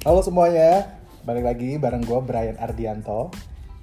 [0.00, 0.96] Halo semuanya,
[1.28, 3.28] balik lagi bareng gue Brian Ardianto.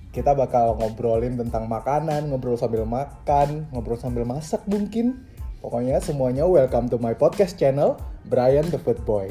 [0.10, 5.30] Kita bakal ngobrolin tentang makanan, ngobrol sambil makan, ngobrol sambil masak mungkin.
[5.62, 9.30] Pokoknya semuanya welcome to my podcast channel, Brian the Food Boy.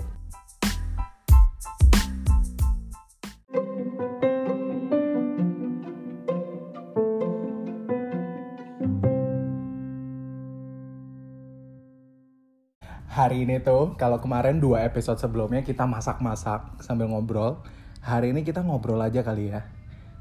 [13.46, 17.62] Ini tuh, kalau kemarin dua episode sebelumnya kita masak-masak sambil ngobrol.
[18.02, 19.62] Hari ini kita ngobrol aja kali ya.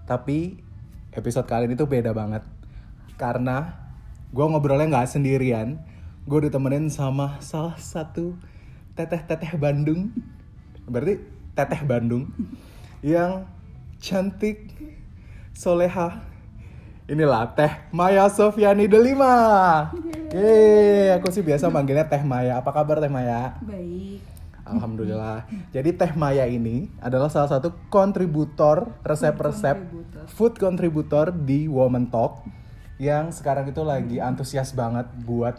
[0.06, 0.62] Tapi
[1.10, 2.46] episode kali ini tuh beda banget.
[3.18, 3.74] Karena
[4.30, 5.82] gue ngobrolnya nggak sendirian.
[6.30, 8.38] Gue ditemenin sama salah satu
[8.94, 10.14] teteh-teteh Bandung.
[10.86, 11.18] Berarti
[11.58, 12.30] teteh Bandung.
[13.02, 13.50] Yang
[13.98, 14.70] cantik,
[15.58, 16.22] soleha,
[17.06, 19.34] Inilah Teh Maya Sofiani Delima.
[20.36, 22.60] Yeay, aku sih biasa manggilnya Teh Maya.
[22.60, 23.56] Apa kabar Teh Maya?
[23.64, 24.20] Baik.
[24.68, 25.48] Alhamdulillah.
[25.72, 29.80] Jadi Teh Maya ini adalah salah satu kontributor resep-resep
[30.28, 32.44] food kontributor di Woman Talk
[33.00, 35.56] yang sekarang itu lagi antusias banget buat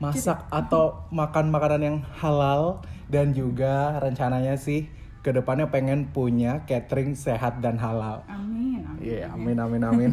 [0.00, 2.80] masak atau makan makanan yang halal
[3.12, 4.88] dan juga rencananya sih
[5.20, 8.24] ke depannya pengen punya catering sehat dan halal.
[8.24, 8.88] Amin.
[8.88, 9.00] amin.
[9.04, 10.10] Iya, amin amin amin.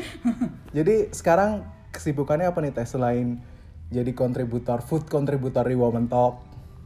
[0.76, 3.40] jadi sekarang kesibukannya apa nih Teh selain
[3.88, 6.40] jadi kontributor food kontributor di Woman Talk?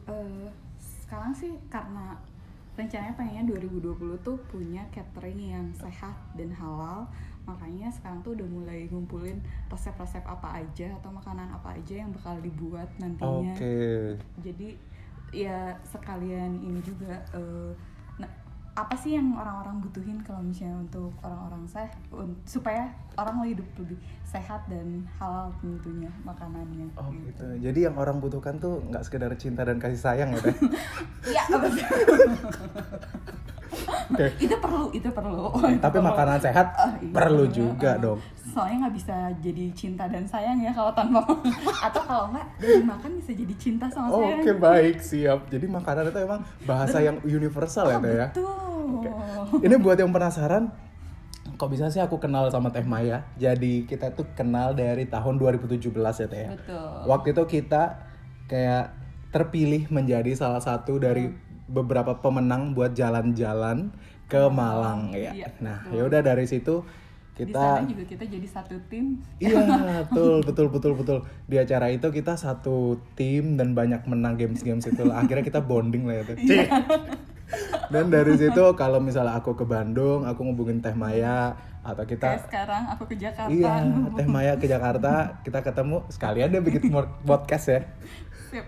[0.07, 0.47] Eh,
[0.79, 2.15] sekarang sih karena
[2.73, 7.05] rencananya pengennya 2020 tuh punya catering yang sehat dan halal
[7.43, 9.37] makanya sekarang tuh udah mulai ngumpulin
[9.69, 14.15] resep-resep apa aja atau makanan apa aja yang bakal dibuat nantinya Oke.
[14.41, 14.69] jadi
[15.29, 17.75] ya sekalian ini juga nah,
[18.73, 21.93] apa sih yang orang-orang butuhin kalau misalnya untuk orang-orang sehat
[22.43, 23.93] supaya orang hidup lebih
[24.23, 27.45] sehat dan halal tentunya makanannya Oh gitu.
[27.59, 30.55] Jadi yang orang butuhkan tuh nggak sekedar cinta dan kasih sayang ya Teh?
[31.29, 31.87] Iya betul.
[34.05, 34.27] Oke.
[34.37, 35.49] itu perlu, itu perlu.
[35.75, 36.05] Tapi Perlu.
[36.05, 37.53] makanan sehat Ah, iya, perlu perlu.
[37.55, 38.19] juga Ah, dong.
[38.43, 41.21] Soalnya nggak bisa jadi cinta dan sayang ya kalau tanpa
[41.87, 44.41] atau kalau nggak dari makan bisa jadi cinta sama sayang.
[44.41, 45.39] Oke baik siap.
[45.47, 48.27] Jadi makanan itu emang bahasa yang universal ya Oh, Teh ya.
[48.29, 48.62] betul.
[49.65, 50.69] Ini buat yang penasaran,
[51.57, 53.25] kok bisa sih aku kenal sama Teh Maya?
[53.37, 56.49] Jadi kita tuh kenal dari tahun 2017 ya Teh ya.
[56.53, 56.89] Betul.
[57.09, 57.83] Waktu itu kita
[58.47, 58.85] kayak
[59.33, 61.33] terpilih menjadi salah satu dari
[61.65, 63.89] beberapa pemenang buat jalan-jalan
[64.29, 65.33] ke Malang ya.
[65.33, 66.85] Iya, Nah, ya udah dari situ
[67.33, 69.17] Di kita sana juga kita jadi satu tim.
[69.41, 69.57] Iya,
[70.05, 71.17] betul, betul, betul, betul.
[71.49, 75.09] Di acara itu kita satu tim dan banyak menang games-games itu.
[75.09, 76.23] Akhirnya kita bonding lah ya.
[76.29, 76.37] Teh.
[76.37, 76.69] Iya.
[77.93, 81.53] Dan dari situ kalau misalnya aku ke Bandung, aku ngubungin Teh Maya
[81.83, 83.51] atau Kayak kita sekarang aku ke Jakarta.
[83.51, 83.73] Iya,
[84.15, 86.89] Teh Maya ke Jakarta, kita ketemu sekalian deh bikin
[87.27, 87.81] podcast ya.
[88.49, 88.65] Sip.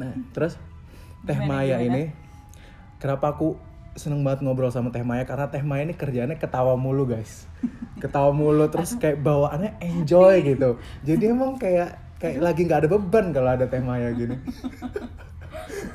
[0.00, 0.56] Nah, terus
[1.26, 1.86] Teh Gimana, Maya gimana?
[1.90, 2.02] ini
[3.02, 3.58] kenapa aku
[3.96, 7.48] seneng banget ngobrol sama Teh Maya karena Teh Maya ini kerjaannya ketawa mulu guys.
[7.96, 10.76] Ketawa mulu terus kayak bawaannya enjoy gitu.
[11.02, 14.36] Jadi emang kayak kayak lagi nggak ada beban kalau ada Teh Maya gini.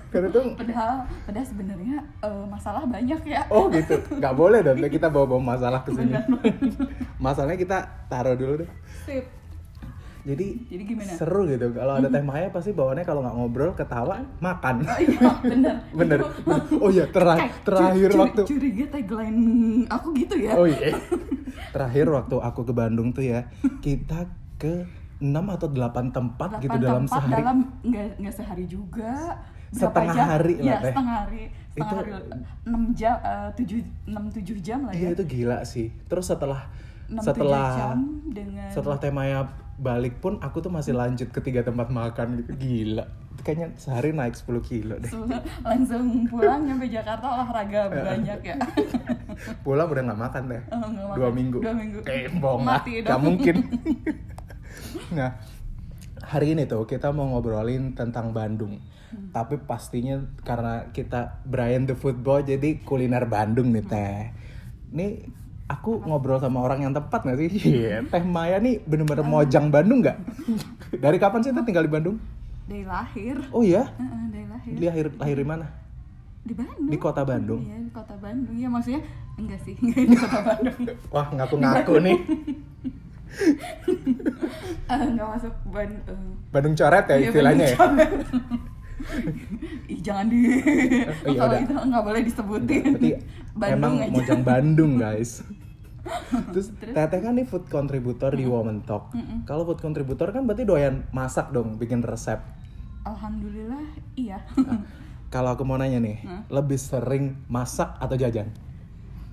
[0.08, 0.94] Karena tuh Padahal,
[1.24, 3.42] padahal sebenarnya eh, masalah banyak ya.
[3.48, 6.12] Oh gitu, nggak boleh dong kita bawa-bawa masalah ke sini.
[7.18, 7.78] Masalahnya kita
[8.08, 8.70] taruh dulu deh.
[9.04, 9.26] Sip.
[10.22, 11.18] Jadi, Jadi gimana?
[11.18, 11.74] seru gitu.
[11.74, 14.86] Kalau ada Teh Maya pasti bawaannya kalau nggak ngobrol, ketawa, makan.
[14.86, 15.76] Oh iya, bener.
[15.98, 16.20] Bener.
[16.84, 19.42] Oh iya, tera- Kayak terakhir curi- waktu curiga tagline
[19.88, 20.54] aku gitu ya.
[20.54, 20.94] Oh iya.
[21.72, 23.50] Terakhir waktu aku ke Bandung tuh ya,
[23.82, 24.86] kita ke
[25.18, 27.34] 6 atau 8 tempat gitu Delapan dalam tempat sehari.
[27.38, 27.58] dalam
[28.18, 29.38] nggak sehari juga
[29.72, 30.26] Setengah jam?
[30.30, 30.92] hari lah, Iya, Teh.
[30.92, 32.12] setengah hari setengah Itu- hari
[32.62, 35.88] enam jam eh, tujuh enam tujuh jam lah Iya ya itu gila sih.
[36.06, 36.62] Terus setelah
[37.08, 37.98] enam setelah jam
[38.30, 42.52] dengan setelah Teh Maya balik pun aku tuh masih lanjut ke tiga tempat makan gitu.
[42.54, 43.08] Gila.
[43.42, 45.10] Kayaknya sehari naik 10 kilo deh.
[45.64, 48.56] langsung pulang nyampe Jakarta olahraga banyak ya
[49.66, 50.62] Pulang udah nggak makan deh.
[50.70, 51.18] Oh, nggak makan.
[51.18, 51.58] Dua minggu.
[51.58, 52.00] Dua minggu.
[52.06, 52.78] Eh, bohong lah.
[52.78, 53.22] Mati Gak dong.
[53.24, 53.56] mungkin.
[55.18, 55.32] nah,
[56.22, 58.78] hari ini tuh kita mau ngobrolin tentang Bandung.
[59.12, 59.28] Hmm.
[59.30, 64.32] Tapi pastinya karena kita Brian the Food Boy jadi kuliner Bandung nih teh.
[64.92, 65.28] Nih
[65.68, 67.52] aku ngobrol sama orang yang tepat gak sih?
[67.52, 70.16] Iya, Teh Maya nih bener-bener mojang Bandung nggak?
[70.96, 72.18] Dari kapan sih teh tinggal di Bandung?
[72.62, 73.84] dari lahir Oh iya?
[74.00, 75.68] Heeh, dari lahir Lahir lahir di mana?
[76.42, 77.62] di Bandung Di kota Bandung.
[77.62, 79.02] iya di kota Bandung ya maksudnya
[79.36, 80.80] enggak sih enggak di kota Bandung
[81.12, 82.18] Wah ngaku-ngaku nih.
[84.88, 86.20] Eh, nggak masuk ban eh,
[86.52, 87.78] Bandung coret ya Iya, istilahnya ya.
[89.90, 90.40] Ih jangan di
[91.26, 92.84] Oh, iya, kalau itu nggak boleh disebutin.
[92.96, 93.12] Berarti
[93.52, 94.12] Bandung emang aja.
[94.14, 95.32] Mojang Bandung guys.
[96.50, 99.14] Terus Teteh kan nih food contributor di Woman Talk.
[99.46, 102.42] Kalau food contributor kan berarti doyan masak dong, bikin resep.
[103.06, 103.86] Alhamdulillah
[104.18, 104.42] iya.
[104.58, 104.82] Nah,
[105.30, 108.50] kalau aku mau nanya nih, lebih sering masak atau jajan?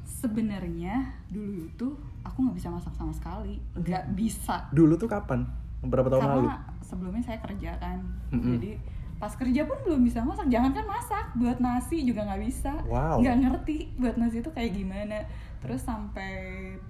[0.05, 1.87] Sebenarnya dulu itu
[2.27, 4.67] aku nggak bisa masak sama sekali, nggak bisa.
[4.75, 5.47] Dulu tuh kapan?
[5.79, 6.49] Berapa tahun Karena lalu?
[6.83, 8.03] sebelumnya saya kerja kan,
[8.35, 8.59] Mm-mm.
[8.59, 8.71] jadi
[9.19, 10.47] pas kerja pun belum bisa masak.
[10.47, 12.73] Jangankan masak, buat nasi juga nggak bisa.
[12.85, 13.19] Wow.
[13.19, 15.27] Nggak ngerti buat nasi itu kayak gimana.
[15.59, 16.31] Terus sampai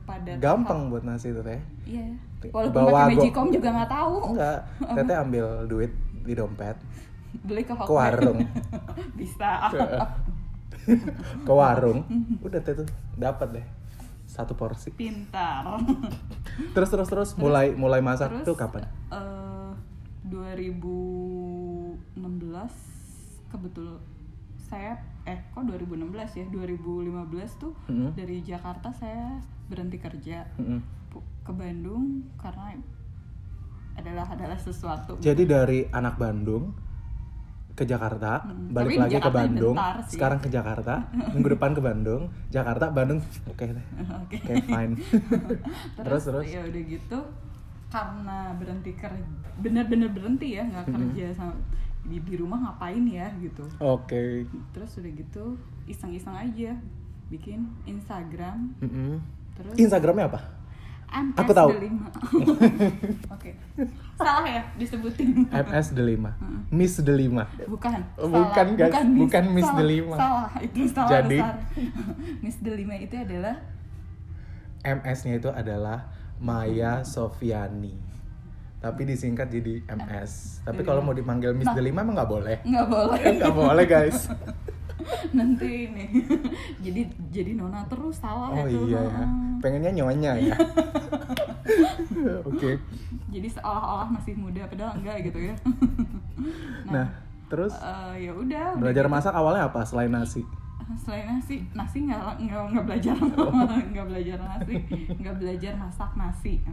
[0.05, 1.57] pada Gampang buat nasi itu teh.
[1.57, 2.07] tahap- Iya.
[2.39, 4.15] Bawa Walaupun pakai go- magicom juga nggak tahu.
[4.29, 4.59] Enggak,
[4.97, 6.77] teteh ambil duit di dompet
[7.39, 8.41] Beli ke ke warung,
[9.21, 9.69] bisa.
[11.47, 12.05] ke warung,
[12.39, 13.67] udah teh tuh dapat deh
[14.25, 14.89] satu porsi.
[14.91, 15.65] Pintar.
[16.71, 18.85] Terus terus terus mulai mulai masak Terus, tuh kapan?
[19.11, 19.71] eh,
[22.19, 23.89] 2016 kebetul
[24.61, 24.93] saya
[25.25, 27.15] eh kok 2016 ya 2015
[27.57, 28.11] tuh Mm-mm.
[28.13, 30.81] dari Jakarta saya berhenti kerja Mm-mm.
[31.09, 32.75] pu- ke Bandung karena
[33.95, 36.75] adalah adalah sesuatu Jadi dari anak Bandung
[37.73, 40.11] ke Jakarta, Mm, balik tapi lagi ke Jakarta Bandung, bentar sih.
[40.13, 40.95] sekarang ke Jakarta,
[41.31, 43.87] minggu depan ke Bandung, Jakarta, Bandung, oke deh,
[44.19, 44.35] Oke.
[44.37, 44.95] oke fine.
[45.97, 47.19] terus terus, ya udah gitu
[47.89, 49.23] karena berhenti kerja
[49.57, 51.55] bener-bener berhenti ya nggak kerja sama
[52.09, 54.49] di, di rumah ngapain ya gitu oke.
[54.73, 55.45] terus udah gitu
[55.85, 56.73] iseng-iseng aja
[57.29, 59.21] bikin Instagram Mm-mm.
[59.55, 60.41] terus Instagramnya apa?
[61.09, 61.73] MS Aku tahu.
[63.35, 63.57] Oke
[64.19, 66.37] salah ya disebutin MS Delima,
[66.69, 67.49] Miss Delima.
[67.65, 68.29] bukan salah.
[68.29, 68.93] bukan, guys.
[69.07, 69.21] Miss.
[69.25, 69.79] Bukan Miss Salah.
[69.79, 70.17] Delima.
[70.17, 71.57] salah itu salah Jadi- besar
[72.45, 73.57] Miss Delima itu adalah
[74.85, 77.97] MS-nya itu adalah Maya Sofiani.
[78.79, 80.63] Tapi disingkat jadi MS.
[80.63, 81.75] Tapi kalau mau dipanggil Miss Nah.
[81.75, 82.57] Delima emang nggak boleh.
[82.63, 84.19] nggak boleh Nggak boleh guys.
[85.31, 86.05] nanti ini
[86.85, 89.09] jadi jadi nona terus salah Oh itu iya ya.
[89.09, 89.29] Heeh.
[89.59, 90.57] Pengennya nyonya ya.
[92.45, 92.77] Oke.
[93.29, 95.55] jadi seolah-olah masih muda padahal enggak gitu ya
[96.85, 97.07] Nah,
[97.47, 99.13] terus eh, ya udah belajar gitu.
[99.13, 100.43] masak awalnya apa selain nasi?
[100.99, 103.53] selain nasi nasi nggak nggak nggak belajar Oh.
[103.69, 104.75] nggak belajar nasi
[105.15, 106.65] nggak belajar masak nasi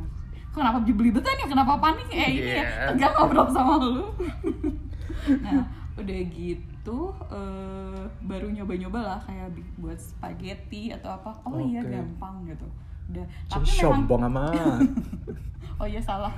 [0.55, 1.45] kenapa beli betul ya?
[1.45, 2.95] Kenapa panik eh ini ya Yeah.
[2.95, 4.05] tegang ngobrol sama lu.
[5.43, 5.65] Nah
[5.95, 6.99] udah gitu
[7.33, 11.31] eh, baru nyoba-nyoba lah kayak buat spaghetti atau apa.
[11.43, 11.91] Oh iya Oke.
[11.91, 12.67] gampang gitu.
[13.11, 13.25] Udah.
[13.49, 14.85] Tapi sombong amat.
[15.81, 16.33] oh iya salah.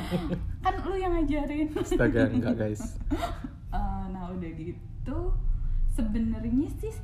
[0.64, 1.70] Kan lu yang ngajarin.
[1.76, 2.96] Astaga, enggak guys.
[3.72, 5.18] Eh, nah udah gitu.
[5.92, 6.94] Sebenarnya sih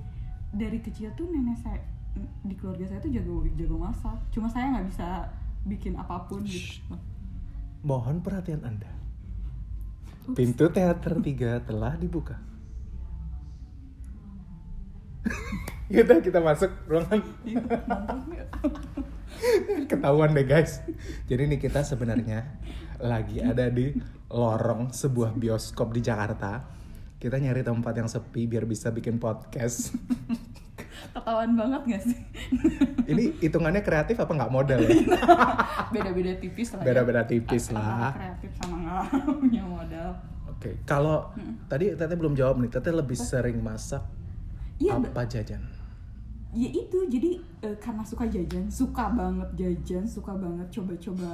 [0.49, 1.81] dari kecil tuh nenek saya
[2.19, 4.17] di keluarga saya tuh jago jago masak.
[4.33, 5.29] Cuma saya nggak bisa
[5.69, 6.97] bikin apa pun gitu
[7.79, 8.91] Mohon perhatian Anda.
[10.27, 10.35] Ups.
[10.35, 12.37] Pintu teater 3 telah dibuka.
[15.95, 17.23] Yaudah kita masuk ruangan.
[17.47, 17.63] Iya?
[19.87, 20.83] Ketahuan deh guys.
[21.31, 22.59] Jadi nih kita sebenarnya
[22.99, 23.95] lagi ada di
[24.29, 26.67] lorong sebuah bioskop di Jakarta.
[27.19, 29.95] Kita nyari tempat yang sepi biar bisa bikin podcast.
[31.13, 32.19] ketahuan banget gak sih
[33.09, 34.93] Ini hitungannya kreatif apa nggak modal ya?
[35.95, 36.87] beda-beda tipis lah ya.
[36.87, 38.13] Beda-beda tipis lah.
[38.13, 39.03] kreatif sama nggak
[39.43, 40.11] punya modal
[40.49, 41.31] Oke, kalau
[41.67, 42.67] tadi Teteh belum jawab nih.
[42.67, 44.03] Teteh lebih sering masak
[44.79, 45.63] be- apa jajan?
[46.49, 51.29] ya itu jadi eh, karena suka jajan suka banget jajan suka banget coba-coba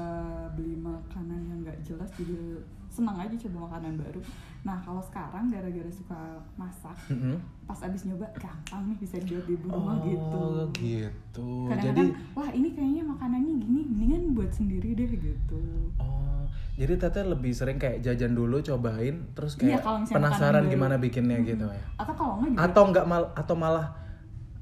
[0.59, 2.59] beli makanan yang nggak jelas jadi
[2.91, 4.19] senang aja coba makanan baru
[4.65, 6.17] nah kalau sekarang gara-gara suka
[6.55, 7.37] masak Mm-mm.
[7.63, 11.49] pas abis nyoba gampang nih bisa dibuat di rumah gitu Oh gitu.
[11.69, 15.61] kadang-kadang Jadi wah ini kayaknya makanannya gini mendingan buat sendiri deh gitu
[15.99, 20.73] oh jadi Teteh lebih sering kayak jajan dulu cobain terus Iya, kayak misalnya penasaran baru.
[20.73, 21.81] gimana bikinnya gitu ya.
[21.95, 23.87] atau kalau nggak juga Atau nggak mal atau malah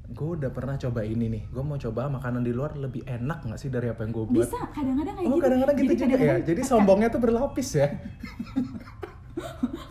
[0.05, 1.43] gue udah pernah coba ini nih.
[1.49, 4.45] Gue mau coba makanan di luar lebih enak nggak sih dari apa yang gue buat?
[4.45, 6.35] bisa kadang-kadang kayak Oh gitu kadang-kadang gitu Jadi juga ya.
[6.43, 7.87] Jadi sombongnya tuh berlapis ya.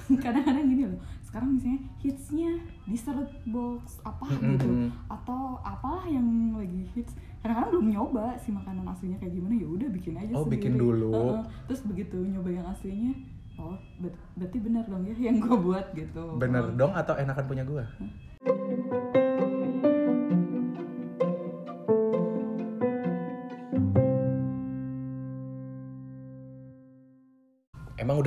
[0.25, 2.51] kadang-kadang gini loh sekarang misalnya hitsnya
[2.85, 4.69] dessert box apa gitu
[5.07, 9.89] atau apalah yang lagi hits kadang-kadang belum nyoba si makanan aslinya kayak gimana ya udah
[9.91, 11.11] bikin aja Oh, sendiri bikin dulu.
[11.11, 11.41] Heeh.
[11.67, 13.13] terus begitu nyoba yang aslinya
[13.55, 17.65] oh ber- berarti benar dong ya yang gue buat gitu Bener dong atau enakan punya
[17.65, 17.85] gue?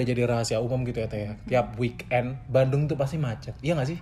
[0.05, 1.31] Udah jadi rahasia umum gitu ya Teh ya?
[1.43, 3.57] Tiap weekend Bandung tuh pasti macet.
[3.59, 3.99] Iya gak sih?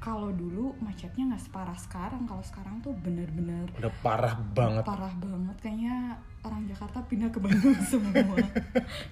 [0.00, 4.80] kalau dulu macetnya nggak separah sekarang kalau sekarang tuh bener-bener Udah parah banget.
[4.80, 8.16] parah banget kayaknya orang Jakarta pindah ke Bandung semua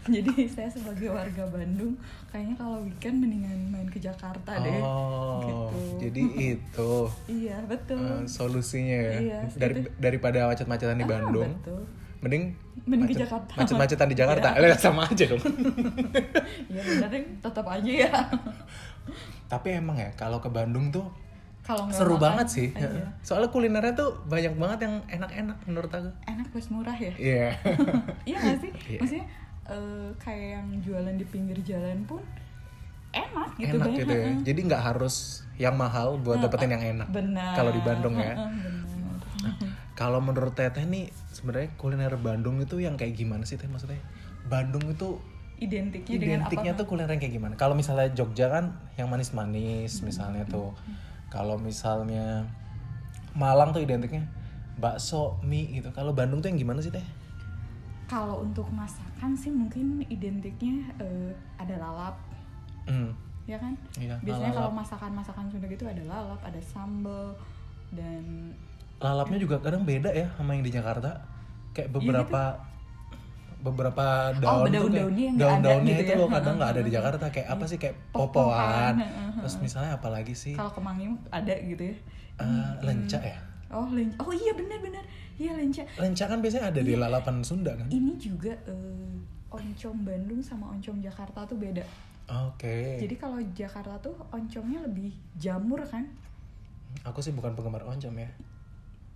[0.08, 1.92] jadi saya sebagai warga Bandung
[2.32, 6.08] kayaknya kalau weekend mendingan main ke Jakarta deh Oh, gitu.
[6.08, 6.22] jadi
[6.56, 6.92] itu
[7.28, 9.18] iya betul eh, solusinya ya.
[9.20, 11.84] Iya, Dari, daripada macet-macetan di Ah, Bandung, betul
[12.18, 12.44] mending
[12.80, 13.52] Mending ke macet- Jakarta.
[13.54, 14.48] Macet-macetan di Jakarta.
[14.54, 14.66] Iya.
[14.66, 15.42] Eh, sama aja dong.
[16.68, 18.10] Iya bener deh, tetap aja ya
[19.52, 21.04] Tapi emang ya kalau ke Bandung tuh
[21.60, 22.68] kalau seru makan, banget sih.
[22.72, 23.12] iya.
[23.20, 26.08] Soalnya kulinernya tuh banyak banget yang enak-enak menurut aku.
[26.26, 27.48] enak plus murah ya Iya.
[28.28, 28.98] iya nggak sih Iya.
[28.98, 29.26] maksudnya
[29.66, 32.24] eh, kayak yang jualan di pinggir jalan pun
[33.10, 34.28] enak gitu enak banyak gitu ya.
[34.44, 35.14] Jadi nggak harus
[35.56, 37.08] yang mahal buat dapetin yang enak.
[37.10, 38.32] benar Kalau di Bandung ya.
[38.32, 38.87] Benar
[39.98, 43.98] Kalau menurut Teteh nih sebenarnya kuliner Bandung itu yang kayak gimana sih Teh maksudnya?
[44.46, 45.18] Bandung itu
[45.58, 47.54] identiknya dengan identiknya tuh kuliner yang kayak gimana?
[47.58, 50.70] Kalau misalnya Jogja kan yang manis-manis misalnya tuh.
[51.34, 52.46] Kalau misalnya
[53.34, 54.22] Malang tuh identiknya
[54.78, 55.90] bakso, mie gitu.
[55.90, 57.02] Kalau Bandung tuh yang gimana sih Teh?
[58.08, 62.16] kalau untuk masakan sih mungkin identiknya eh, ada lalap
[62.88, 63.12] Hmm.
[63.44, 67.36] ya kan Iya, biasanya kalau masakan-masakan Sunda gitu ada lalap ada sambel
[67.92, 68.56] dan
[68.98, 71.22] Lalapnya juga kadang beda ya sama yang di Jakarta.
[71.70, 72.42] Kayak Iya beberapa
[73.58, 74.04] beberapa
[74.46, 76.18] Oh, daun tuh nggak ada daun-daunnya gitu itu ya.
[76.18, 78.94] loh kadang nggak ada di Jakarta kayak apa sih kayak popoan.
[79.36, 80.54] Terus misalnya apa lagi sih?
[80.54, 81.96] kalau kemangi ada gitu ya
[82.38, 83.34] Eh, lenca ya.
[83.68, 85.02] oh lenca oh iya benar-benar
[85.34, 87.02] iya lenca Lenca kan biasanya ada di Iya.
[87.02, 87.90] lalapan Sunda kan.
[87.90, 89.14] ini juga eh,
[89.50, 91.82] oncom Bandung sama oncom Jakarta tuh beda
[92.46, 92.94] Oke.
[92.96, 96.06] jadi kalau Jakarta tuh oncomnya lebih jamur kan
[97.02, 98.30] Aku sih bukan penggemar oncom ya.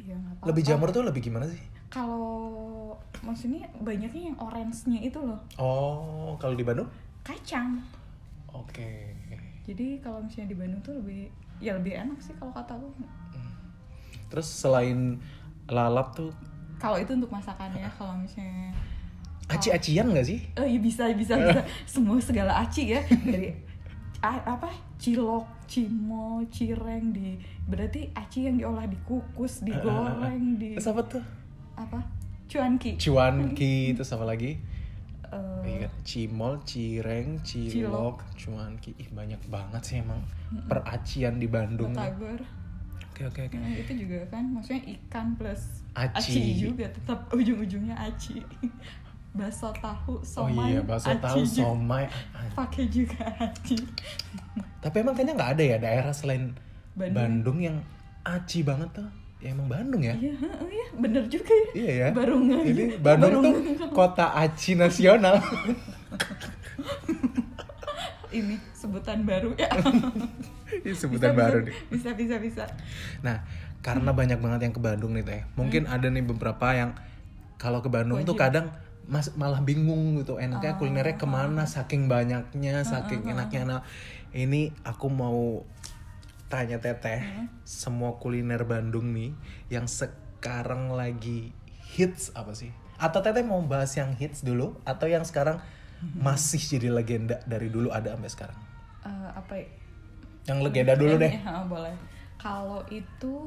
[0.02, 1.62] Ya apa-apa Lebih jamur tuh lebih gimana sih?
[1.88, 6.88] kalau maksudnya banyaknya yang orange-nya itu loh Oh, kalau di Bandung?
[7.20, 7.78] kacang
[8.48, 9.14] Oke.
[9.62, 12.88] jadi kalau misalnya di Bandung tuh lebih ya lebih enak sih kalau kata aku
[14.26, 15.20] Terus selain
[15.66, 16.32] lalap tuh
[16.80, 18.74] kalau itu untuk masakannya kalau misalnya
[19.46, 20.40] aci-acian nggak sih?
[20.56, 21.60] oh iya bisa bisa bisa
[21.94, 23.52] semua segala aci ya dari
[24.24, 24.66] apa
[25.02, 27.34] cilok cimol cireng di
[27.66, 31.22] berarti aci yang diolah dikukus digoreng di Terus apa tuh?
[31.74, 31.98] apa
[32.46, 34.54] cuanki Cuanki, terus apa lagi?
[35.32, 38.92] Eh, Iya, cimol, cireng, cilok, cuanki.
[38.98, 40.20] Ih, banyak banget sih emang
[40.68, 41.94] peracian di Bandung.
[41.96, 42.42] batagor
[43.12, 43.56] Oke, oke, oke.
[43.60, 46.56] Nah, itu juga kan maksudnya ikan plus Aci.
[46.56, 48.40] juga tetap ujung-ujungnya aci
[49.32, 51.62] bakso tahu Oh somai iya, bakso aci tahu, juga.
[51.64, 52.04] somai.
[52.58, 53.76] pakai juga aci
[54.78, 56.52] Tapi emang kayaknya nggak ada ya daerah selain
[56.92, 57.16] Bandung.
[57.16, 57.76] Bandung, yang
[58.22, 59.08] aci banget tuh.
[59.38, 60.14] Ya emang Bandung ya.
[60.14, 62.08] iya iya bener juga ya Iya ya.
[62.12, 63.54] baru nggak Jadi Bandung baru tuh
[63.90, 65.40] kota aci nasional.
[68.32, 69.68] ini sebutan baru ya
[70.74, 71.74] Ini sebutan Bisa, baru bisa, nih.
[71.90, 72.64] bisa bisa bisa
[73.20, 73.44] Nah,
[73.80, 75.40] karena banyak banget yang ke Bandung nih teh.
[75.52, 76.96] Mungkin ada nih beberapa yang
[77.56, 78.40] kalau ke Bandung tuh Hmm.
[78.40, 78.40] Wajib.
[78.40, 78.66] kadang
[79.12, 80.40] mas malah bingung gitu.
[80.40, 83.62] Enaknya kulinernya ke mana saking banyaknya saking enaknya.
[83.68, 83.80] Nah
[84.32, 85.68] ini aku mau
[86.48, 87.48] tanya teteh Hmm.
[87.64, 89.36] semua kuliner Bandung nih
[89.68, 91.52] yang sekarang lagi
[91.92, 92.72] hits apa sih?
[92.96, 94.80] Atau teteh mau bahas yang hits dulu?
[94.88, 95.60] Atau yang sekarang
[96.00, 96.18] Hmm.
[96.18, 98.58] masih jadi legenda dari dulu ada sampai sekarang?
[99.04, 99.68] Eh, apa ya?
[100.48, 101.32] Yang legenda dulu deh.
[101.36, 101.94] Ya, boleh.
[102.40, 103.46] Kalau itu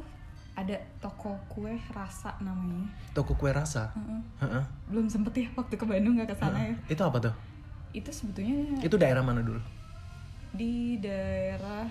[0.56, 4.22] ada toko kue rasa namanya toko kue rasa Heeh.
[4.40, 4.64] Heeh.
[4.88, 7.36] belum sempet ya waktu ke Bandung nggak ke sana ya itu apa tuh
[7.92, 9.60] itu sebetulnya itu daerah mana dulu
[10.52, 11.84] di daerah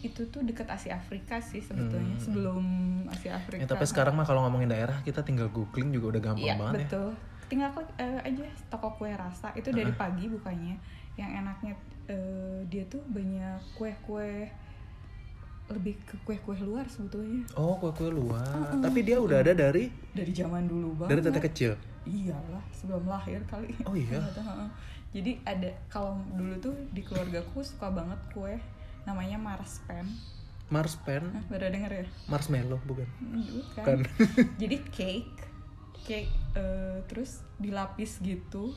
[0.00, 2.20] itu tuh dekat Asia Afrika sih sebetulnya Hmm.
[2.20, 2.64] sebelum
[3.08, 3.56] Asia Afrika.
[3.56, 6.74] Ya, tapi sekarang mah kalau ngomongin daerah kita tinggal googling juga udah gampang Iya banget
[6.74, 6.80] ya.
[6.84, 7.08] betul.
[7.44, 10.76] Tinggal klik eh, aja toko kue rasa itu dari pagi bukanya.
[11.16, 11.72] Yang enaknya
[12.06, 14.44] eh, dia tuh banyak kue-kue
[15.64, 18.76] lebih ke kue-kue luar sebetulnya Oh, kue-kue luar.
[18.76, 21.24] Tapi dia udah ada dari dari zaman dulu dari banget.
[21.32, 21.72] teteh kecil.
[22.04, 23.72] Iyalah sebelum lahir kali.
[23.88, 24.20] Oh iya?
[25.14, 28.60] Jadi ada kalau dulu tuh di keluargaku suka banget kue
[29.04, 30.04] namanya marspen.
[30.64, 32.06] Marspen, Nah, baru denger ya?
[32.26, 33.04] marshmallow bukan?
[33.20, 33.84] Bukan.
[33.84, 34.00] Kan.
[34.56, 35.36] Jadi cake,
[36.02, 38.72] cake eh, terus dilapis gitu.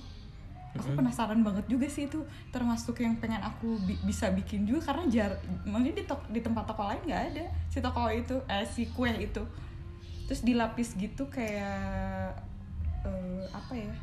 [0.77, 2.21] Aku penasaran banget juga sih itu
[2.53, 5.31] termasuk yang pengen aku bi- bisa bikin juga karena jar,
[5.65, 9.09] maksudnya di, tok- di tempat toko lain nggak ada si toko itu, eh si kue
[9.17, 9.43] itu.
[10.27, 12.35] Terus dilapis gitu kayak
[13.03, 13.93] eh, apa ya?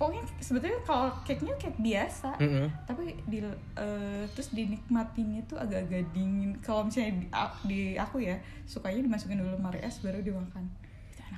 [0.00, 2.72] Pokoknya sebetulnya kalau cake-nya cake biasa, Mm-mm.
[2.88, 7.28] tapi di eh, terus dinikmatinya tuh agak-agak dingin kalau misalnya di,
[7.68, 10.64] di aku ya sukanya dimasukin dulu lemari es baru dimakan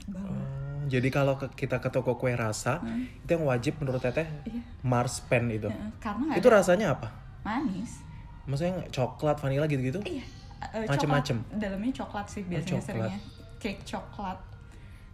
[0.05, 0.51] enak banget
[0.83, 3.07] Oh, jadi kalau ke- kita ke toko kue rasa, Hmm.
[3.07, 5.67] itu yang wajib menurut teteh iya marspen itu.
[5.67, 7.09] Heeh, karena Itu ada rasanya apa?
[7.41, 8.03] manis
[8.43, 10.03] Maksudnya coklat, vanilla gitu-gitu?
[10.03, 10.27] iya
[10.69, 11.39] eh, Macem-macem.
[11.53, 12.85] dalamnya coklat sih biasanya coklat.
[12.85, 13.19] seringnya
[13.57, 14.39] cake coklat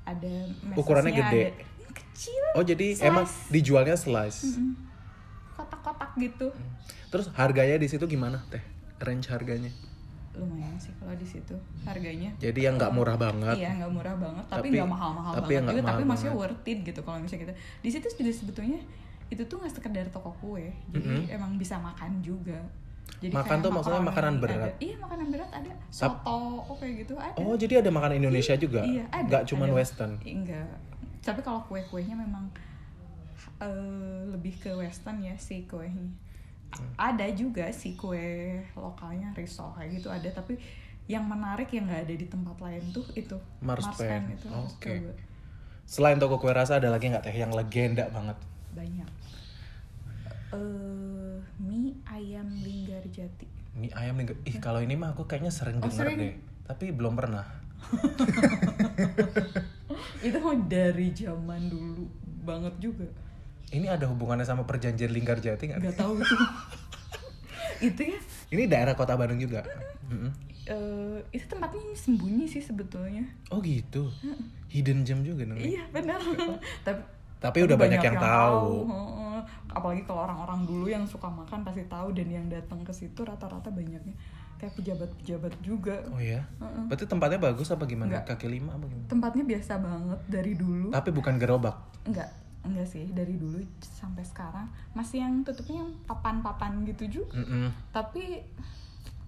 [0.02, 0.33] ada
[0.75, 1.42] Ukurannya gede.
[1.47, 1.57] ada-
[1.90, 3.04] kecil Oh, jadi Slice.
[3.04, 4.40] emang dijualnya slice.
[4.50, 4.73] Mm-mm.
[5.52, 6.49] kotak-kotak gitu
[7.09, 8.61] Terus harganya di situ gimana, Teh?
[8.99, 9.68] Range harganya?
[10.38, 13.57] Lumayan sih kalau di situ harganya Jadi yang nggak murah banget.
[13.57, 15.83] Iya nggak murah banget, tapi nggak mahal-mahal tapi banget juga.
[15.85, 16.40] Tapi mahal masih banget.
[16.40, 17.54] worth it gitu kalau misalnya kita.
[17.78, 18.80] Di situ juga sebetulnya
[19.28, 22.57] itu tuh nggak sekedar toko kue, jadi emang bisa makan juga.
[23.18, 24.73] Jadi Makan tuh maksudnya makanan ada- berat?
[24.78, 28.85] iya makanan berat ada soto oh, kayak gitu ada Oh, jadi ada makanan Indonesia juga?
[28.85, 29.75] iya ada Nggak cuman ada.
[29.75, 30.12] western?
[30.23, 30.68] enggak
[31.18, 32.47] tapi kalau kue kuenya memang
[33.59, 33.68] eh,
[34.28, 36.14] lebih ke western ya si kuenya Hmm.
[36.98, 40.58] Ada juga si kue lokalnya risol kayak gitu ada tapi
[41.08, 44.37] yang menarik yang nggak ada di tempat lain tuh itu Marspen.
[44.37, 44.92] itu Oke.
[45.00, 45.12] coba.
[45.88, 48.37] Selain toko kue rasa ada lagi nggak teh yang legenda banget?
[48.76, 49.08] banyak
[50.52, 53.44] eh mie ayam linggar jati
[53.78, 54.34] Mie ayam nih.
[54.42, 56.18] Ih, kalau ini mah aku kayaknya sering Oh, denger sering?
[56.18, 56.34] deh.
[56.66, 57.46] Tapi belum pernah.
[60.18, 62.10] itu dari zaman dulu
[62.42, 63.06] banget juga
[63.70, 65.80] Ini ada hubungannya sama perjanjian Linggar Jati nggak?
[65.80, 66.37] nggak tahu itu
[67.88, 69.60] itu ya Ini daerah kota Bandung juga.
[70.04, 70.32] Mm-mm.
[70.64, 74.08] eh, itu tempatnya sembunyi sih sebetulnya Oh gitu.
[74.66, 75.64] Hidden gem juga namanya.
[75.64, 76.16] iya benar
[76.87, 77.00] tapi
[77.38, 78.84] Tapi udah banyak yang tahu.
[78.84, 79.40] heeh.
[79.70, 83.68] apalagi kalau orang-orang dulu yang suka makan pasti tahu dan yang datang ke situ rata-rata
[83.68, 84.10] banyaknya
[84.56, 86.40] kayak pejabat-pejabat juga Oh ya.
[86.58, 86.82] Heeh.
[86.88, 88.10] Berarti tempatnya bagus apa gimana?
[88.10, 88.25] Nggak.
[88.34, 89.06] Kaki lima apa gimana?
[89.06, 91.76] tempatnya biasa banget dari dulu Tapi bukan gerobak.
[92.04, 97.70] enggak enggak sih dari dulu sampai sekarang masih yang tutupnya yang papan-papan gitu juga Mm-mm.
[97.90, 98.42] tapi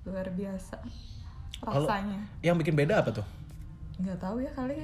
[0.02, 0.76] luar biasa
[1.60, 3.26] rasanya Yang bikin beda apa tuh?
[3.96, 4.76] nggak tahu ya kali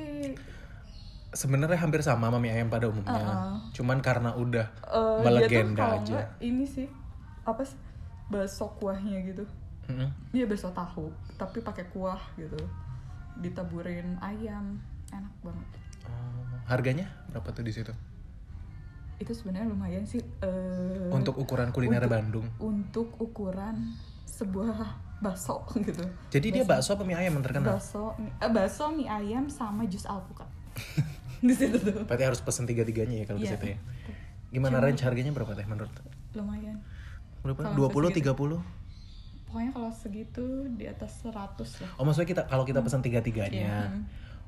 [1.33, 3.13] Sebenarnya hampir sama mie ayam pada umumnya.
[3.13, 3.61] Uh-uh.
[3.71, 6.33] Cuman karena udah tuh melegenda aja.
[6.39, 6.89] ini sih
[7.45, 7.77] apa sih
[8.27, 9.45] bakso kuahnya gitu
[9.87, 10.09] Mm-mm.
[10.33, 12.57] dia bakso tahu tapi pakai kuah gitu
[13.37, 15.69] ditaburin ayam enak banget
[16.07, 17.91] Oh, harganya berapa tuh di situ?
[19.17, 22.47] Itu sebenarnya lumayan sih eh, Untuk ukuran kuliner untuk- Bandung.
[22.59, 24.77] untuk ukuran sebuah
[25.19, 27.75] bakso gitu Jadi dia bakso apa mie ayam yang terkenal?
[27.75, 30.45] bakso eh, bakso mie ayam sama jus alpukat
[31.41, 33.57] di situ tuh Berarti harus pesen tiga-tiganya ya kalau ke Iya.
[33.57, 33.79] situ ya.
[34.49, 35.93] Gimana range harganya berapa teh menurut?
[36.33, 36.77] lumayan
[37.41, 37.73] Berapa?
[37.73, 38.33] Kalau 20 segitu.
[38.37, 38.61] 30?
[39.47, 41.33] pokoknya kalau segitu di atas 100
[41.79, 43.07] lah Oh, maksudnya kita kalau kita pesan Iya.
[43.07, 43.73] tiga-tiganya.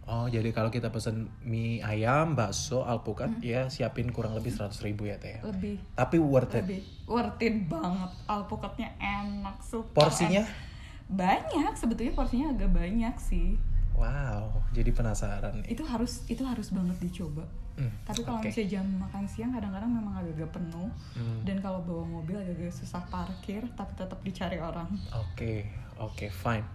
[0.09, 3.44] Oh, jadi kalau kita pesen mie ayam, bakso, alpukat, Hmm.
[3.44, 5.37] ya siapin kurang lebih 100 ribu ya teh.
[5.42, 6.64] lebih Tapi worth it.
[6.64, 10.42] lebih worth it banget alpukatnya enak super Porsinya?
[10.42, 10.66] enak.
[11.11, 13.57] banyak sebetulnya porsinya agak banyak sih
[13.98, 15.74] Wow, jadi penasaran nih.
[15.74, 17.42] itu harus itu harus banget dicoba
[17.74, 18.50] Hmm, tapi kalau oke.
[18.50, 21.42] misalnya jam makan siang kadang-kadang memang agak-agak penuh Hmm.
[21.42, 25.62] dan kalau bawa mobil agak-agak susah parkir tapi tetap dicari orang Oke,
[25.96, 26.66] oke, fine.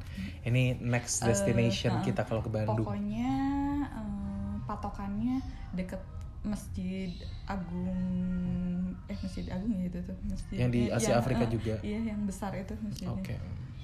[0.41, 2.83] Ini next destination Eh, kita kalau ke Bandung.
[2.83, 3.35] pokoknya
[3.85, 5.99] eh, patokannya deket
[6.41, 7.11] Masjid
[7.45, 7.99] Agung
[9.05, 11.75] eh Masjid Agung ya itu tuh masjid Yang di eh, Asia Afrika eh, juga.
[11.81, 13.35] iya yang besar itu masjidnya Oke.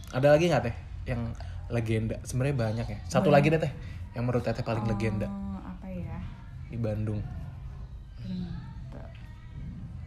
[0.09, 0.75] Ada lagi nggak teh
[1.05, 1.21] yang
[1.69, 2.17] legenda?
[2.21, 2.99] Sebenarnya banyak ya.
[3.05, 3.71] Satu lagi deh teh,
[4.11, 6.17] yang menurut teteh paling legenda Eh, apa ya
[6.65, 7.21] di Bandung.
[8.19, 9.09] Bentar.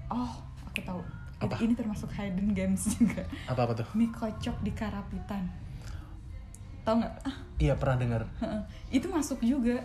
[0.09, 1.01] oh aku tahu
[1.41, 1.59] Apa?
[1.59, 3.87] ini termasuk hidden games juga Apa apa tuh?
[3.93, 5.49] mie kocok di Karapitan
[6.83, 8.23] tau nggak Ah, Iya pernah dengar.
[8.91, 9.83] itu masuk juga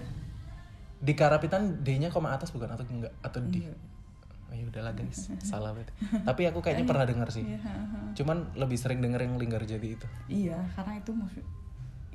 [0.98, 3.62] Di Karapitan D-nya koma atas bukan atau enggak atau di?
[3.62, 3.78] Enggak.
[4.48, 5.94] Oh, ya udahlah guys, salah berarti.
[6.24, 7.44] Tapi aku kayaknya pernah dengar sih.
[7.44, 7.60] Iya.
[8.16, 10.08] Cuman lebih sering denger yang Linggar Jadi itu.
[10.26, 11.44] Iya, karena itu musuh.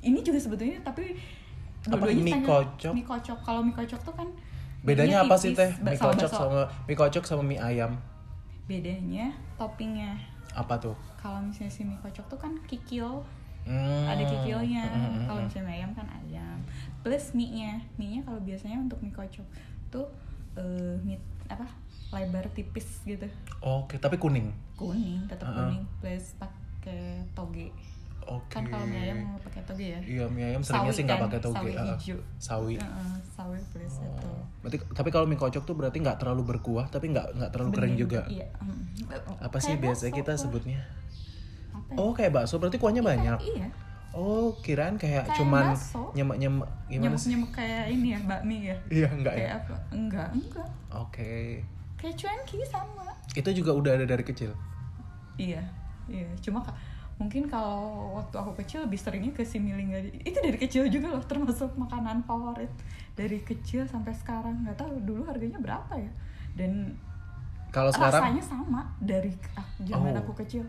[0.03, 1.15] Ini juga sebetulnya tapi
[1.83, 2.93] Apa, dua-duanya mie kocok?
[2.93, 3.37] Mie kocok.
[3.39, 4.27] Kalau mie kocok tuh kan
[4.83, 5.71] Bedanya apa sih teh?
[5.79, 6.39] Mie kocok bakso.
[6.43, 7.95] sama mie kocok sama mie ayam.
[8.63, 10.15] bedanya toppingnya.
[10.53, 10.95] Apa tuh?
[11.15, 13.23] Kalau misalnya si mie kocok tuh kan kikil,
[13.63, 14.03] Hmm.
[14.05, 14.83] ada kikilnya.
[14.83, 15.47] Hmm, hmm, Kalau hmm.
[15.47, 16.57] misalnya mie ayam kan ayam.
[16.99, 17.79] Plus mie-nya.
[17.95, 19.47] Mie-nya kalau biasanya untuk mie kocok
[19.89, 20.07] tuh
[20.55, 21.63] eh mie apa?
[22.13, 23.25] lebar tipis gitu.
[23.59, 24.53] Oke, tapi kuning.
[24.77, 25.65] Kuning, tetap Uh-uh.
[25.65, 27.73] kuning plus pakai toge.
[28.27, 28.53] Oke.
[28.53, 29.99] Kan kalau mie ayam mau pakai toge ya.
[29.99, 31.55] Iya, mie ayam seringnya Sawi sih nggak kan, pakai toge.
[31.55, 32.19] sawi hijau.
[32.39, 32.75] Sawi.
[32.79, 34.27] Heeh, sawi plus itu.
[34.27, 34.43] Oh.
[34.63, 37.95] Berarti tapi kalau mie kocok tuh berarti nggak terlalu berkuah tapi nggak nggak terlalu kering
[37.95, 38.21] Bening, juga.
[38.31, 38.47] Iya.
[38.63, 39.43] mm.
[39.43, 40.79] Apa sih biasanya kita sebutnya?
[41.75, 41.97] Apa ya?
[41.99, 43.39] Oh, kayak bakso berarti kuahnya banyak.
[43.43, 43.67] Iya.
[44.13, 46.13] Oh, kirain kayak, Kayak cuman bakso.
[46.13, 47.33] nyemek-nyemek gimana sih?
[47.33, 48.77] Nyemuk-nyemuk kayak ini ya, bakmi ya.
[48.85, 49.41] Iya, enggak ya.
[49.41, 49.75] Kayak apa?
[49.89, 50.69] Enggak, enggak.
[50.93, 51.33] Oke.
[51.97, 53.09] Kayak cuanki sama.
[53.33, 54.53] Itu juga udah ada dari kecil.
[55.41, 55.65] Iya.
[56.05, 56.61] Iya, cuma
[57.23, 57.79] mungkin kalau
[58.13, 62.67] waktu aku kecil lebih seringnya ke similingga itu dari kecil juga loh termasuk makanan favorit
[63.11, 66.11] dari kecil sampai sekarang nggak tahu dulu harganya berapa ya
[66.53, 66.99] dan
[67.69, 70.21] Kalau sekarang rasanya sama dari ah, zaman Oh.
[70.21, 70.67] aku kecil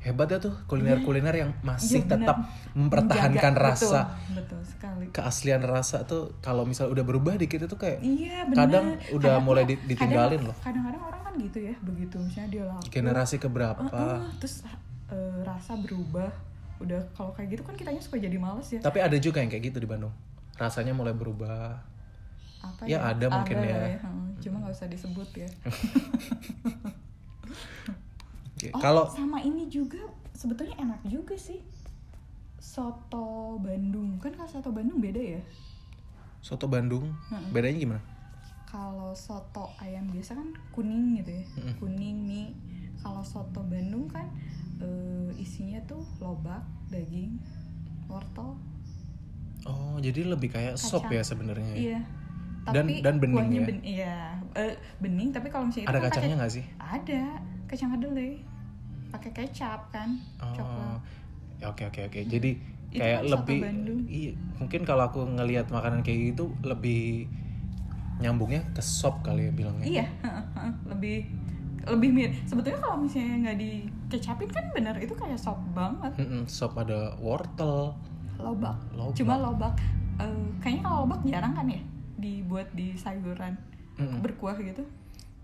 [0.00, 2.26] hebat ya tuh kuliner-kuliner yang masih Iya, bener.
[2.26, 2.36] tetap
[2.74, 7.72] mempertahankan Menjaga, rasa betul, betul sekali keaslian rasa tuh kalau misal udah berubah dikit itu
[7.74, 8.58] kayak Iya benar.
[8.62, 10.56] Kadang udah mulai di- ditinggalin kadang- loh.
[10.58, 12.84] Kadang-kadang orang kan gitu ya, begitu misalnya dia laku.
[12.90, 14.54] generasi keberapa Heeh, terus
[15.08, 16.30] eh, rasa berubah.
[16.78, 18.80] Udah kalau kayak gitu kan kitanya suka jadi males ya.
[18.80, 20.10] tapi ada juga yang kayak gitu di Bandung
[20.54, 21.78] rasanya mulai berubah
[22.58, 23.74] Apa Ya, ada mungkin ya.
[23.74, 24.26] lah heeh.
[24.40, 25.48] Cuma nggak usah disebut ya.
[28.72, 30.00] Oh, kalau sama ini juga
[30.32, 31.60] sebetulnya enak juga sih
[32.56, 35.42] soto Bandung kan kalau soto Bandung beda ya
[36.40, 37.52] Soto Bandung, Mm-mm.
[37.52, 38.02] bedanya gimana?
[38.64, 41.74] kalau soto ayam biasa kan kuning gitu ya Mm-mm.
[41.78, 42.50] kuning mie
[42.98, 44.26] kalau soto Bandung kan
[44.84, 47.40] eh, isinya tuh lobak daging
[48.06, 48.54] wortel
[49.64, 51.16] Oh, jadi lebih kayak sop Kacang.
[51.16, 51.72] ya sebenarnya.
[51.72, 51.76] ya?
[51.80, 52.00] iya
[52.64, 53.66] Dan- tapi dan bening kuahnya ya?
[53.66, 54.16] ben- iya
[54.54, 56.64] eh, bening tapi kalau misalnya Ada itu kan kacangnya nggak sih?
[56.76, 57.22] ada
[57.64, 58.32] kacang kedelai
[59.08, 61.00] pakai kecap kan Oh, coklat
[61.54, 62.20] ya oke oke oke.
[62.26, 62.50] Jadi
[62.90, 63.58] Itu kayak kan lebih,
[64.06, 64.32] iya.
[64.54, 67.26] Mungkin kalau aku ngelihat makanan kayak gitu lebih
[68.16, 69.84] nyambungnya ke sop kali ya bilangnya.
[69.84, 70.06] iya
[70.90, 71.26] lebih
[71.84, 73.58] lebih mirip sebetulnya kalau misalnya nggak
[74.14, 77.92] dikecapin kan bener itu kayak sop banget Mm-mm, sop ada wortel.
[78.34, 79.14] lobak Lobak.
[79.14, 79.74] cuma lobak
[80.18, 81.78] eh, kayaknya kalau lobak jarang kan ya
[82.16, 83.54] dibuat di sayuran
[83.94, 84.22] Mm-mm.
[84.22, 84.82] berkuah gitu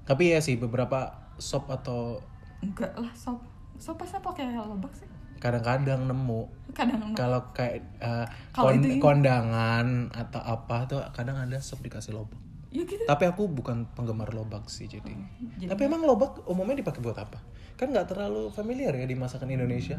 [0.02, 1.06] Tapi ya sih beberapa
[1.38, 2.18] sop atau
[2.60, 3.38] enggak lah sop
[3.78, 5.06] sop pasti pakai lobak sih
[5.40, 6.40] kadang-kadang nemu
[6.76, 9.00] kadang kalau kayak uh, Kalau kon- itu iya.
[9.00, 12.36] kondangan atau apa tuh kadang ada sop dikasih lobak.
[12.70, 15.10] Ya gitu Tapi aku bukan penggemar lobak sih jadi.
[15.56, 17.38] jadi- Tapi emang lobak umumnya dipakai buat apa?
[17.74, 19.98] Kan nggak terlalu familiar ya di masakan Indonesia.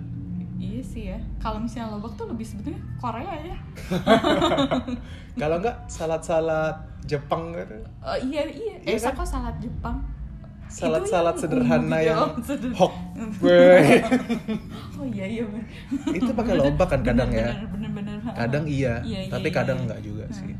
[0.57, 3.57] iya sih ya kalau misalnya lobak tuh lebih sebetulnya Korea ya
[5.41, 7.81] Kalau nggak salad-salad Jepang gitu.
[7.99, 9.13] Oh, iya iya Iya eh kan?
[9.15, 9.97] kok salad Jepang
[10.67, 12.93] Salad-salad Itu sederhana yang- yang Oh, seder- hok.
[14.95, 15.65] Oh iya iya bener.
[16.13, 17.51] Itu pakai lobak kan kadang ya.
[17.51, 18.33] bener, bener, bener, bener.
[18.37, 19.85] Kadang iya, Iya, iya, tapi iya, kadang iya.
[19.87, 20.53] nggak juga sih.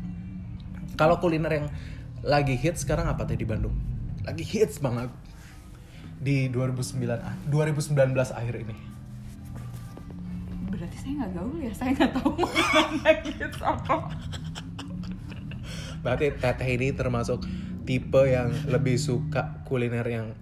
[0.92, 1.66] Kalau kuliner yang
[2.22, 3.74] lagi hits sekarang apa teh di Bandung?
[4.22, 5.10] Lagi hits banget
[6.22, 8.76] di 2009 ah, 2019 akhir ini.
[10.72, 13.94] berarti saya nggak gaul ya saya nggak tahu makanan gitu apa
[16.00, 17.38] Berarti teteh ini termasuk
[17.82, 20.34] tipe yang lebih suka kuliner yang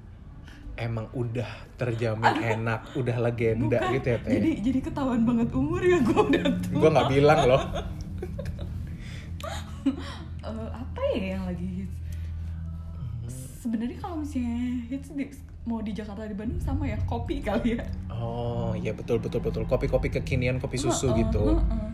[0.77, 4.33] emang udah terjamin enak, udah legenda Bukan, gitu ya teh.
[4.33, 7.63] jadi jadi ketahuan banget umur ya gue udah tua Gue nggak bilang loh.
[10.41, 11.97] Eh, apa ya yang lagi hits
[13.59, 15.29] sebenarnya kalau misalnya hits di,
[15.63, 19.65] mau di Jakarta di Bandung sama ya kopi kali ya Oh iya betul betul betul.
[19.65, 21.45] Kopi-kopi kekinian, kopi susu Heeh, gitu.
[21.55, 21.89] heeh.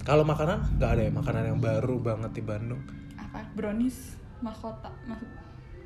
[0.00, 2.80] Kalau makanan nggak ada ya makanan yang baru banget di Bandung.
[3.16, 5.20] apa brownies mahkota Mah-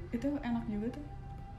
[0.09, 1.05] itu enak juga tuh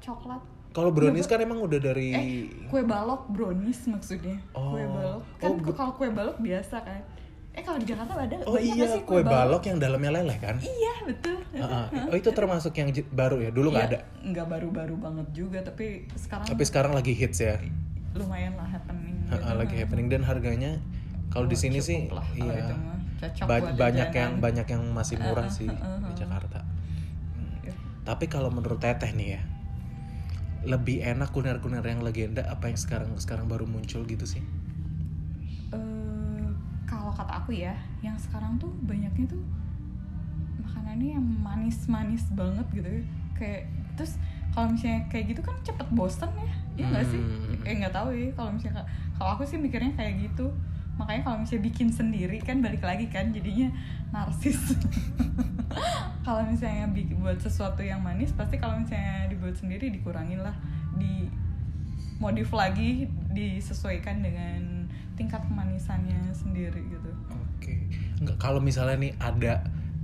[0.01, 0.39] coklat
[0.71, 4.71] Kalau brownies kan emang udah dari eh kue balok brownies maksudnya Oh.
[4.71, 7.01] kue balok kan Oh, kalau kue balok biasa kan
[7.51, 10.55] eh kalau di Jakarta ada Oh iya, sih kue balok yang dalamnya leleh kan?
[10.63, 11.85] iya betul Heeh.
[12.09, 13.51] Oh itu termasuk yang baru ya?
[13.51, 13.99] Dulu nggak Iya, ada.
[14.23, 17.59] nggak baru-baru banget juga tapi sekarang Tapi sekarang lagi hits ya.
[18.11, 19.55] lumayan lah happening Heeh, gitu.
[19.55, 20.71] lagi happening dan harganya
[21.31, 22.97] kalau di Oh, sini cukup sih lah iya itu mah.
[23.21, 24.19] Cocok ba- banyak jajanan.
[24.19, 26.17] yang banyak yang masih murah Heeh, sih heeh, di heeh.
[26.19, 26.59] Jakarta.
[27.35, 27.55] Hmm.
[27.63, 27.73] Ya.
[28.03, 29.41] Tapi kalau menurut Teteh nih ya,
[30.67, 34.43] lebih enak kuliner-kuliner yang legenda apa yang sekarang sekarang baru muncul gitu sih?
[37.11, 39.43] Kalau kata aku ya yang sekarang tuh banyaknya tuh
[40.63, 42.87] makanannya yang manis-manis banget gitu.
[42.87, 43.03] Ya
[43.35, 43.67] kayak
[43.99, 44.15] terus
[44.55, 46.47] kalau misalnya kayak gitu kan cepet bosen ya
[46.79, 47.19] iya nggak sih?
[47.19, 47.67] Hmm.
[47.67, 48.87] eh nggak tahu ya kalau misalnya
[49.19, 50.55] kalau aku sih mikirnya kayak gitu.
[50.95, 53.67] Makanya kalau misalnya bikin sendiri kan balik lagi kan jadinya
[54.15, 54.55] narsis.
[56.23, 60.53] Kalau misalnya bikin buat sesuatu yang manis pasti kalau misalnya dibuat sendiri dikurangin lah
[60.93, 61.25] di
[62.21, 64.85] modif lagi disesuaikan dengan
[65.17, 67.00] tingkat kemanisannya sendiri gitu
[68.37, 69.53] kalau misalnya nih ada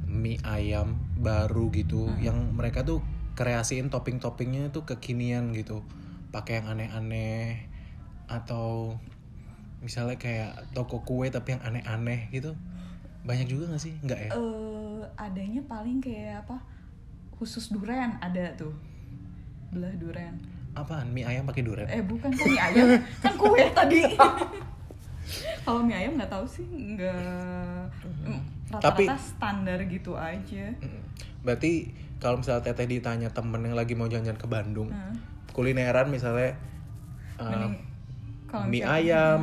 [0.08, 3.04] mie ayam baru gitu yang mereka tuh
[3.38, 5.86] kreasiin topping-toppingnya tuh kekinian gitu.
[6.34, 7.70] Pakai yang aneh-aneh
[8.28, 8.98] atau
[9.80, 12.58] misalnya kayak toko kue tapi yang aneh-aneh gitu.
[13.22, 13.94] Banyak juga gak sih?
[14.02, 14.32] Enggak ya?
[14.34, 16.58] eh adanya paling kayak apa
[17.38, 18.74] khusus duren ada tuh
[19.70, 20.42] belah duren
[20.74, 21.10] Apaan?
[21.10, 21.90] Mie ayam pakai durian?
[21.90, 22.88] eh bukan kan mie ayam
[23.22, 24.02] kan kue tadi
[25.68, 27.88] kalau mie ayam nggak tahu sih nggak
[28.72, 30.66] rata-rata standar gitu aja.
[31.44, 35.14] Berarti kalau misalnya Teteh ditanya temen yang lagi mau jalan-jalan ke Bandung, Nah,
[35.54, 36.58] kulineran misalnya
[37.38, 37.88] uh, mending
[38.72, 39.42] mie ayam,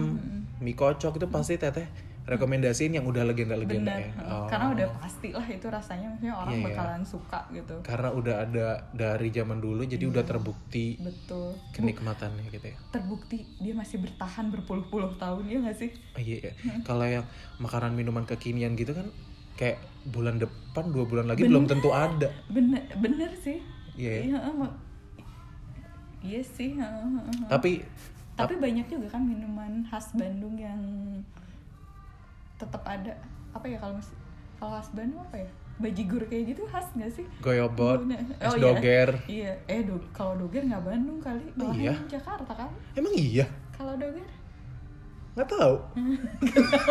[0.58, 1.86] mie kocok itu pasti teteh
[2.24, 4.24] rekomendasiin yang udah legenda-legenda bener ya.
[4.24, 4.48] Oh.
[4.48, 6.66] karena udah pasti lah itu rasanya maksudnya orang Iya, iya.
[6.72, 12.66] bakalan suka gitu Karena udah ada dari zaman dulu, jadi udah terbukti betul kenikmatannya gitu
[12.66, 12.76] ya.
[12.90, 16.52] terbukti dia masih bertahan berpuluh-puluh tahun ya nggak sih Oh, iya, iya.
[16.80, 17.24] Kalau yang
[17.58, 19.12] makanan minuman kekinian gitu kan,
[19.54, 22.32] kayak bulan depan dua bulan lagi belum tentu ada.
[22.48, 23.60] bener bener sih
[23.94, 24.20] Iya, ya?
[24.24, 24.38] iya
[26.20, 26.74] iya sih.
[27.46, 27.84] Tapi
[28.34, 30.80] tapi banyak juga kan minuman khas Bandung yang
[32.54, 33.12] tetap ada
[33.50, 33.98] apa ya kalau
[34.58, 38.22] kalau khas Bandung apa ya bajigur kayak gitu khas nggak sih goyobot, Bener.
[38.38, 38.62] es Oh, iya.
[38.62, 41.94] doger, iya eh do kalau doger nggak Bandung kali Oh, iya?
[42.06, 43.42] Jakarta kan emang iya?
[43.74, 44.22] Kalau doger?
[45.34, 45.76] Nggak tahu.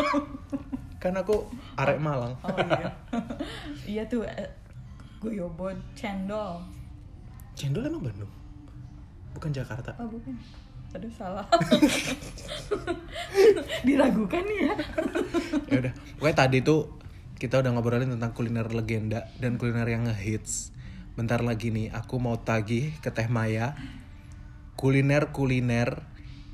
[1.04, 1.48] kan aku
[1.80, 2.36] arek Malang.
[2.44, 2.88] Oh iya.
[3.96, 4.52] iya tuh eh,
[5.24, 6.60] goyobot cendol.
[7.56, 8.32] Cendol emang Bandung?
[9.32, 9.96] Bukan Jakarta.
[9.96, 10.36] Oh bukan.
[10.94, 11.50] Aduh salah.
[13.88, 14.74] Diragukan ya.
[15.70, 17.02] ya udah pokoknya tadi tuh
[17.42, 20.72] kita udah ngobrolin tentang kuliner legenda dan kuliner yang ngehits
[21.14, 23.78] bentar lagi nih aku mau tagih ke Teh Maya
[24.80, 26.02] kuliner kuliner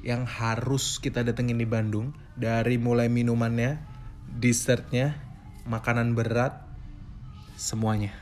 [0.04, 3.80] yang harus kita datengin di Bandung dari mulai minumannya
[4.28, 5.16] dessertnya
[5.68, 6.64] makanan berat
[7.60, 8.16] semuanya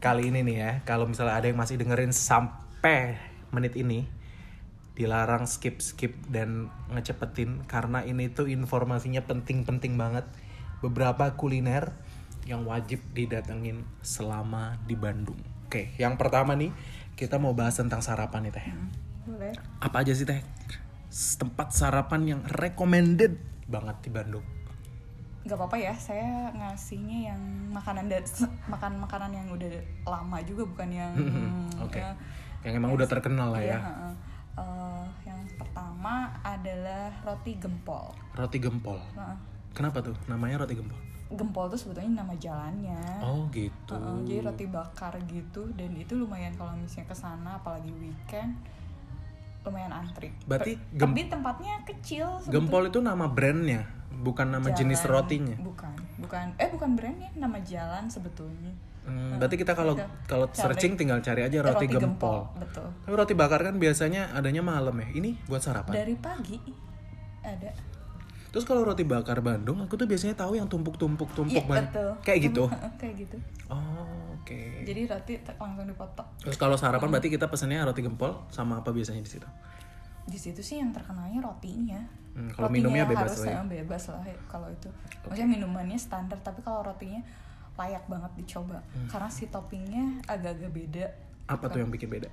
[0.00, 3.20] kali ini nih ya, kalau misalnya ada yang masih dengerin sampai
[3.52, 4.08] menit ini,
[4.96, 10.24] dilarang skip skip dan ngecepetin karena ini tuh informasinya penting-penting banget.
[10.80, 11.92] Beberapa kuliner
[12.48, 15.36] yang wajib didatengin selama di Bandung.
[15.68, 16.72] Oke, yang pertama nih
[17.14, 18.66] kita mau bahas tentang sarapan nih teh.
[19.28, 19.52] Boleh.
[19.84, 20.40] Apa aja sih teh?
[21.12, 23.36] Tempat sarapan yang recommended
[23.68, 24.59] banget di Bandung.
[25.40, 27.40] Gak apa-apa ya, saya ngasihnya yang
[27.72, 28.26] makanan dari
[28.68, 29.72] makan makanan yang udah
[30.04, 31.12] lama juga bukan yang
[31.84, 31.96] Oke.
[31.96, 32.12] ya,
[32.60, 33.80] Yang emang udah terkenal lah iya, ya.
[33.80, 34.14] heeh.
[34.60, 38.12] Eh, yang pertama adalah roti gempol.
[38.36, 39.00] Roti gempol.
[39.16, 39.36] Heeh.
[39.72, 40.98] Kenapa tuh namanya roti gempol?
[41.30, 43.00] Gempol tuh sebetulnya nama jalannya.
[43.24, 43.96] Oh gitu.
[43.96, 48.60] Heeh, jadi roti bakar gitu dan itu lumayan kalau misalnya ke sana apalagi weekend
[49.60, 50.32] lumayan antri.
[50.44, 52.28] Berarti tapi tempatnya kecil.
[52.40, 52.52] sebetulnya.
[52.60, 53.84] Gempol itu nama brandnya,
[54.20, 55.56] bukan nama jenis Jalan- rotinya.
[55.58, 56.46] Bukan, bukan.
[56.56, 58.72] Eh bukan brandnya, nama jalan sebetulnya.
[59.00, 62.44] Hmm, berarti kita kalau kalau searching tinggal cari aja Eh, roti, gempol.
[62.54, 62.84] Betul.
[63.00, 65.08] Tapi roti bakar kan biasanya adanya malam ya.
[65.10, 65.96] Ini buat sarapan.
[65.96, 66.60] Dari pagi
[67.40, 67.72] ada.
[68.50, 71.86] Terus kalau roti bakar Bandung, aku tuh biasanya tahu yang tumpuk-tumpuk tumpuk Iya banget.
[71.94, 72.10] betul.
[72.20, 72.64] Kayak gitu.
[73.00, 73.36] Kayak gitu.
[73.70, 74.04] Oh,
[74.36, 74.60] oke.
[74.84, 76.28] Jadi roti langsung dipotong.
[76.42, 79.46] Terus kalau sarapan berarti kita pesennya roti gempol sama apa biasanya di situ?
[80.24, 82.00] Di situ sih yang terkenalnya rotinya.
[82.30, 83.62] Hmm, kalau Rotinya minumnya bebas harus lah ya.
[83.66, 84.88] bebas lah ya, kalau itu.
[85.20, 87.20] Maksudnya minumannya standar, tapi kalau rotinya
[87.74, 89.08] layak banget dicoba Hmm.
[89.08, 91.06] karena si toppingnya agak-agak beda.
[91.48, 92.28] Apa tuh yang bikin beda?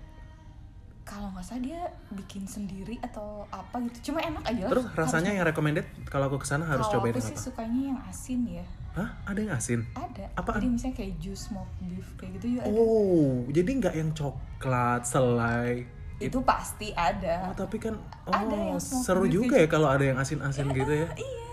[1.01, 4.11] Kalau nggak salah dia bikin sendiri atau apa gitu.
[4.11, 4.71] Cuma enak aja lah.
[4.75, 7.45] Terus rasanya yang recommended kalau aku ke sana harus cobain aku yang sih apa?
[7.47, 8.65] sukanya yang asin ya.
[8.91, 9.09] Hah?
[9.23, 9.79] Ada yang asin?
[9.95, 10.25] Ada.
[10.35, 10.59] Apaan?
[10.59, 12.75] Jadi misalnya kayak jus smoked beef kayak gitu juga ada.
[12.75, 15.87] Oh, jadi nggak yang coklat, selai.
[16.19, 17.47] Itu pasti ada.
[17.47, 17.93] Oh, tapi kan
[18.25, 21.07] oh, Ada yang smoke seru juga ya kalau ada yang asin-asin gitu ya.
[21.13, 21.49] Iya.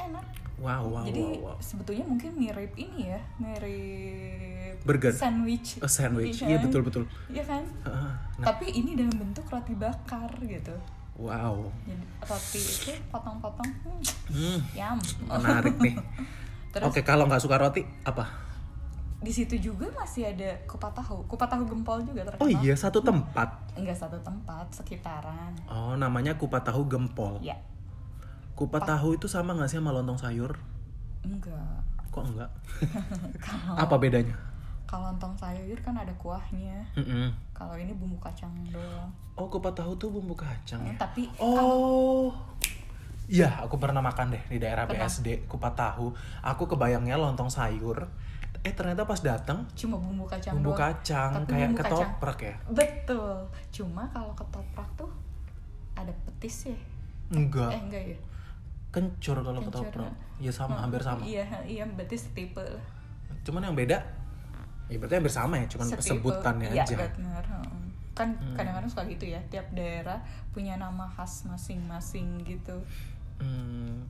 [0.00, 0.24] Enak.
[0.56, 1.56] Wow, wow, Jadi wow, wow.
[1.58, 5.12] sebetulnya mungkin mirip ini ya, mirip Burger.
[5.12, 5.76] sandwich.
[5.78, 6.40] Oh, sandwich.
[6.40, 6.64] Iya Iya, kan?
[6.64, 7.02] betul betul.
[7.28, 7.62] Iya kan?
[7.82, 10.74] Ah, nah, Tapi ini dalam bentuk roti bakar gitu.
[11.14, 11.68] wow.
[11.84, 14.98] Jadi roti itu potong-potong, hmm, Hmm, yum.
[15.28, 15.94] menarik nih.
[16.74, 18.24] Terus Oke, kalau nggak suka roti apa?
[19.20, 22.44] Di situ juga masih ada kupat tahu, kupat tahu gempol juga terkenal.
[22.44, 23.48] Oh iya, satu tempat.
[23.74, 25.52] Enggak satu tempat, sekitaran.
[25.64, 27.38] Oh, namanya kupat tahu gempol.
[27.40, 27.56] Ya,
[28.54, 30.54] Kupat tahu itu sama nggak sih sama lontong sayur?
[31.24, 31.80] enggak.
[32.12, 32.50] Kok enggak?
[33.44, 34.36] Kalau Apa bedanya?
[34.84, 36.78] kalau lontong sayur kan ada kuahnya.
[36.94, 37.32] Mm-mm.
[37.50, 39.10] Kalau ini bumbu kacang doang.
[39.34, 40.94] Oh, kupat tahu tuh bumbu kacang ya?
[40.94, 42.30] Eh, Tapi Oh.
[43.26, 45.08] Iya, aku pernah makan deh di daerah Pernah?
[45.08, 46.12] BSD kupat tahu.
[46.44, 48.06] Aku kebayangnya lontong sayur.
[48.64, 50.80] Eh ternyata pas datang cuma bumbu kacang bumbu doang.
[50.80, 51.92] kacang Tapi kayak bumbu kacang.
[52.00, 52.54] ketoprak ya?
[52.66, 53.34] Betul.
[53.70, 55.10] Cuma kalau ketoprak tuh
[55.94, 56.78] ada petis ya?
[57.30, 57.70] Enggak.
[57.70, 58.18] Eh enggak ya?
[58.90, 60.08] Kencur kalau ketoprak.
[60.40, 60.48] ya.
[60.48, 61.22] Ya sama, hampir sama.
[61.22, 62.84] Iya, iya berarti setipe lah.
[63.44, 64.00] Cuman yang beda
[64.84, 66.08] ya berarti hampir sama ya, cuman Setipe.
[66.10, 66.96] sebutannya Iya, aja.
[67.04, 67.12] heeh.
[68.14, 70.16] Kan kadang-kadang suka gitu ya, tiap daerah
[70.50, 72.76] punya nama khas masing-masing gitu.
[73.38, 74.06] Hmm.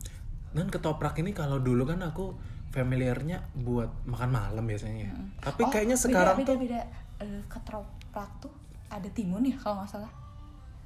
[0.51, 2.37] Dan ketoprak ini kalau dulu kan aku
[2.75, 5.07] familiarnya buat makan malam biasanya.
[5.07, 5.15] ya.
[5.41, 6.81] Tapi Oh, kayaknya beda, sekarang beda, tuh beda.
[7.21, 8.53] Eh, ketoprak tuh
[8.89, 10.13] ada timun ya kalau nggak salah.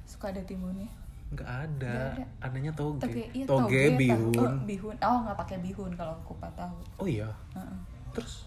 [0.05, 0.85] Suka ada timunnya.
[1.29, 1.93] nggak ada.
[1.93, 2.25] Nggak ada.
[2.41, 3.01] Adanya toge.
[3.03, 3.97] Toge, iya, toge, tahu.
[3.97, 4.33] bihun.
[4.39, 4.95] Oh, bihun.
[4.99, 6.77] Oh, nggak pakai bihun kalau kupat tahu.
[6.97, 7.29] Oh iya.
[7.53, 7.77] Heeh.
[8.13, 8.45] Terus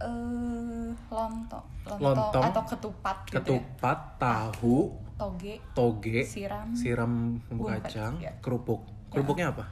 [0.00, 3.40] eh lontong, lontong, Lontong, atau ketupat gitu ya.
[3.40, 5.60] ketupat, tahu, Toge.
[5.70, 6.72] toge, Siram.
[6.72, 8.32] siram bumbu kacang, ya.
[8.40, 8.80] kerupuk.
[9.08, 9.64] Kerupuknya apa?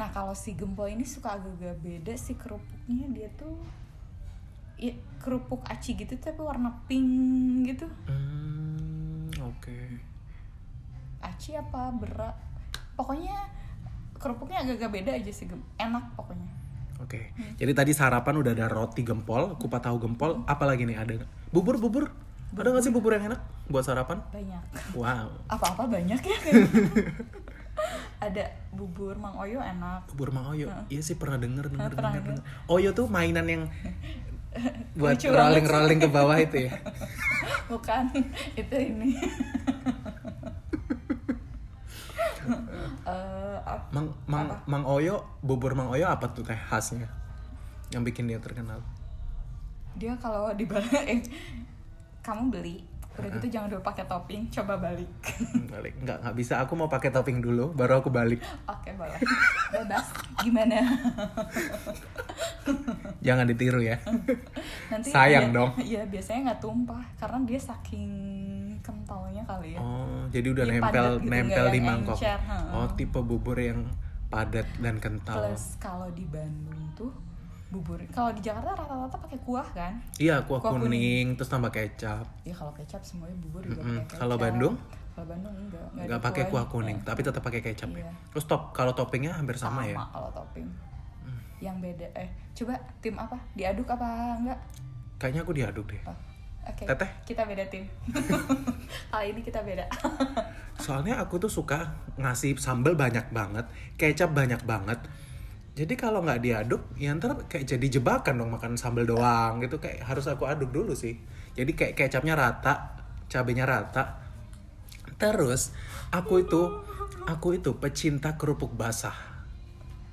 [0.00, 3.52] Nah, kalau si gempol ini suka agak-agak beda sih kerupuknya dia tuh
[4.80, 7.84] ya, kerupuk aci gitu tapi warna pink gitu.
[8.08, 9.76] Hmm, oke.
[11.20, 12.32] Aci apa berak?
[12.96, 13.44] Pokoknya
[14.16, 15.44] kerupuknya agak-agak beda aja sih,
[15.76, 16.48] enak pokoknya.
[17.04, 17.36] Oke.
[17.36, 17.60] Hmm.
[17.60, 21.12] Jadi tadi sarapan udah ada roti gempol, kupat tahu gempol, apa lagi nih ada?
[21.20, 21.30] nggak?
[21.52, 22.08] Bubur, bubur.
[22.56, 24.24] Ada nggak sih bubur yang enak buat sarapan?
[24.32, 24.64] Banyak.
[24.96, 25.28] Wow.
[25.44, 26.38] Apa-apa banyak ya.
[28.20, 30.68] ada bubur Mang Oyo enak Bubur Mang Oyo.
[30.86, 32.36] Iya sih pernah denger denger pernah denger.
[32.36, 32.68] denger.
[32.68, 33.62] Oyo tuh mainan yang
[34.98, 36.72] buat Lucu banget rolling rolling ke bawah itu ya.
[37.70, 38.04] bukan
[38.54, 39.16] itu ini
[43.00, 47.06] Eh, ap- Mang Mang Mang Oyo, bubur Mang Oyo apa tuh teh khasnya?
[47.90, 48.80] Yang bikin dia terkenal.
[49.92, 50.64] dia kalau di
[51.04, 51.20] eh,
[52.20, 52.78] kamu beli
[53.22, 55.10] udah gitu jangan dulu pakai topping coba balik
[55.72, 55.94] Balik.
[55.96, 56.54] Enggak, enggak bisa.
[56.58, 58.40] Aku mau pakai topping dulu baru aku balik.
[58.64, 59.20] oke boleh
[59.70, 60.06] bebas
[60.38, 60.76] gimana
[63.20, 63.96] Jangan ditiru ya.
[64.88, 65.70] nanti Sayang dia- dong.
[65.78, 68.10] iya biasanya nggak tumpah karena dia saking
[68.80, 72.16] kentalnya kali ya Oh, jadi udah Dia nempel padat gitu, nempel nggak di mangkok.
[72.16, 72.40] encer.
[72.70, 73.80] Oh, tipe bubur yang
[74.26, 75.36] padat dan kental.
[75.42, 77.10] plus kalau di Bandung tuh
[77.70, 82.26] bubur kalau di Jakarta rata-rata pakai kuah kan Iya, kuah, Kuah kuning, terus tambah kecap.
[82.42, 83.94] ya kalau kecap semuanya bubur juga Mm-mm.
[83.96, 84.74] pakai kecap Kalau Bandung?
[85.10, 88.02] kalau Bandung enggak enggak, Nggak ada pakai kuah kuning, Eh, tapi tetap pakai kecap ya.
[88.02, 88.12] Iya.
[88.28, 89.94] Terus top kalau toppingnya hampir sama, ya.
[90.04, 90.66] kalau topping
[91.60, 94.58] yang beda eh coba tim apa diaduk apa enggak
[95.16, 96.00] Kayaknya aku diaduk deh.
[96.02, 96.16] Oh,
[96.64, 97.10] oke Teteh?
[97.22, 97.84] kita beda tim
[99.12, 99.84] kali ini kita beda
[100.80, 104.96] Soalnya aku tuh suka ngasih sambal banyak banget, kecap banyak banget.
[105.80, 109.80] Jadi kalau nggak diaduk, ya ntar kayak jadi jebakan dong makan sambal doang gitu.
[109.80, 111.16] Kayak harus aku aduk dulu sih.
[111.56, 113.00] Jadi kayak kecapnya rata,
[113.32, 114.20] cabenya rata.
[115.16, 115.72] Terus
[116.12, 116.84] aku itu,
[117.24, 119.16] aku itu pecinta kerupuk basah.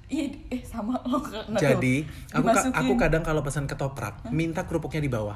[0.07, 1.19] Iya, eh sama lo
[1.51, 5.35] nggak Jadi aku ka- aku kadang kalau pesan ketoprak, minta kerupuknya di bawah.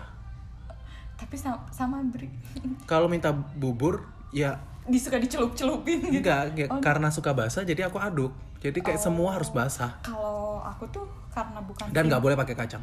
[1.20, 2.32] tapi sama, sama Bri
[2.92, 6.82] Kalau minta bubur, ya disuka dicelup-celupin gitu enggak, ya, Oh.
[6.82, 8.34] karena suka basah jadi aku aduk.
[8.58, 9.98] Jadi kayak semua harus basah.
[10.02, 12.82] kalau aku tuh karena bukan Dan nggak boleh pakai kacang.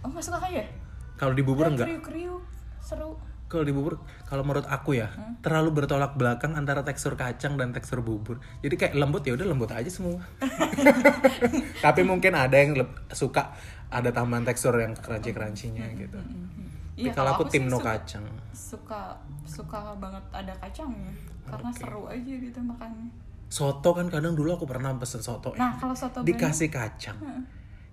[0.00, 0.68] oh nggak suka kayak
[1.14, 1.88] Kalau di bubur enggak.
[1.88, 2.42] kriuk-kriuk
[2.78, 5.06] seru Kalau di bubur, kalau menurut aku ya,
[5.38, 8.42] terlalu bertolak belakang antara tekstur kacang dan tekstur bubur.
[8.58, 10.18] Jadi kayak lembut ya udah lembut aja semua.
[11.84, 12.74] Tapi mungkin ada yang
[13.08, 13.54] suka
[13.86, 16.18] ada tambahan tekstur yang crunchy-crunchy-nya gitu.
[16.18, 16.65] Tapi
[16.96, 18.24] Iya, kalau aku tim no suka- kacang.
[18.50, 19.00] suka
[19.44, 21.12] suka banget ada kacangnya
[21.44, 23.12] karena seru aja gitu makannya
[23.46, 25.54] Soto kan kadang dulu aku pernah pesen soto.
[25.54, 27.14] nah kalau soto Dikasih kacang.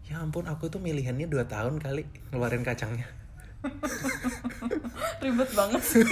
[0.03, 3.05] Ya ampun, aku tuh milihannya 2 tahun kali ngeluarin kacangnya.
[5.23, 6.03] ribet banget sih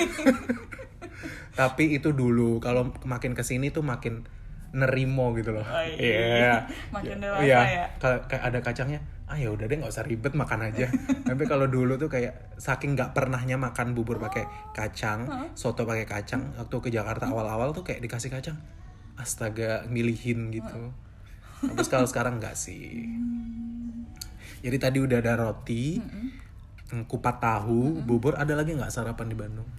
[1.52, 4.24] Tapi itu dulu, kalau makin ke sini tuh makin
[4.72, 5.64] nerimo gitu loh.
[5.64, 6.64] Oh, iya.
[6.90, 7.60] Makin dewasa Iya.
[7.68, 7.86] ya.
[8.00, 10.88] Kayak ada kacangnya, ah ya udah deh nggak usah ribet makan aja.
[11.30, 16.56] Tapi kalau dulu tuh kayak saking nggak pernahnya makan bubur pakai kacang, soto pakai kacang.
[16.56, 18.56] Waktu ke Jakarta awal-awal tuh kayak dikasih kacang,
[19.20, 20.92] astaga milihin gitu.
[21.62, 23.06] Terus kalau sekarang nggak sih.
[24.62, 28.38] Jadi tadi udah ada roti, mm, kupat tahu, bubur.
[28.38, 29.70] Ada lagi nggak sarapan di Bandung?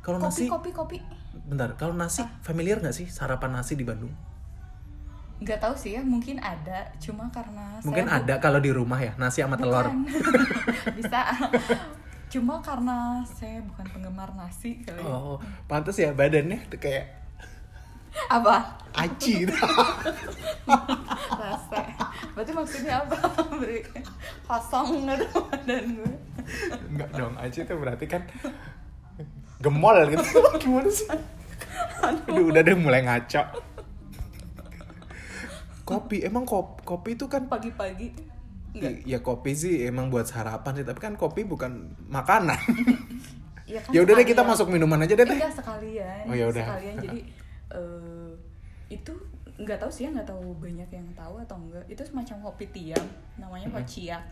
[0.00, 0.96] Kalau kopi nasi, kopi kopi
[1.44, 1.76] bentar.
[1.76, 4.12] Kalau nasi, familiar nggak sih sarapan nasi di Bandung?
[5.36, 8.96] nggak tahu sih ya mungkin ada cuma karena Mungkin saya bu- ada kalau di rumah
[8.96, 9.84] ya nasi sama telur.
[10.96, 11.28] Bisa
[12.32, 15.04] cuma karena saya bukan penggemar nasi kali ya.
[15.04, 15.36] Oh,
[15.68, 17.04] pantas ya badannya tuh kayak
[18.32, 19.44] apa aci
[21.36, 21.84] rasa
[22.32, 23.16] berarti maksudnya apa
[24.48, 26.12] kosong nggak badan gue
[26.88, 28.24] Enggak dong, aci itu berarti kan
[29.66, 30.22] gemol gitu.
[30.62, 31.10] Gimana sih?
[32.06, 33.42] Aduh, udah deh mulai ngaco.
[35.86, 38.10] Kopi, emang kopi, kopi itu kan pagi-pagi
[38.76, 42.60] enggak ya kopi sih emang buat sarapan sih, tapi kan kopi bukan makanan.
[43.64, 46.60] ya kan ya udah deh kita masuk minuman aja deh enggak sekalian Oh, ya udah.
[46.62, 47.18] sekalian jadi
[47.74, 48.30] eh,
[48.92, 49.12] itu
[49.58, 53.02] nggak tahu sih ya nggak tahu banyak yang tahu atau enggak itu semacam kopi tiam
[53.40, 54.22] namanya hociak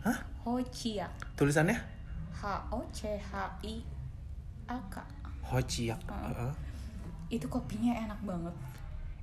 [0.00, 0.18] Hah?
[0.46, 1.76] hociak Tulisannya
[2.32, 3.32] H O C H
[3.66, 3.84] I
[4.70, 4.94] A K
[5.42, 5.98] Hociak.
[6.06, 6.52] Heeh.
[7.28, 8.54] itu kopinya enak banget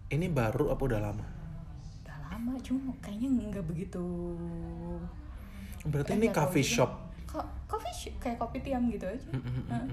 [0.10, 1.25] Ini baru apa udah lama?
[2.01, 4.03] udah lama cuma kayaknya nggak begitu
[5.83, 6.91] Berarti Eh, ini coffee shop.
[7.23, 9.88] Ko- coffee shop kayak kopi tiam gitu aja Heeh.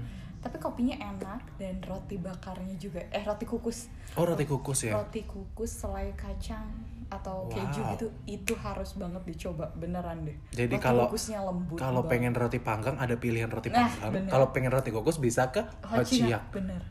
[0.45, 4.93] Tapi kopinya enak dan roti bakarnya juga eh roti kukus Oh, roti kukus ya.
[4.93, 6.69] roti kukus selai kacang
[7.07, 7.91] atau keju Wow.
[7.91, 12.11] gitu itu harus banget dicoba beneran deh Jadi roti kalau kukusnya lembut kalau banget.
[12.13, 14.11] pengen roti panggang ada pilihan roti Nah, panggang.
[14.15, 14.29] bener.
[14.29, 16.43] Kalau pengen roti kukus bisa ke Hociak, Hociak.
[16.51, 16.81] bener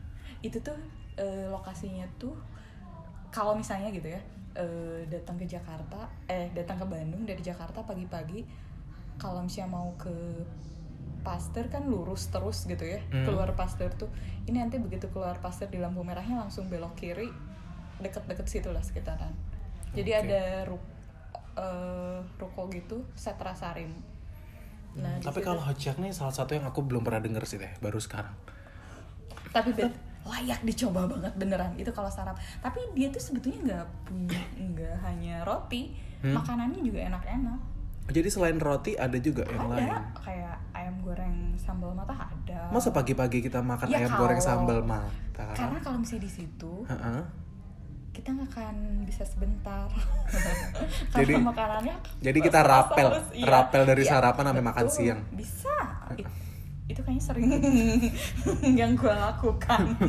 [0.41, 0.75] itu tuh
[1.15, 2.35] eh, lokasinya tuh
[3.29, 4.19] kalau misalnya gitu ya
[4.53, 8.43] eh, datang ke Jakarta eh datang ke Bandung dari Jakarta pagi-pagi
[9.15, 10.11] kalau misalnya mau ke
[11.25, 13.25] Pasteur kan lurus terus gitu ya Hmm.
[13.25, 14.07] keluar Pasteur tuh
[14.45, 17.33] ini nanti begitu keluar Pasteur di lampu merahnya langsung belok kiri
[17.97, 19.33] deket-deket situ lah sekitaran
[19.91, 20.21] jadi Oke.
[20.23, 20.77] ada ru
[21.55, 23.89] eh, ruko gitu Setra Sarim
[24.93, 27.73] nah di Tapi kalau Hociak nih salah satu yang aku belum pernah denger sih teh,
[27.79, 28.31] baru sekarang.
[29.49, 34.41] tapi bet layak dicoba banget beneran itu kalau sarap tapi dia tuh sebetulnya nggak punya
[34.55, 36.31] nggak hanya roti Hmm?
[36.33, 37.59] makanannya juga enak-enak
[38.05, 39.87] Jadi selain roti ada juga yang lain.
[39.87, 44.49] ada kayak ayam goreng sambal mata ada Masa pagi-pagi kita makan Ya, ayam goreng kalau-
[44.61, 45.49] sambal mata?
[45.51, 47.21] karena kalau misalnya di situ Heeh.
[48.11, 49.89] kita nggak akan bisa sebentar
[51.17, 53.45] Jadi- makanannya jadi kita rapel, harus- iya.
[53.45, 55.19] rapel dari Iya, sarapan sampai makan siang.
[55.31, 55.75] bisa
[56.13, 56.29] It-
[56.87, 57.49] itu kayaknya sering
[58.79, 59.81] yang gue lakukan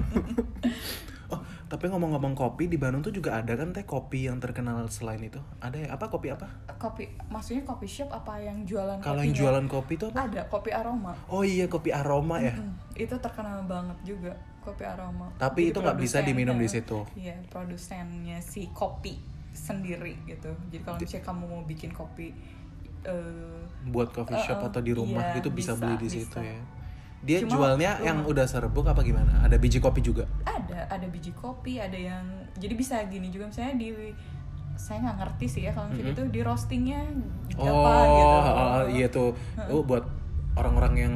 [1.67, 5.43] tapi ngomong-ngomong kopi di Bandung tuh juga ada kan teh kopi yang terkenal selain itu.
[5.59, 5.89] Ada ya?
[5.99, 6.47] Apa kopi apa?
[6.77, 10.29] kopi maksudnya kopi shop apa yang jualan Kalau yang jualan kopi itu apa?
[10.29, 12.53] ada kopi aroma Oh iya, kopi aroma ya.
[12.53, 17.01] Mm, itu terkenal banget juga kopi aroma Tapi Jadi itu nggak bisa diminum di situ.
[17.17, 19.17] iya produsennya si kopi
[19.57, 22.29] sendiri gitu jadi kalau misalnya kamu mau bikin kopi
[23.09, 26.17] eh, Buat coffee shop Uh-uh, atau di rumah iya, gitu bisa, bisa, beli di bisa.
[26.29, 26.61] situ ya.
[27.27, 29.43] Dia Cuma jualnya rumah- yang udah serbuk apa gimana?
[29.43, 30.25] Ada biji kopi juga.
[30.47, 32.23] ada ada biji kopi ada yang
[32.55, 33.47] jadi bisa gini juga.
[33.47, 33.89] Misalnya di
[34.75, 37.01] saya nggak ngerti sih ya kalau misalnya itu di roastingnya
[37.57, 39.31] Oh, apa gitu oh, iya tuh.
[39.67, 40.05] Oh, buat
[40.55, 41.15] orang-orang yang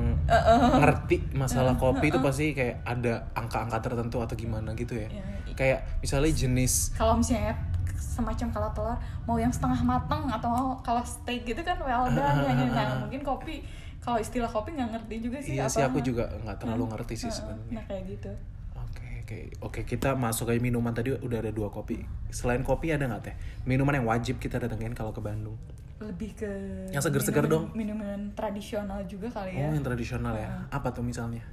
[0.77, 5.09] ngerti masalah kopi itu pasti kayak ada angka-angka tertentu atau gimana gitu ya.
[5.09, 7.53] Iya, i- Kayak misalnya jenis kalau misalnya
[7.93, 12.43] semacam kalau telur mau yang setengah matang atau mau kalau steak gitu kan well done
[12.43, 13.61] hanya nah mungkin kopi
[14.01, 17.15] kalau istilah kopi nggak ngerti juga sih Iya apa sih aku juga nggak terlalu ngerti
[17.17, 17.73] sih sebenarnya.
[17.73, 18.33] nah kayak gitu
[18.75, 22.01] Oke oke oke kita masuk ke minuman tadi udah ada dua kopi.
[22.29, 23.35] Selain kopi ada nggak teh?
[23.63, 25.55] Minuman yang wajib kita datengin kalau ke Bandung.
[26.01, 26.49] lebih ke
[26.89, 30.49] Yang seger-seger minuman- minuman tradisional juga kali ya Oh yang tradisional ya.
[30.69, 31.45] Apa tuh misalnya?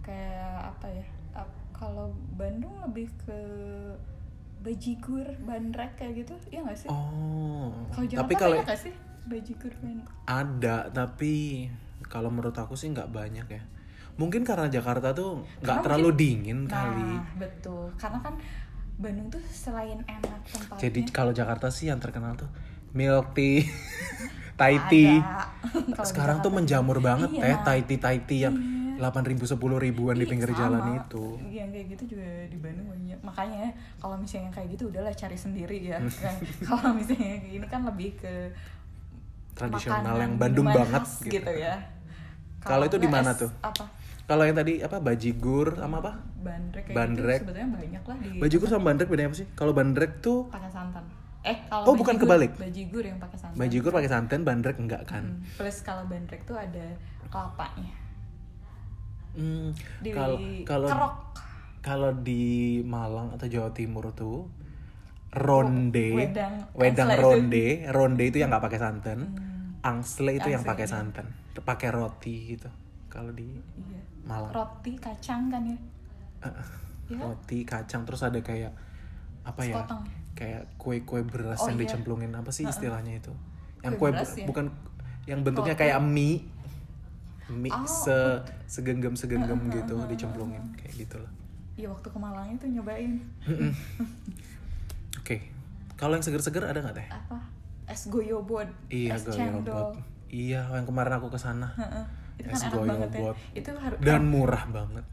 [0.00, 1.04] kayak apa ya
[1.70, 3.38] kalau Bandung lebih ke
[4.60, 7.72] bajigur bandrek kayak gitu ya nggak sih Oh.
[7.98, 11.66] Jakarta Tapi kalau sih bajigur bandrek ada tapi
[12.02, 13.62] kalau menurut aku sih nggak banyak ya.
[14.16, 17.14] Mungkin karena Jakarta tuh nggak terlalu mungkin- dingin kali.
[17.14, 17.88] Nah, betul.
[17.94, 18.34] Karena kan
[18.96, 20.76] Bandung tuh selain enak tempatnya.
[20.78, 22.50] Jadi kalau Jakarta sih yang terkenal tuh
[22.90, 23.64] milk tea,
[24.60, 25.22] Thai tea.
[26.02, 27.14] Sekarang tuh menjamur juga.
[27.14, 27.42] banget Iya.
[27.42, 28.56] teh Thai tea Thai tea yang
[28.96, 30.60] delapan ribu sepuluh ribuan di Ih, pinggir sama.
[30.60, 31.24] jalan itu.
[31.40, 33.18] Yang kayak gitu juga di Bandung banyak.
[33.20, 35.96] Makanya kalau misalnya kayak gitu udahlah cari sendiri ya.
[36.68, 38.52] Kalau misalnya gini kan lebih ke
[39.60, 41.32] Tradisional makanan, yang Bandung banget khas gitu.
[41.34, 41.74] gitu ya.
[42.60, 43.50] Kalau itu di mana tuh?
[43.60, 43.84] Apa?
[44.24, 46.12] Kalau yang tadi apa bajigur sama apa?
[46.36, 47.38] Bandrek kayak Bandrek.
[47.38, 49.46] gitu sebetulnya banyak lah di Bajigur sama bandrek bedanya apa sih?
[49.52, 51.04] Kalau bandrek tuh pakai santan.
[51.42, 52.52] Eh kalau Oh, bukan bajigur- kebalik.
[52.54, 53.58] Bajigur yang pakai santan.
[53.58, 55.24] bajigur pakai santan, bandrek enggak kan?
[55.26, 56.84] Hmm, Plus kalau bandrek tuh ada
[57.26, 57.92] kelapanya.
[59.30, 59.70] Hmm,
[60.04, 60.88] kalau kalau
[61.80, 62.42] kalau di
[62.82, 64.50] Malang atau Jawa Timur tuh
[65.30, 66.54] ronde, Wedang.
[66.72, 67.24] wedang Angsle itu.
[67.24, 69.49] ronde, ronde itu yang nggak pakai santan, Hmm,
[69.80, 70.92] angsle itu yang pakai iya.
[70.92, 71.26] santan,
[71.56, 72.68] pakai roti gitu.
[73.08, 74.00] Kalau di iya.
[74.22, 75.78] Malang, Roti kacang kan ya?
[77.10, 77.18] Iya.
[77.26, 78.70] roti kacang terus ada kayak
[79.42, 79.74] apa ya?
[79.82, 80.02] Sekotong.
[80.38, 81.84] Kayak kue-kue beras Oh, yang iya.
[81.90, 83.32] dicemplungin apa sih istilahnya itu?
[83.82, 84.46] Yang Kue kue beras ya?
[84.46, 84.66] bukan
[85.26, 85.82] yang bentuknya Roti.
[85.84, 86.44] kayak mie,
[87.50, 88.16] mie Oh, se
[88.70, 91.32] segenggam segenggam gitu dicemplungin kayak gitu loh.
[91.74, 93.16] Iya waktu ke Malang itu nyobain
[95.20, 95.48] Oke,
[95.96, 97.08] kalau yang seger-seger ada nggak teh?
[97.10, 97.38] apa?
[97.90, 98.70] Es goyobot.
[98.86, 99.98] Iya, es cendol.
[100.26, 101.74] Iya, yang kemarin aku ke sana.
[101.74, 102.04] Heeh.
[102.38, 103.18] Itu Es kan enak banget ya.
[103.20, 103.36] goyobot.
[103.52, 105.04] Itu harus Dan murah banget.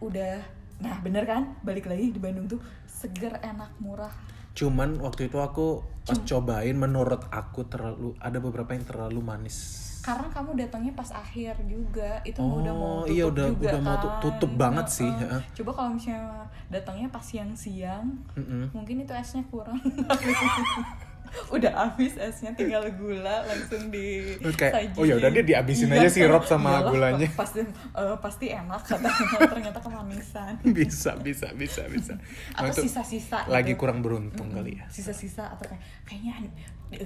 [0.00, 0.34] udah
[0.78, 4.10] nah bener kan balik lagi di Bandung tuh seger enak murah
[4.52, 9.78] Cuman waktu itu aku pas cobain menurut aku terlalu ada beberapa yang terlalu manis.
[10.00, 13.80] karena kamu datangnya pas akhir juga itu Oh, udah mau tutup iya, udah- juga udah
[13.80, 14.18] mau kan.
[14.20, 15.22] tutup banget sih, Heeh.
[15.30, 15.42] heeh.
[15.54, 16.26] coba kalau misalnya
[16.68, 18.74] datangnya pas siang-siang Mm-mm.
[18.74, 19.78] mungkin itu esnya kurang
[21.48, 26.04] udah habis esnya tinggal gula langsung di Terus kayak, oh ya udah dia dihabisin aja
[26.06, 27.24] sirup sama gulanya.
[27.40, 32.14] pasti eh, pasti enak katanya ternyata kemanisan bisa, bisa, bisa, bisa.
[32.52, 33.80] atau Nah, sisa-sisa lagi gitu.
[33.80, 34.84] kurang beruntung kali ya.
[34.88, 36.34] sisa-sisa atau kayak kayaknya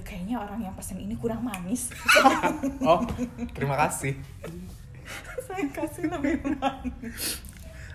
[0.03, 1.91] kayaknya orang yang pesen ini kurang manis
[2.83, 2.99] Oh,
[3.55, 4.19] terima kasih.
[5.39, 7.39] saya kasih lebih manis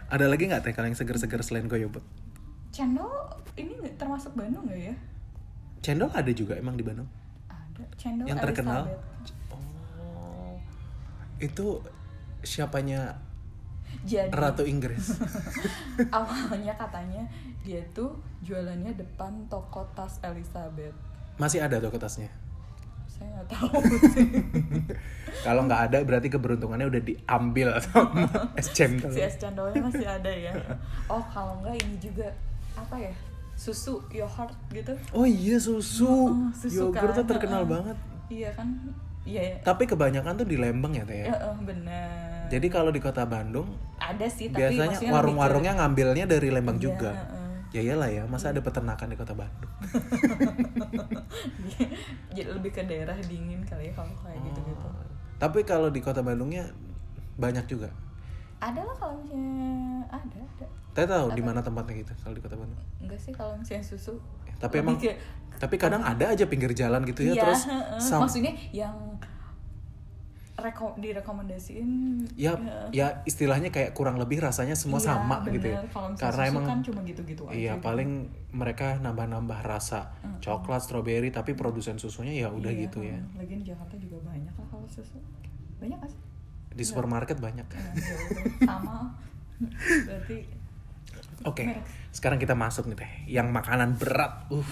[0.09, 2.01] Ada lagi nggak teh kalau yang seger-seger selain goyobot?
[2.72, 3.12] cendol
[3.53, 4.97] ini termasuk Bandung nggak ya
[5.83, 7.09] Cendol ada juga emang di Bandung?
[7.51, 7.85] ada.
[7.99, 8.87] Cendol yang terkenal?
[8.87, 9.53] Elizabeth.
[9.53, 10.55] oh.
[11.43, 11.66] Itu
[12.47, 13.18] siapanya?
[14.07, 14.33] Jadi.
[14.33, 15.18] Ratu Inggris.
[16.16, 17.28] Awalnya katanya
[17.61, 20.97] dia tuh jualannya depan toko tas Elizabeth.
[21.37, 22.33] Masih ada tuh kertasnya
[23.22, 23.80] saya nggak tahu
[24.11, 24.28] sih.
[25.47, 28.26] Kalau nggak ada berarti keberuntungannya udah diambil sama
[28.61, 29.14] es cendol.
[29.14, 30.53] Si es cendolnya masih ada ya.
[31.07, 32.28] Oh kalau nggak ini juga
[32.74, 33.12] apa ya
[33.63, 37.71] susu yogurt gitu oh iya susu Oh, susu yogurt tuh kan, terkenal heeh.
[37.71, 37.97] banget
[38.29, 38.67] iya kan
[39.23, 42.99] iya ya tapi kebanyakan tuh di Lembang ya teh ya eh, bener Jadi kalau di
[42.99, 47.11] kota Bandung ada sih tapi biasanya warung-warungnya ngambilnya dari Lembang Iya, juga.
[47.15, 47.41] heeh.
[47.73, 49.73] Ya iyalah ya, masa ada peternakan di kota Bandung?
[52.29, 55.09] jadi lebih ke daerah dingin kali ya kalau kayak gitu-gitu Oh.
[55.41, 56.69] Tapi kalau di kota Bandungnya
[57.35, 57.89] banyak juga.
[58.61, 59.65] ada lah kalau misalnya
[60.07, 62.80] ada ada Saya tahu di mana tempatnya gitu kalau di kota Bandung.
[62.99, 64.14] enggak sih kalau misalnya susu
[64.55, 65.18] Tapi Lebih emang ke-
[65.55, 67.62] tapi kadang ada aja pinggir jalan gitu ya Iya, terus
[67.99, 68.95] sam- maksudnya yang
[70.55, 71.90] reko direkomendasiin
[72.36, 72.55] ya
[72.90, 75.80] ya istilahnya kayak kurang lebih rasanya semua Iya, sama gitu ya.
[75.80, 75.88] bener.
[75.88, 77.82] Kalau misalnya Karena emang kan cuma gitu-gitu aja Iya, gitu.
[77.82, 78.11] paling
[78.53, 83.18] mereka nambah-nambah rasa coklat, stroberi tapi produsen susunya ya udah Iya, gitu ya.
[83.34, 85.18] lagian di Jakarta juga banyak lah kalau susu
[85.78, 86.11] banyak kan
[86.70, 87.66] Di supermarket banyak.
[87.66, 87.82] Ya
[88.62, 89.18] sama
[90.07, 90.38] berarti
[91.45, 91.84] Oke, Merek.
[92.11, 94.47] sekarang kita masuk nih teh, yang makanan berat.
[94.49, 94.62] Uh,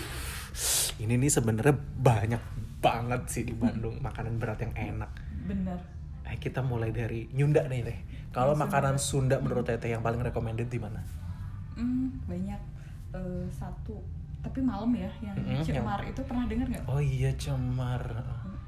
[0.98, 2.42] ini nih sebenarnya banyak
[2.78, 5.10] banget sih di Bandung makanan berat yang enak.
[5.42, 5.78] bener
[6.22, 7.98] Eh kita mulai dari Nyunda nih teh.
[8.30, 11.02] Kalau makanan Sunda menurut teteh yang paling recommended di mana?
[11.72, 12.60] hmm, banyak
[13.10, 13.98] Eh, satu
[14.38, 17.98] tapi malam ya yang yang- cemar itu pernah dengar nggak Oh iya cemar.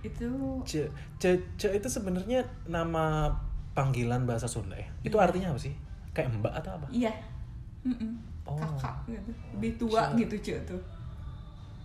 [0.02, 0.26] itu
[0.64, 3.30] Ce, ce, ce itu sebenarnya nama
[3.70, 4.90] panggilan bahasa Sunda ya.
[5.00, 5.70] Itu artinya apa sih?
[6.10, 6.90] Kayak mbak atau apa?
[6.90, 7.14] iya
[7.82, 8.12] Mm-mm.
[8.42, 8.58] Oh.
[8.58, 10.18] kakak gitu lebih tua Ce.
[10.18, 10.80] gitu cuy tuh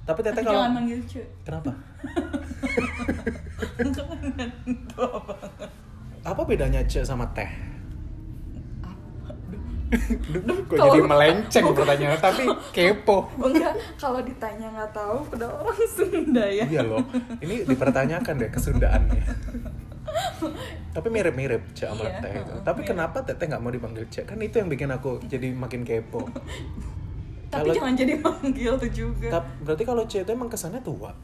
[0.04, 1.72] Tapi teteh kalau jangan manggil cuy kenapa?
[3.78, 4.50] Jangan
[4.88, 5.70] tua banget
[6.24, 7.48] Apa bedanya ce sama teh?
[9.88, 13.32] Duh, jadi melenceng pertanyaannya tapi kepo.
[13.38, 17.00] enggak kalau ditanya nggak tahu udah orang Sunda ya Iya loh,
[17.40, 19.24] ini dipertanyakan deh kesundaannya.
[20.90, 22.42] Tapi mirip-mirip ce sama Iya, teh itu.
[22.50, 22.90] heeh, Tapi mirip.
[22.90, 24.22] kenapa teteh nggak mau dipanggil ce?
[24.22, 26.26] Kan itu yang bikin aku jadi makin kepo.
[27.48, 31.16] tapi Kalau- jangan jadi manggil tuh juga berarti kalau ce itu emang kesannya tua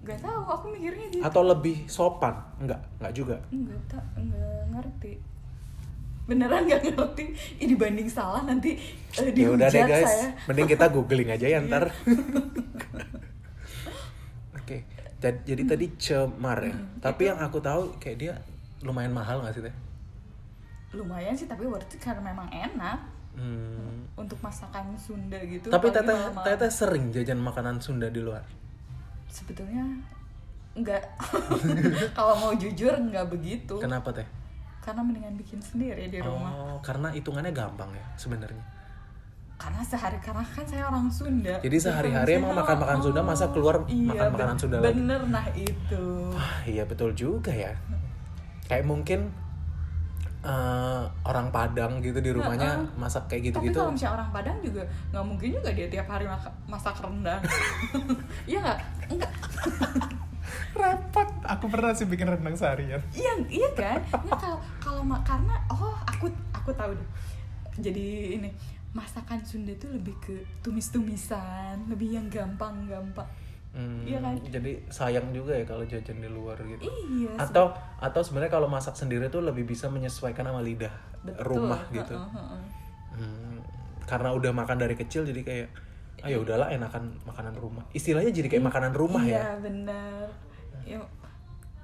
[0.00, 2.32] nggak tahu aku mikirnya gitu atau lebih sopan?
[2.56, 3.36] Enggak, enggak juga.
[3.50, 5.12] Enggak, tak, enggak ngerti.
[6.24, 7.24] Beneran nggak ngerti.
[7.58, 8.78] Ini dibanding salah nanti
[9.12, 10.28] eh, Ya udah deh dihujat guys, saya.
[10.46, 11.90] mending kita googling aja ya ntar.
[15.20, 16.74] Jadi tadi cemar ya.
[16.98, 18.34] Tapi yang aku tahu kayak dia
[18.80, 19.74] lumayan mahal nggak sih teh?
[20.90, 22.98] Lumayan sih tapi worth it karena memang enak
[23.30, 24.10] Hmm.
[24.18, 25.70] untuk masakan Sunda gitu.
[25.70, 28.42] Tapi teteh teteh sering jajan makanan Sunda di luar.
[29.30, 29.86] sebetulnya
[30.74, 31.06] enggak.
[32.18, 33.78] Kalau mau jujur enggak begitu.
[33.78, 34.26] Kenapa teh?
[34.82, 36.50] Karena mendingan bikin sendiri di rumah.
[36.50, 38.58] Oh, karena hitungannya gampang ya sebenarnya.
[39.60, 41.60] Karena sehari karena kan saya orang Sunda.
[41.60, 44.96] Jadi sehari-hari emang makan-makan Sunda, masa keluar iya, makan makanan Sunda lagi?
[44.96, 46.04] Bener nah itu.
[46.32, 47.76] Wah, iya betul juga ya.
[48.64, 49.28] Kayak mungkin
[50.40, 53.76] eh, orang Padang gitu di rumahnya masak kayak Tapi gitu-gitu.
[53.84, 54.82] kalau misalnya orang Padang juga
[55.12, 56.24] nggak mungkin juga dia tiap hari
[56.64, 57.42] masak rendang.
[58.48, 58.78] Iya nggak?
[59.12, 59.32] Enggak.
[60.72, 61.28] Repot.
[61.44, 63.02] Aku pernah sih bikin rendang seharian.
[63.12, 64.00] Iya, iya kan?
[64.08, 67.08] Nggak kalau kalau karena oh aku aku tahu deh.
[67.80, 68.48] Jadi ini
[68.90, 73.26] masakan Sunda itu lebih ke tumis-tumisan, lebih yang gampang-gampang.
[73.70, 74.34] Hmm, Iya kan?
[74.50, 76.90] Jadi sayang juga ya kalau jajan di luar gitu.
[76.90, 77.38] Iya.
[77.38, 77.70] Atau
[78.02, 80.90] atau sebenarnya kalau masak sendiri tuh lebih bisa menyesuaikan sama lidah
[81.22, 81.46] Betul.
[81.46, 82.18] rumah gitu.
[82.18, 82.62] Heeh, heeh.
[83.14, 83.56] Hmm,
[84.10, 85.68] karena udah makan dari kecil jadi kayak
[86.26, 87.86] ayo udahlah enakan makanan rumah.
[87.94, 89.62] Istilahnya jadi kayak makanan rumah iya, ya.
[89.62, 90.26] bener.
[90.82, 90.98] Ya,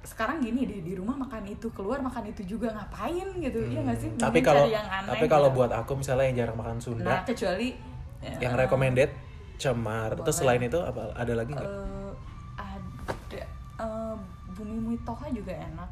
[0.07, 3.97] sekarang gini deh di rumah makan itu keluar makan itu juga ngapain gitu Iya nggak
[3.97, 5.57] sih Hmm, Tapi kalau yang aneh tapi kalau gitu.
[5.59, 7.75] buat aku misalnya yang jarang makan nah Sunda, kecuali
[8.17, 9.11] ya, yang recommended
[9.57, 10.15] cemar.
[10.15, 10.37] Terus Boleh.
[10.55, 11.67] selain itu apa ada lagi nggak?
[11.67, 12.11] eh,
[12.55, 13.41] ada
[13.77, 14.15] eh,
[14.49, 15.89] bumi muitoha juga enak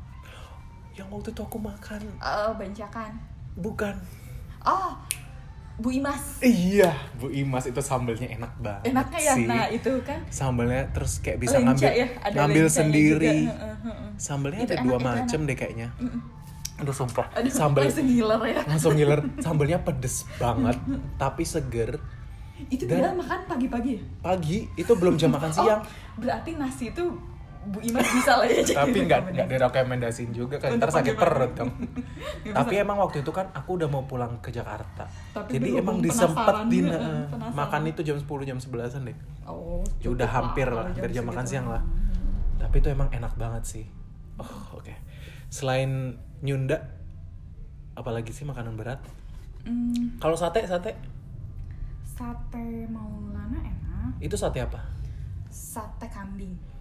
[0.94, 3.12] yang waktu itu aku makan Eh, bancakan
[3.58, 3.96] bukan.
[4.64, 4.96] oh
[5.76, 9.44] Bu Imas Iya, Bu Imas itu sambelnya enak banget enaknya ya sih.
[9.44, 13.36] nah itu kan Sambelnya terus kayak bisa Lenca ngambil ya, ada ngambil sendiri.
[13.44, 13.68] juga.
[14.16, 15.88] Sambelnya Itu ada enak, dua macam deh kayaknya.
[16.76, 17.28] Aduh sumpah.
[17.34, 19.20] Aduh, Sambel langsung ngiler ya langsung ngiler.
[19.38, 20.78] Sambelnya pedes banget,
[21.16, 22.00] tapi seger.
[22.66, 24.04] itu Dan- dia makan pagi-pagi ya?
[24.22, 25.68] Pagi itu belum jam makan siang.
[25.76, 25.80] oh,
[26.16, 27.04] berarti nasi itu
[27.66, 29.50] Bu Imas bisa lah ya jadi tapi nggak nggak rekomendasi.
[29.50, 30.70] direkomendasiin juga kan.
[30.78, 31.72] Ntar sakit perut dong.
[32.58, 35.10] Tapi emang waktu itu kan aku udah mau pulang ke Jakarta.
[35.34, 37.54] Tapi jadi emang disempet di penasaran.
[37.58, 39.18] makan itu jam 10 jam 11an deh.
[39.50, 41.82] Oh ya udah hampir lah hampir jam makan siang lah.
[42.62, 43.86] Tapi itu emang enak banget sih.
[44.38, 44.94] Oh oke.
[45.50, 46.86] Selain nyunda
[47.98, 49.02] apalagi sih makanan berat?
[49.66, 50.94] Hmm, kalau sate sate?
[52.06, 54.22] Sate Maulana enak.
[54.22, 54.78] Itu sate apa?
[55.50, 56.75] Sate kambing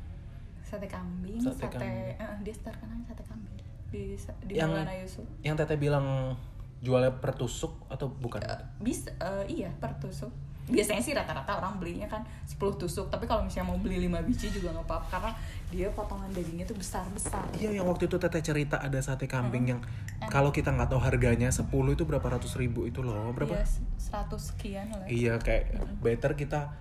[0.74, 2.18] sate kambing Sate sate, kambing.
[2.18, 3.56] eh, dia terkenal sate kambing.
[3.88, 6.34] Di di Yang- Maulana Yusuf yang teteh bilang
[6.80, 8.42] jualnya per tusuk atau bukan?
[8.42, 13.28] Eh, bisa eh, iya per tusuk biasanya sih rata-rata orang belinya kan 10 tusuk tapi
[13.28, 15.30] kalau misalnya mau beli 5 biji juga nggak apa-apa karena
[15.68, 17.44] dia potongan dagingnya tuh besar-besar.
[17.52, 19.80] Iya yang waktu itu teteh cerita ada sate kambing yang
[20.26, 23.52] kalau kita nggak tahu harganya 10 itu berapa ratus ribu itu loh berapa?
[23.52, 23.68] Iya,
[24.00, 25.04] 100 sekian lah.
[25.04, 25.68] Iya kayak
[26.00, 26.72] better kita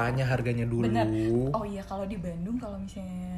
[0.00, 0.88] tanya harganya dulu.
[0.88, 1.06] Benar.
[1.52, 3.36] Oh iya kalau di Bandung kalau misalnya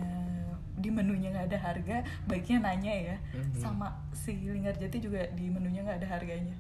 [0.83, 1.97] di menunya nggak ada harga,
[2.27, 3.17] baiknya nanya ya.
[3.35, 3.55] Mhm.
[3.59, 6.55] Sama si Linggarjati juga di menunya nggak ada harganya.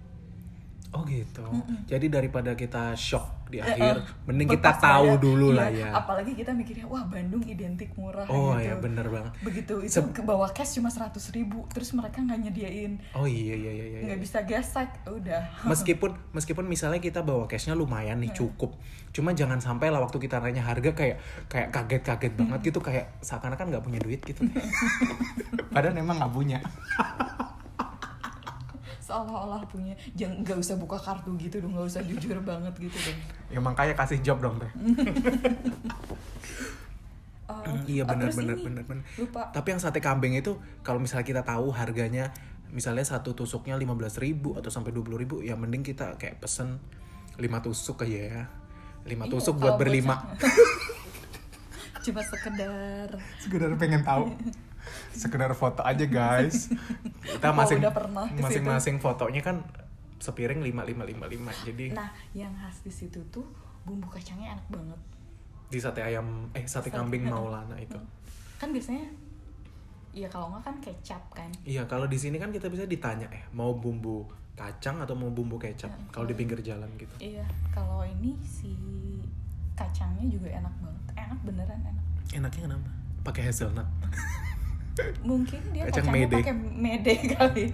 [0.90, 1.40] Oh gitu.
[1.86, 5.20] Jadi daripada kita shock di Eh, akhir, eh, mending kita tahu bayar.
[5.20, 5.88] dulu Iya, lah ya.
[5.94, 8.60] Apalagi kita mikirnya wah Bandung identik murah Oh gitu.
[8.62, 9.32] ya bener banget.
[9.40, 13.54] Begitu itu Se- ke bawah cash cuma 100 ribu, terus mereka nggak nyediain, Oh iya
[13.54, 13.84] iya iya.
[13.86, 13.98] iya.
[14.04, 15.64] nggak bisa gesek, udah.
[15.64, 18.76] Meskipun meskipun misalnya kita bawa cashnya lumayan nih cukup,
[19.10, 21.16] cuma jangan sampai lah waktu kita nanya harga kayak
[21.46, 24.44] kayak kaget-kaget banget gitu kayak seakan-akan nggak punya duit gitu.
[25.72, 26.58] Padahal emang nggak punya.
[29.12, 33.18] Seolah-olah punya, jangan nggak usah buka kartu gitu dong, nggak usah jujur banget gitu dong.
[33.52, 34.72] Ya makanya kasih job dong teh.
[37.52, 39.04] Eh, iya benar benar benar benar.
[39.52, 42.32] Tapi yang sate kambing itu kalau misalnya kita tahu harganya
[42.72, 46.80] misalnya satu tusuknya 15.000 ribu atau sampai 20.000 ribu ya mending kita kayak pesen
[47.36, 48.42] 5 tusuk aja ya.
[49.04, 50.24] 5 Iya, tusuk buat berlima.
[52.04, 53.08] Cuma sekedar.
[53.38, 54.32] Sekedar pengen tahu
[55.10, 56.68] sekedar foto aja guys
[57.32, 57.90] kita masing situ?
[58.36, 59.62] masing-masing fotonya kan
[60.16, 63.42] sepiring 5 5 5 5 jadi Nah, yang khas di situ tuh
[63.82, 65.00] bumbu kacangnya enak banget.
[65.66, 67.98] di sate ayam eh sate Sate- kambing Maulana itu
[68.56, 69.02] Kan biasanya
[70.10, 71.48] ya kalau nggak kan kecap kan.
[71.62, 74.22] iya kalau di sini kan kita bisa ditanya eh mau bumbu
[74.52, 78.76] kacang atau mau bumbu kecap Ya, kalau di pinggir jalan gitu Iya, kalau ini si
[79.72, 81.02] kacangnya juga enak banget.
[81.16, 81.96] Enak beneran enak.
[82.30, 82.90] enaknya kenapa
[83.22, 83.88] pakai hazelnut
[85.22, 86.36] Mungkin dia Kacang kacangnya mede.
[86.38, 87.64] pakai mede kali.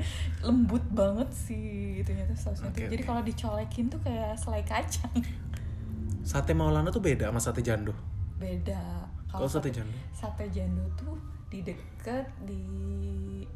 [0.41, 1.67] Lembut banget sih
[1.99, 2.91] itunya tuh sausnya Oke, tuh.
[2.91, 5.11] Jadi kalau dicolekin tuh kayak selai kacang.
[6.21, 7.97] sate Maulana tuh beda sama sate jando
[8.37, 9.09] Beda.
[9.27, 11.17] kalau sate jando sate jando tuh
[11.49, 12.61] di deket di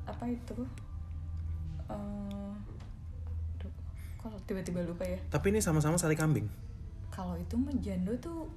[0.03, 0.57] apa itu
[1.85, 2.53] Eh,
[3.53, 3.73] aduh,
[4.17, 6.49] kok tiba-tiba lupa ya tapi ini sama-sama sate kambing
[7.09, 8.49] kalau itu mah jando tuh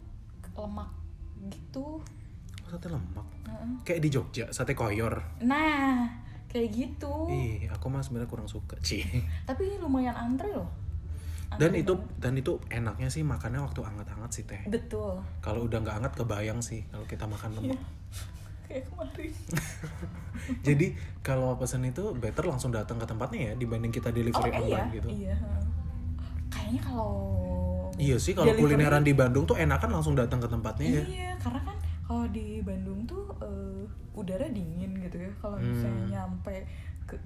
[0.56, 0.88] lemak
[1.46, 2.00] gitu
[2.66, 3.28] Oh, sate lemak.
[3.46, 3.70] Heeh.
[3.86, 5.22] kayak di Jogja sate koyor.
[5.46, 6.10] Nah
[6.50, 7.30] kayak gitu.
[7.30, 9.06] Ih aku mah sebenarnya kurang suka sih
[9.46, 10.70] tapi lumayan antre loh.
[11.56, 12.18] Dan itu banget.
[12.20, 14.62] dan itu enaknya sih makannya waktu anget-anget sih teh.
[14.66, 15.22] Betul.
[15.46, 17.78] Kalau udah nggak anget kebayang sih kalau kita makan lemak.
[17.78, 17.80] Iya.
[18.66, 19.32] kayak kemarin.
[20.68, 20.88] Jadi
[21.22, 25.10] kalau pesan itu better langsung datang ke tempatnya ya dibanding kita delivery iya online gitu.
[25.14, 25.38] iya.
[26.50, 27.14] Kayaknya kalau
[27.96, 31.04] iya sih kalau kulineran di Bandung tuh enakan langsung datang ke tempatnya ya.
[31.06, 33.84] Iya, karena kan kalau di Bandung tuh eh,
[34.14, 35.32] udara dingin gitu ya.
[35.36, 35.68] Kalau Hmm.
[35.68, 36.66] misalnya nyampe
[37.04, 37.18] ke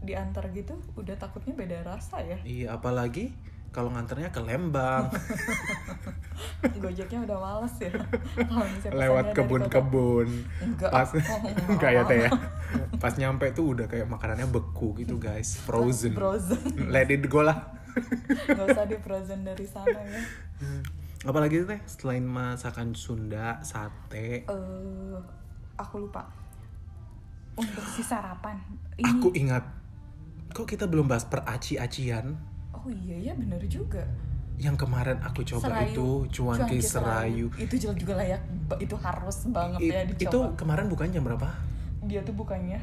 [0.00, 2.34] diantar gitu, udah takutnya beda rasa ya.
[2.42, 3.30] iya apalagi
[3.70, 5.08] kalau nganternya ke Lembang
[6.82, 7.88] Gojeknya udah males ya.
[8.90, 10.28] Lewat kebun-kebun
[10.78, 11.70] pas Oh, enggak.
[11.70, 12.30] enggak ya teh ya
[12.98, 16.60] pas nyampe tuh udah kayak makanannya beku gitu guys frozen Frozen.
[16.88, 17.56] let it go lah
[18.46, 20.20] Gak usah di frozen dari sana ya.
[21.22, 25.18] Apalagi teh selain masakan Sunda sate Eh,
[25.74, 26.26] aku lupa.
[27.52, 28.56] Untuk si sarapan.
[28.94, 29.64] Ini, aku ingat
[30.50, 32.36] kok kita belum bahas per aci-acian
[32.72, 34.02] Oh iya ya bener juga.
[34.54, 35.90] yang kemarin aku coba Serayu.
[35.90, 38.42] itu cuanki serayu, Itu juga juga layak.
[38.78, 40.54] Itu harus banget I- ya itu dicoba.
[40.54, 41.48] kemarin bukan jam berapa
[42.02, 42.78] Dia tuh bukannya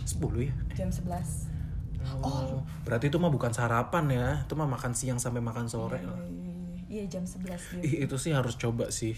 [0.00, 1.50] 10 ya jam 11
[2.18, 6.08] oh, berarti itu mah bukan sarapan ya itu mah makan siang sampai makan sore Iya,
[6.08, 6.39] lah iya,
[6.90, 7.06] iya.
[7.06, 7.46] Jam 11
[7.78, 7.82] dia.
[7.86, 9.14] Ih, itu sih harus coba sih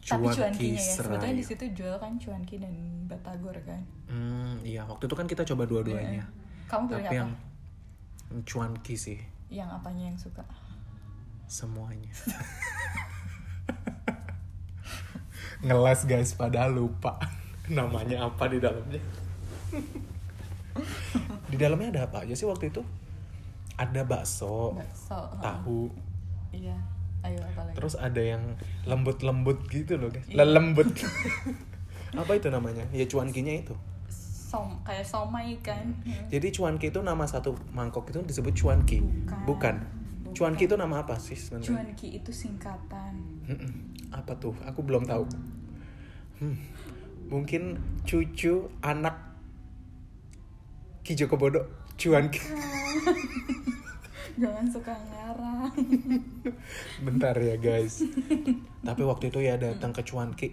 [0.00, 0.94] Tapi cuanki cuankinya ya.
[0.96, 2.72] Sebetulnya di situ jual kan cuanki dan
[3.04, 3.82] batagor kan.
[4.08, 6.24] Hmm, iya waktu itu kan kita coba dua-duanya.
[6.66, 7.18] Kamu pilih Tapi apa?
[7.20, 7.30] yang
[8.42, 10.42] cuanki sih Yang apanya yang suka?
[11.46, 12.10] semuanya.
[15.62, 17.16] Ngeles guys padahal lupa
[17.70, 19.02] namanya apa di dalamnya.
[21.50, 22.82] di dalamnya ada apa aja sih waktu itu?
[23.76, 25.20] Ada bakso, Bakso.
[25.38, 25.80] tahu,
[26.52, 26.76] Iya.
[27.26, 27.74] Ayo apa lagi?
[27.74, 28.54] terus ada yang
[28.86, 30.30] lembut-lembut gitu loh guys.
[30.30, 30.86] Lelembut.
[32.22, 32.86] apa itu namanya?
[32.94, 33.74] Ya cuankinya itu.
[34.12, 35.90] Som kayak somai kan.
[36.06, 36.30] Hmm.
[36.30, 39.02] Jadi cuanki itu nama satu mangkok itu disebut cuanki.
[39.02, 39.42] Bukan.
[39.42, 39.76] Bukan.
[40.36, 41.66] Cuanki itu nama apa sih sebenarnya?
[41.66, 43.14] Cuanki itu singkatan.
[44.14, 44.54] Apa tuh?
[44.68, 45.24] Aku belum tahu.
[46.38, 46.56] Hmm.
[47.26, 49.18] Mungkin cucu anak
[51.02, 51.66] Ki Joko Bodo
[51.98, 52.38] cuanki.
[54.36, 55.72] Jangan suka ngarang.
[57.06, 58.04] Bentar ya guys.
[58.80, 60.52] Tapi waktu itu ya datang ke cuanki.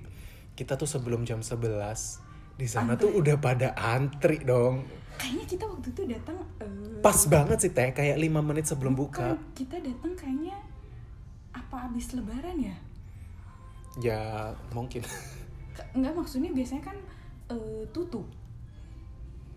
[0.53, 1.59] Kita tuh sebelum jam 11
[2.53, 4.85] di sana tuh udah pada antri dong.
[5.13, 9.37] Kayaknya kita waktu itu datang eh, Pas banget sih teh, kayak lima menit sebelum buka.
[9.53, 10.57] kita datang kayaknya
[11.51, 12.77] apa abis lebaran ya
[13.95, 14.21] Ya
[14.69, 15.05] mungkin.
[15.91, 16.97] Enggak maksudnya biasanya kan
[17.49, 18.25] eh, tutup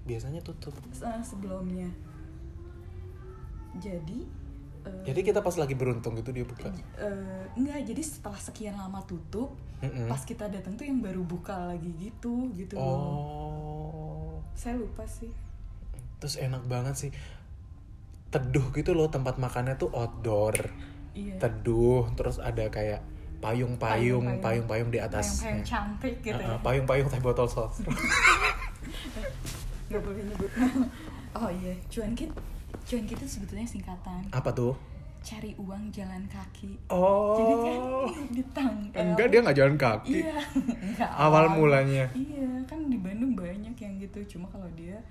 [0.04, 0.76] Biasanya tutup.
[0.90, 1.88] se- sebelumnya
[3.78, 4.18] jadi
[4.82, 6.70] eh, Jadi kita pas lagi beruntung gitu dia buka.
[6.96, 10.06] eh, enggak jadi setelah sekian lama tutup Mm-mm.
[10.06, 14.32] pas kita datang tuh yang baru buka lagi gitu gitu loh Oh.
[14.52, 15.28] saya lupa sih
[16.16, 17.10] Terus enak banget sih.
[18.26, 20.56] Teduh gitu loh tempat makannya tuh outdoor.
[21.12, 23.04] iya Teduh, terus ada kayak
[23.38, 24.88] payung-payung, Payung-payung.
[24.88, 25.52] di atasnya.
[25.52, 27.84] payung-payung cantik gitu Uh-uh, ya payung-payung teh botol sos.
[29.86, 30.50] nggak boleh nyebut
[31.38, 32.30] oh iya cuan kit
[32.82, 34.74] cuan itu sebetulnya singkatan Apa tuh?
[35.18, 37.34] cari uang jalan kaki Oh.
[37.34, 37.80] jadi kan
[38.36, 40.22] di tang eh, Enggak dia nggak jalan kaki.
[40.22, 42.06] iya enggak Awal mulanya.
[42.12, 45.02] iya kan di Bandung banyak yang gitu cuma kalau dia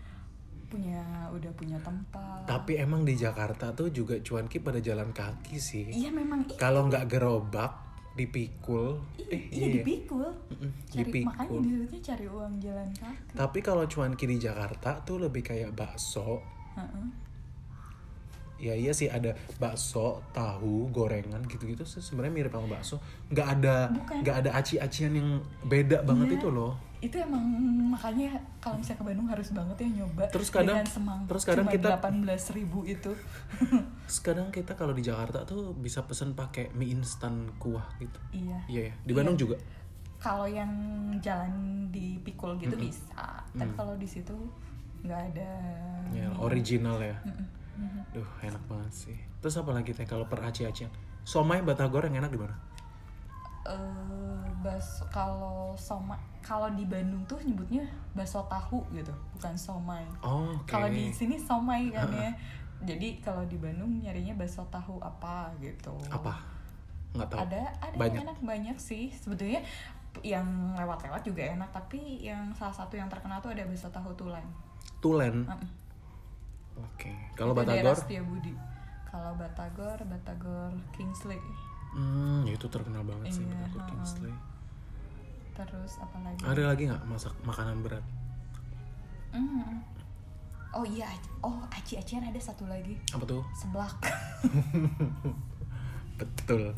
[0.66, 5.88] punya udah punya tempat Tapi emang di Jakarta tuh juga cuanki pada jalan kaki sih.
[5.89, 7.76] iya memang iya Kalau nggak gerobak,
[8.14, 8.95] dipikul.
[9.22, 11.60] Eh, iya dipikul Mm-mm, cari makanya dipikul.
[11.60, 16.39] disebutnya cari uang jalan kaki Tapi kalau cuanki di Jakarta tuh lebih kayak bakso.
[16.74, 17.24] Heeh.
[18.66, 22.97] Ya iya sih ada bakso, tahu, gorengan gitu-gitu sih sebenarnya mirip sama bakso.
[23.30, 25.30] Nggak ada nggak ada aci-acian yang
[25.63, 26.38] beda banget Iya.
[26.39, 26.74] itu loh.
[26.97, 27.43] itu emang
[27.88, 31.70] makanya kalau misalnya ke Bandung harus banget ya nyoba Terus kadang- dengan semang terus kadang
[31.70, 33.11] cuma kita- 18.000 ribu itu
[34.07, 38.18] Sekarang kita kalau di Jakarta tuh bisa pesen pakai mie instan kuah gitu.
[38.34, 38.93] iya Iya ya.
[38.99, 39.43] Di Bandung Iya.
[39.43, 39.57] juga.
[40.18, 40.72] kalau yang
[41.20, 41.53] jalan
[41.88, 44.34] dipikul gitu bisa tapi kalau di situ
[45.03, 45.51] nggak ada
[46.09, 47.13] Ya, original ya.
[47.22, 47.38] Mm-mm.
[47.38, 47.45] Mhm.
[48.11, 49.17] Duh, enak banget sih.
[49.39, 50.89] Terus apa lagi teh kalau per aci-acian?
[51.21, 52.55] Somai batagor yang enak di mana?
[53.65, 57.82] Eh, bas kalau soma kalau di Bandung tuh nyebutnya
[58.13, 60.69] bakso tahu gitu bukan somai Oh, oke.
[60.69, 62.30] kalau di sini somai kan ya
[62.86, 66.38] jadi kalau di Bandung nyarinya bakso tahu apa gitu apa?
[67.17, 67.39] Nggak tahu.
[67.41, 68.13] ada ada Banyak.
[68.13, 69.65] yang enak banyak sih sebetulnya
[70.21, 70.45] yang
[70.78, 74.45] lewat-lewat juga enak tapi yang salah satu yang terkenal tuh ada bakso tahu tulen
[75.01, 75.41] Tulen.
[75.41, 75.69] Mm-mm.
[76.78, 77.11] Oke.
[77.34, 77.97] Kalau Itu daerah batagor?
[79.05, 81.39] Kalau Batagor Batagor Kingsley
[81.91, 83.89] Hmm, ya itu terkenal banget sih Iya, batagor ha-ha.
[83.89, 84.34] Kingsley.
[85.53, 88.03] terus apa lagi Ada lagi nggak masak makanan berat?
[89.32, 89.80] Mm.
[90.73, 91.07] oh iya
[91.39, 93.39] oh aci-acian ada satu lagi Apa tuh?
[93.53, 93.95] seblak
[96.15, 96.71] Betul.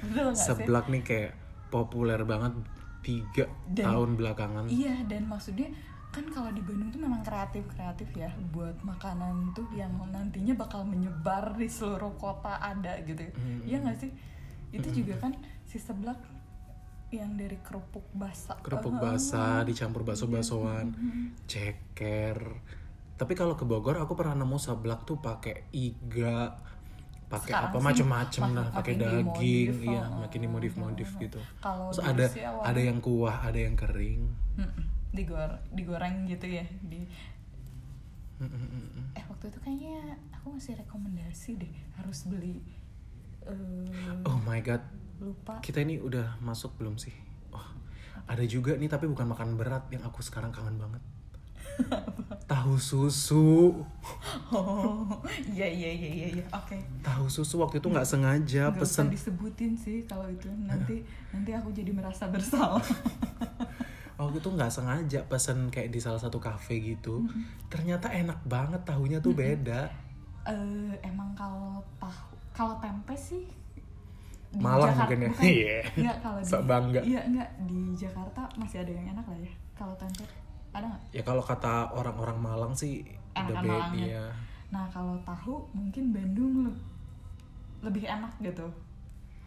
[0.00, 1.32] betul nggak sih Seblak nih kayak
[1.68, 2.54] populer banget
[3.00, 4.64] tiga Dan- tahun belakangan.
[4.66, 5.70] iya dan maksudnya
[6.14, 10.82] kan kalau di Bandung tuh memang kreatif kreatif ya buat makanan tuh yang nantinya bakal
[10.82, 13.60] menyebar di seluruh kota ada gitu Hmm.
[13.62, 14.10] iya nggak sih
[14.70, 15.34] itu juga kan
[15.64, 16.18] si seblak
[17.10, 21.24] yang dari kerupuk basah Kerupuk Eh, basah dicampur bakso-baksoan, Mm-hmm.
[21.46, 22.38] ceker.
[23.14, 26.58] Tapi kalau ke Bogor aku pernah nemu seblak tuh pakai iga,
[27.24, 31.38] pakai apa macem-macem mak- lah, pakai daging, iya, makin dimodif-modif gitu.
[31.60, 32.26] Kalau Terus ada
[32.64, 34.34] ada yang kuah, ada yang kering.
[34.58, 34.84] Mm-mm.
[35.14, 37.06] Digor digoreng gitu ya di
[39.14, 42.58] eh waktu itu kayaknya aku ngasih rekomendasi deh harus beli
[43.46, 44.82] eh Oh my god,
[45.16, 47.14] lupa kita ini udah masuk belum sih?
[47.48, 47.64] Wah,
[48.26, 51.00] ada juga nih tapi bukan makan berat yang aku sekarang kangen banget.
[52.50, 53.72] Tahu susu.
[54.52, 55.08] oh
[55.48, 59.06] iya iya iya iya iya oke Tahu susu waktu itu nggak sengaja usah pesen.
[59.08, 61.00] disebutin sih kalau itu nanti
[61.32, 62.82] nanti aku jadi merasa bersalah
[64.16, 67.26] Waktu itu nggak sengaja pesen kayak di salah satu cafe gitu.
[67.66, 69.90] Ternyata enak banget tahunya tuh beda.
[70.44, 72.12] eh emang kalau tahu
[72.52, 73.48] kalau tempe sih
[74.50, 75.30] di Malang Jakarta- mungkin ya?
[75.30, 75.78] bukan, Iya.
[75.96, 77.00] enggak kalau di bangga.
[77.02, 80.20] iya enggak di Jakarta masih ada yang enak lah ya kalau tempe
[80.70, 83.00] ada nggak Ya kalau kata orang-orang Malang sih
[83.32, 83.72] udah Enakan beda.
[83.72, 84.04] Malangnya.
[84.04, 84.24] Iya.
[84.68, 86.80] Nah kalau tahu mungkin Bandung le-
[87.80, 88.68] lebih enak gitu.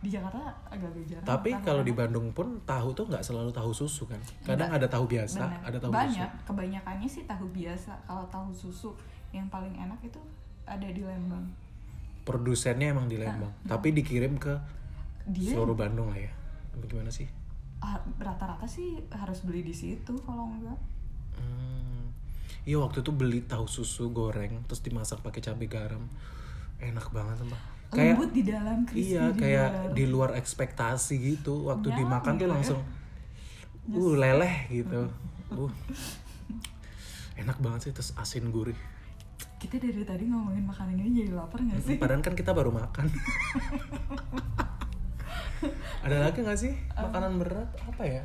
[0.08, 0.40] Di Jakarta
[0.72, 1.28] agak-agak jarang.
[1.28, 1.92] Tapi kalau di.
[1.92, 4.24] Bandung pun tahu tuh nggak selalu tahu susu kan.
[4.48, 4.88] Kadang Enggak.
[4.88, 5.68] ada tahu biasa, Bener.
[5.68, 6.30] ada tahu banyak.
[6.32, 6.46] susu.
[6.48, 7.92] Kebanyakannya sih tahu biasa.
[8.08, 8.96] Kalau tahu susu
[9.36, 10.20] yang paling enak itu
[10.64, 11.44] ada di Lembang.
[12.24, 14.56] Produsennya emang di Lembang, tapi dikirim ke
[15.28, 16.32] Dia seluruh Bandung lah ya.
[16.72, 17.28] Apa Gimana sih?
[17.78, 20.80] ah, rata-rata sih harus beli di situ kalau enggak.
[21.38, 22.10] Hmm.
[22.66, 26.04] Iya waktu itu beli tahu susu goreng terus dimasak pakai cabai garam.
[26.82, 27.77] Enak banget mbak.
[27.88, 29.94] Kayak Lembut di dalam, crispy iya di kayak luar.
[29.96, 31.72] di luar ekspektasi gitu.
[31.72, 32.54] Waktu Nyam dimakan tuh gitu ya.
[32.54, 32.80] langsung
[33.88, 35.02] uh leleh gitu.
[35.48, 35.72] Uh.
[37.40, 38.76] Enak banget sih terus asin gurih.
[39.64, 41.96] Kita dari tadi ngomongin makanan ini jadi lapar gak sih?
[41.96, 43.08] Padahal kan kita baru makan.
[46.04, 48.24] Ada lagi nggak sih makanan berat apa ya?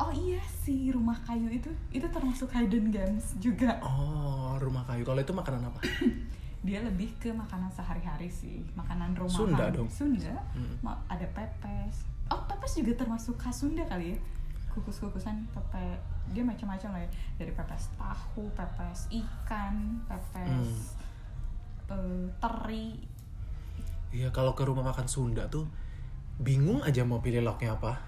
[0.00, 3.76] Oh iya si rumah kayu itu itu termasuk hidden gems juga.
[3.84, 5.04] Oh rumah kayu.
[5.04, 5.80] Kalau itu makanan apa?
[6.62, 9.88] dia lebih ke makanan sehari-hari sih makanan rumahan Sunda dong.
[9.90, 10.94] Sunda Hmm.
[11.06, 12.06] Ada pepes.
[12.30, 14.18] Oh pepes juga termasuk khas Sunda kali ya?
[14.70, 15.98] Kukus-kukusan pepe
[16.30, 17.10] dia macam-macam lah ya.
[17.36, 19.74] Dari pepes tahu pepes ikan
[20.06, 20.94] pepes
[21.90, 22.88] eh, teri.
[24.12, 25.66] Iya kalau ke rumah makan Sunda tuh
[26.38, 27.98] bingung aja mau pilih lauknya apa.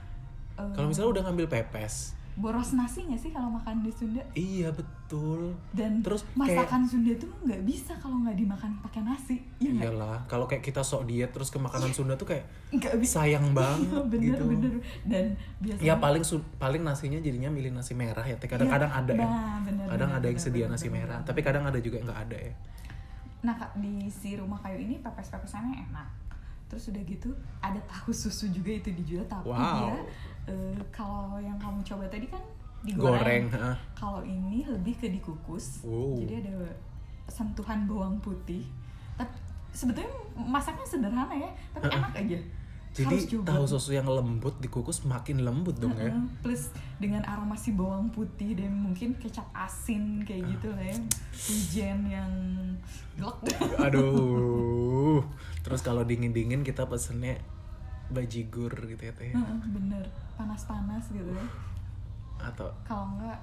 [0.57, 4.67] eh, Kalau misalnya udah ngambil pepes, boros nasi nggak sih kalau makan di Sunda iya
[4.69, 5.55] betul.
[5.71, 9.87] dan Terus kayak- masakan Sunda tuh nggak bisa kalau nggak dimakan pakai nasi ya nggak
[9.89, 13.47] Iyalah, kalau kayak kita sok diet terus ke makanan Sunda tuh kayak nggak bisa sayang
[13.47, 14.45] Iya, banget bener gitu.
[14.49, 14.73] bener
[15.05, 15.25] dan
[15.59, 16.23] biasanya Ya paling
[16.57, 18.35] paling nasinya jadinya milih nasi merah ya.
[18.35, 19.19] Kadang-kadang Iya, ada ya.
[19.21, 21.29] nah, bener, kadang bener, ada yang bener, sedia bener, nasi bener, merah, bener.
[21.31, 22.55] tapi kadang ada juga yang nggak ada ya.
[23.43, 26.09] nah di si rumah kayu ini pepes pepesannya enak
[26.65, 27.29] terus udah gitu
[27.61, 29.85] ada tahu susu juga itu dijual tapi Wow.
[29.85, 29.95] dia
[30.49, 32.43] eh, kalau yang kamu coba tadi kan
[32.85, 35.81] Goreng, digoreng kalau ini lebih ke dikukus.
[35.89, 36.21] Wow.
[36.21, 36.69] jadi ada
[37.25, 38.69] sentuhan bawang putih.
[39.17, 39.33] Tapi
[39.73, 42.39] sebetulnya masaknya sederhana ya tapi enak aja.
[42.95, 43.47] Jadi Harus coba.
[43.51, 46.15] tahu susu yang lembut dikukus makin lembut dong ya.
[46.15, 46.71] Heeh, plus
[47.03, 50.99] dengan aroma si bawang putih dan mungkin kecap asin kayak gitu lah ya.
[51.35, 52.31] Hujan yang
[53.19, 55.27] gelek Aduh.
[55.67, 57.41] Terus kalau dingin-dingin kita pesennya
[58.15, 59.33] bajigur gitu ya teh.
[59.35, 61.47] Heeh, bener panas-panas gitu ya
[62.43, 63.39] Atau kalau enggak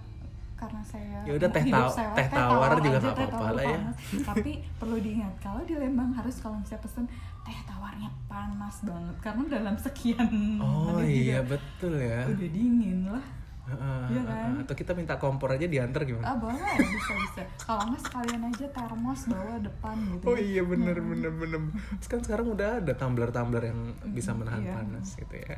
[0.56, 3.80] karena saya Ya udah, teh taw- saya- teh tawar juga nggak teh apa-apa lah ya.
[4.24, 7.06] tapi perlu diingat kalau di Lembang harus kalau misalnya pesen
[7.42, 12.30] teh tawarnya panas banget karena dalam sekian Oh iya juga betul ya.
[12.30, 13.26] udah dingin lah
[13.62, 13.78] Iya
[14.10, 14.54] heeh, kan?
[14.66, 16.34] Atau kita minta kompor aja diantar ah gimana?
[16.34, 21.30] boleh bisa bisa kalau nggak sekalian aja termos bawa depan gitu Oh iya bener bener
[21.30, 21.60] bener.
[21.98, 23.80] Terus kan sekarang udah ada tumbler-tumbler yang
[24.12, 24.74] bisa menahan Iya.
[24.76, 25.56] panas gitu ya.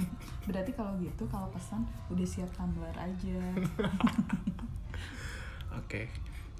[0.50, 3.38] berarti kalau gitu kalau pesan udah siap tumbler aja
[5.74, 6.06] Oke.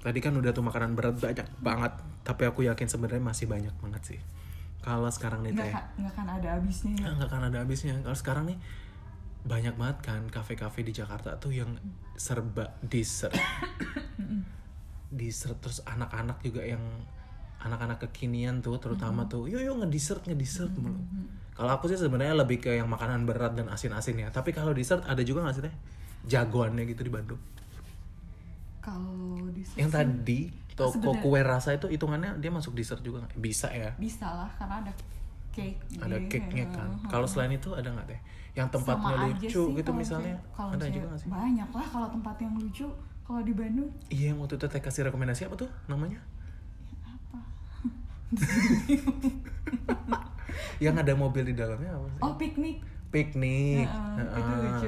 [0.01, 1.91] Tadi kan udah tuh makanan berat banyak banget,
[2.21, 4.19] tapi aku yakin sebenarnya masih banyak banget sih.
[4.79, 7.97] Kalau sekarang nih teh, nggak kan ada habisnya ya nggak akan ada habisnya.
[8.05, 8.57] Kalau sekarang nih
[9.45, 11.69] banyak banget kan kafe-kafe di Jakarta tuh yang
[12.17, 13.31] serba dessert.
[15.11, 16.81] dessert terus anak-anak juga yang
[17.61, 20.97] anak-anak kekinian tuh terutama tuh yo yo ngedessert ngedessert mulu.
[21.55, 24.27] Kalau aku sih sebenarnya lebih ke yang makanan berat dan asin-asin ya.
[24.27, 25.75] Tapi kalau dessert ada juga nggak sih teh?
[26.25, 27.39] Jagoannya gitu di Bandung.
[28.81, 30.39] kalau di Yang tadi
[30.77, 33.33] toko kue rasa itu hitungannya dia masuk dessert juga nggak?
[33.37, 33.93] Bisa ya.
[33.97, 34.93] bisa lah karena ada
[35.49, 36.89] cake Ada di- cake-nya kan.
[37.07, 38.19] Kalau selain itu ada nggak teh?
[38.55, 40.33] Yang tempatnya Sama lucu sih gitu misalnya.
[40.33, 41.27] kayak- kalau Ada juga nggak sih?
[41.29, 42.87] banyak lah kalau tempat yang lucu
[43.21, 46.19] kalau di Bandung Iya yang waktu itu teh kasih rekomendasi apa tuh namanya?
[47.01, 47.39] apa
[50.77, 52.19] Yang ada mobil di dalamnya apa sih?
[52.21, 52.77] oh piknik
[53.07, 53.87] Piknik.
[53.87, 54.35] Heeh, Heeh.
[54.35, 54.87] itu lucu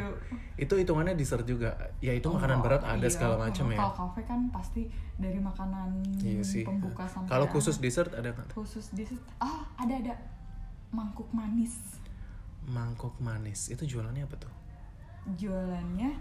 [0.58, 1.72] Itu hitungannya dessert juga.
[1.98, 3.08] Ya itu makanan Oh, berat ada iya.
[3.08, 3.78] segala macam ya.
[3.78, 4.84] kalau kafe kan pasti
[5.16, 6.64] dari makanan Iya sih.
[6.64, 8.52] pembuka sampai Kalau khusus dessert ada nggak?
[8.52, 10.14] khusus dessert ah ada ada
[10.90, 11.97] mangkuk manis
[12.68, 13.72] Mangkok manis.
[13.72, 14.54] Itu jualannya apa tuh?
[15.36, 16.12] jualannya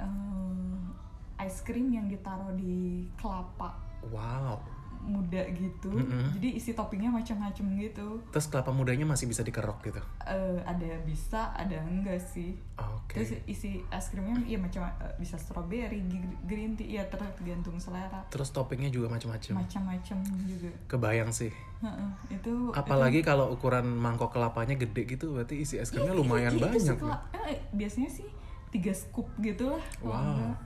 [0.00, 3.76] eh, ice cream yang ditaruh di kelapa
[4.06, 4.62] Wow.
[5.06, 6.34] Muda gitu Mm-mm.
[6.34, 10.02] jadi isi toppingnya macam-macam gitu Terus kelapa mudanya masih bisa dikerok gitu.
[10.20, 13.16] Eh, ada bisa ada enggak sih Oke.
[13.16, 16.02] terus isi es krimnya ya macam eh, bisa strawberry
[16.42, 19.52] green tea ya tergantung selera Terus toppingnya juga macam-macam.
[19.56, 21.54] macam-macam juga Kebayang sih.
[21.76, 26.52] Heeh, itu Apalagi kalau ukuran mangkok kelapanya gede gitu, berarti isi es krimnya Iya, lumayan
[26.52, 26.82] iya, itu banyak.
[26.82, 28.28] sih kela- eh, biasanya sih
[28.68, 30.56] tiga scoop gitu lah Wow.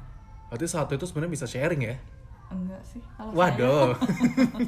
[0.48, 1.94] Berarti satu itu sebenarnya bisa sharing ya?
[2.50, 3.94] Enggak sih kalau Waduh.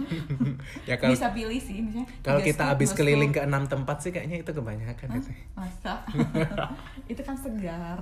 [0.89, 4.39] ya kalau bisa pilih sih misalnya kalau kita habis keliling ke enam tempat sih kayaknya
[4.39, 5.30] itu kebanyakan gitu.
[5.53, 6.07] masa
[7.11, 7.99] itu kan segar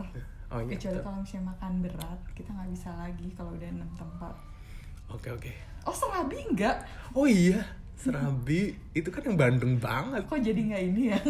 [0.50, 0.74] Oh iya.
[0.74, 4.34] kecuali kalau misalnya makan berat kita nggak bisa lagi kalau udah enam tempat
[5.08, 5.52] Oke oke.
[5.82, 6.76] oh serabi enggak
[7.10, 7.62] Oh iya,
[7.94, 10.22] Serabi itu kan yang Bandung banget.
[10.22, 11.18] kok jadi nggak ini ya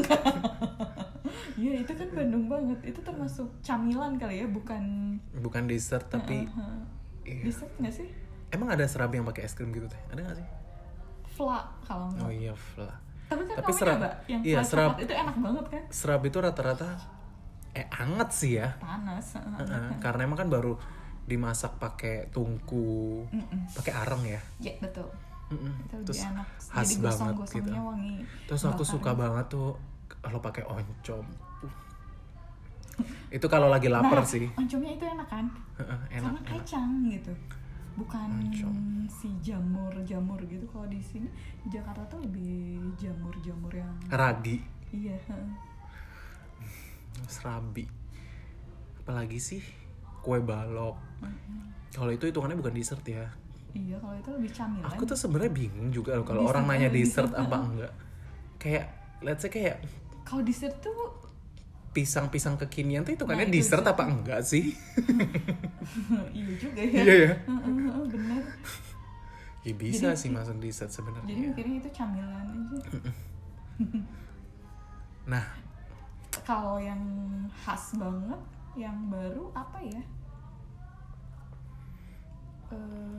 [1.57, 4.82] Iya itu kan Bandung banget itu termasuk camilan kali ya bukan
[5.36, 6.80] Bukan dessert tapi Heeh.
[7.26, 7.42] iya.
[7.42, 8.09] dessert nggak sih
[8.51, 10.01] emang ada serabi yang pakai es krim gitu teh?
[10.09, 10.48] Ada nggak sih?
[11.30, 12.90] fla kalau nggak Oh iya, fla.
[13.24, 16.38] tapi kan tapi kamu serab- nyoba yang iya, serab- itu enak banget kan Serabi itu
[16.38, 16.88] rata-rata
[17.70, 18.68] eh anget sih ya.
[18.76, 19.62] panas heeh.
[19.62, 20.74] Heeh, Karena emang kan baru
[21.22, 23.61] dimasak pakai tungku, Mm-mm.
[23.72, 24.40] pakai areng ya.
[24.59, 25.07] ya betul
[25.48, 25.72] Mm-mm.
[25.80, 27.70] itu lebih Terus enak khas jadi banget gitu.
[27.70, 28.90] wangi Terus aku bakar.
[28.90, 29.68] suka banget tuh
[30.18, 31.24] kalau pakai oncom.
[31.62, 31.72] Uh.
[33.30, 34.51] Itu kalau lagi lapar nah, sih.
[34.53, 35.46] oncomnya itu enak kan
[35.78, 36.51] Heeh, enak, karena enak.
[36.59, 37.32] kacang gitu
[37.95, 38.76] bukan Oncom.
[39.11, 41.26] si jamur jamur gitu kalau di sini
[41.62, 44.62] di Jakarta tuh lebih jamur jamur yang Ragi,
[44.95, 45.14] iya
[47.28, 47.84] serabi.
[49.03, 49.62] Apalagi sih
[50.22, 50.97] kue balok.
[51.91, 53.26] Kalau itu hitungannya bukan dessert ya.
[53.70, 57.30] iya kalau itu lebih camilan Aku tuh sebenarnya bingung juga loh kalau orang nanya dessert
[57.30, 57.43] dessert?
[57.47, 57.93] apa enggak.
[58.59, 58.84] Kayak
[59.22, 59.76] let's say kayak
[60.26, 60.95] kalau dessert tuh
[61.91, 64.70] pisang-pisang kekinian tuh itu kan Nah, itu dessert apa enggak sih?
[66.32, 67.01] iya juga ya.
[67.01, 67.32] Iya ya.
[68.07, 68.43] Bener.
[69.61, 71.36] Ya bisa Jadi- sih masuk dessert jadi sebenarnya.
[71.53, 72.78] mikirnya itu camilan aja.
[75.28, 75.45] Nah,
[76.43, 76.99] kalau yang
[77.55, 78.41] khas banget
[78.72, 80.01] yang baru apa ya?
[82.70, 83.18] Eh,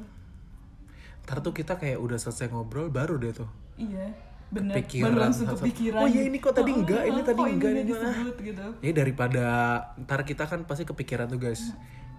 [1.22, 3.50] ntar tuh kita kayak udah selesai ngobrol baru deh tuh.
[3.76, 4.10] iya
[4.52, 7.40] bener Kepikiran baru langsung kepikiran Oh iya, ini kok tadi Oh, enggak, ini oh, tadi
[7.40, 9.46] enggak, nggak ini disebut gitu Ya daripada
[10.04, 11.72] ntar kita kan pasti kepikiran tuh guys.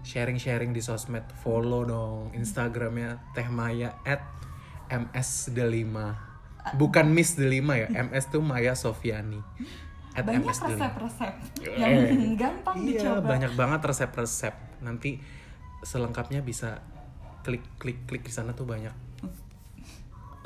[0.03, 4.19] Sharing-sharing di sosmed, follow dong Instagramnya Teh Maya at
[4.89, 6.33] ms delima.
[6.73, 9.43] Bukan Miss Delima ya, MS tuh Maya Sofiani.
[10.15, 10.79] At banyak MS Delima.
[10.87, 14.55] resep-resep Eh, yang gampang Iya, dicoba banyak banget resep-resep.
[14.79, 15.19] Nanti
[15.83, 16.79] selengkapnya bisa
[17.43, 18.95] klik klik klik di sana tuh banyak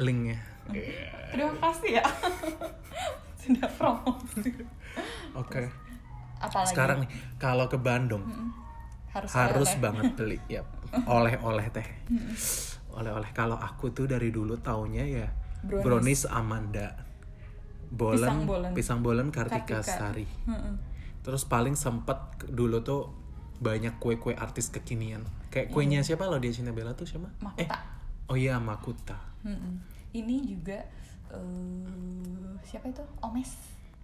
[0.02, 0.42] linknya.
[1.28, 2.06] Terima kasih ya
[3.42, 4.52] sudah promosi
[5.34, 5.70] Oke.
[6.38, 8.24] apalagi Sekarang nih kalau ke Bandung
[9.10, 9.82] harus harus oleh-oleh.
[9.82, 10.62] banget beli ya
[11.04, 11.88] oleh-oleh teh.
[12.92, 15.28] Oleh-oleh kalau aku tuh dari dulu taunya ya
[15.62, 15.84] Brownies.
[15.84, 16.88] brownies Amanda.
[17.88, 18.72] Bolen, Pisang bolen.
[18.74, 19.98] pisang bolen Kartika, Kartika.
[20.14, 20.28] Sari.
[20.46, 20.74] Heeh.
[21.22, 23.10] Terus paling sempet dulu tuh
[23.58, 25.26] banyak kue-kue artis kekinian.
[25.50, 27.26] Kayak kuenya siapa lo dia Cinta Bella tuh siapa?
[27.58, 27.78] Eh, Makuta.
[28.28, 29.18] oh iya Makuta.
[29.42, 29.82] Mm-mm.
[30.12, 30.80] Ini juga
[31.28, 33.52] eh siapa itu Omes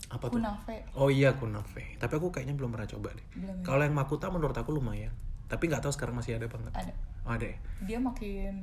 [0.05, 0.37] Apa tuh?
[0.37, 1.95] Kunafe Oh iya kunafe.
[1.95, 3.25] Tapi aku kayaknya belum pernah coba deh.
[3.33, 3.63] Belum ya?
[3.63, 5.09] Kalau yang Makuta menurut aku lumayan.
[5.45, 6.75] Tapi nggak tahu sekarang masih ada apa enggak.
[6.77, 6.93] ada
[7.23, 7.57] Oh, ada ya?
[7.81, 8.53] dia makin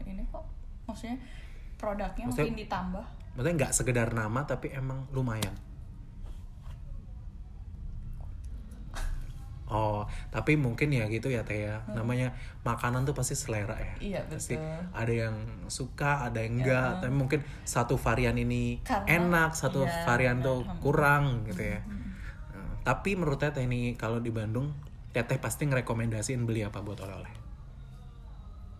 [0.00, 0.40] ini kok
[0.84, 1.20] maksudnya
[1.76, 5.52] produknya Maksudnya- makin ditambah Maksudnya nggak sekedar nama tapi emang lumayan.
[9.68, 11.84] Oh, tapi mungkin ya gitu ya Teh ya.
[11.92, 12.32] Namanya
[12.64, 13.94] makanan tuh pasti selera ya.
[14.00, 14.80] Iya, Pasti betul.
[14.96, 15.36] ada yang
[15.68, 17.04] suka, ada yang enggak.
[17.04, 20.80] Tapi mungkin satu varian ini Karena- enak, satu iya, varian tuh Hmm.
[20.80, 21.84] kurang gitu ya.
[21.84, 24.72] Nah, tapi menurut Teteh ini kalau di Bandung,
[25.12, 27.34] Teteh pasti ngerekomendasiin beli apa buat oleh-oleh?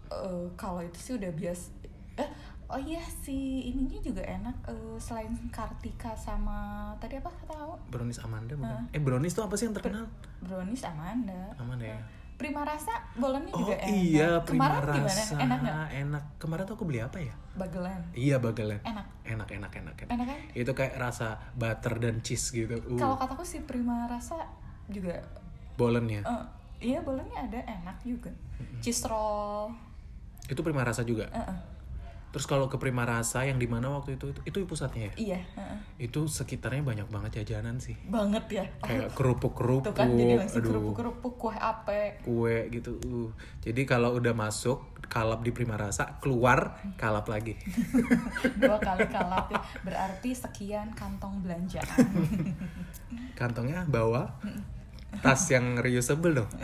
[0.09, 1.68] Eh, kalau itu sih udah biasa
[2.16, 2.28] eh
[2.68, 3.34] oh iya si
[3.66, 6.58] ininya juga enak eh, selain Kartika sama
[6.96, 8.84] tadi apa tahu Brownies Amanda bukan?
[8.90, 10.04] Eh brownies tuh apa sih yang terkenal?
[10.38, 12.00] brownies Amanda Amanda ya.
[12.36, 15.34] Prima Rasa bolennya Oh juga enak iya, Prima kemarin gimana Rasa.
[15.36, 16.24] enak nggak Enak.
[16.38, 17.34] Kemarin tuh aku beli apa ya?
[17.52, 18.78] bagelan Iya, bagelen.
[18.80, 20.12] enak Enak, enak, enak, enak.
[20.12, 22.78] enak kan Itu kayak rasa butter dan cheese gitu.
[22.78, 24.38] Uh, kalau kataku si Prima Rasa
[24.86, 25.18] juga
[25.74, 26.22] bolen ya.
[26.22, 26.44] eh,
[26.84, 28.30] iya bolennya ada enak juga
[28.78, 29.74] cheese roll
[30.44, 31.26] Itu Prima Rasa juga.
[31.28, 31.58] eh, eh.
[32.28, 35.12] Terus kalau ke Prima Rasa yang di mana waktu itu itu itu pusatnya ya?
[35.16, 35.40] iya.
[35.96, 37.96] Itu sekitarnya banyak banget jajanan sih.
[38.08, 43.00] banget ya Kayak kerupuk-kerupuk, tuh kan jadi langsung kerupuk kerupuk kue ape kue gitu.
[43.08, 43.30] Uh.
[43.64, 47.56] Jadi kalau udah masuk kalap di Prima Rasa, keluar kalap lagi.
[48.60, 51.88] dua kali kalap ya berarti sekian kantong belanjaan
[53.38, 54.36] Kantongnya bawa
[55.18, 56.50] tas yang reusable dong.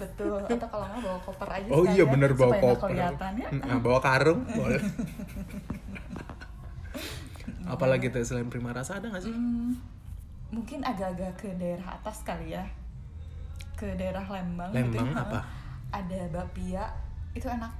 [0.00, 2.90] betul atau kalau nggak bawa koper aja Oh iya bener bawa nggak koper.
[2.92, 3.08] ya
[3.52, 4.80] Nah, bawa karung boleh.
[7.64, 9.32] Apalagi tuh selain Prima Rasa ada gak sih?
[9.32, 9.78] Hmm,
[10.50, 12.64] mungkin agak-agak ke daerah atas kali ya
[13.72, 15.22] ke daerah Lembang gitu Lembang ya.
[15.22, 15.40] apa?
[15.90, 16.84] ada bapia
[17.32, 17.72] itu enak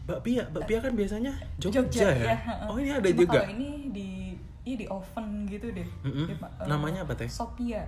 [0.00, 2.34] Bakpia, bakpia kan biasanya Jogja, Jogja, ya.
[2.34, 2.36] ya.
[2.66, 3.40] Oh ini ada Cuma juga.
[3.40, 4.29] kalau ini di
[4.70, 6.26] iya di oven gitu deh Mm-mm.
[6.26, 7.26] Dia, eh, Namanya apa, Teh?
[7.26, 7.82] Sopia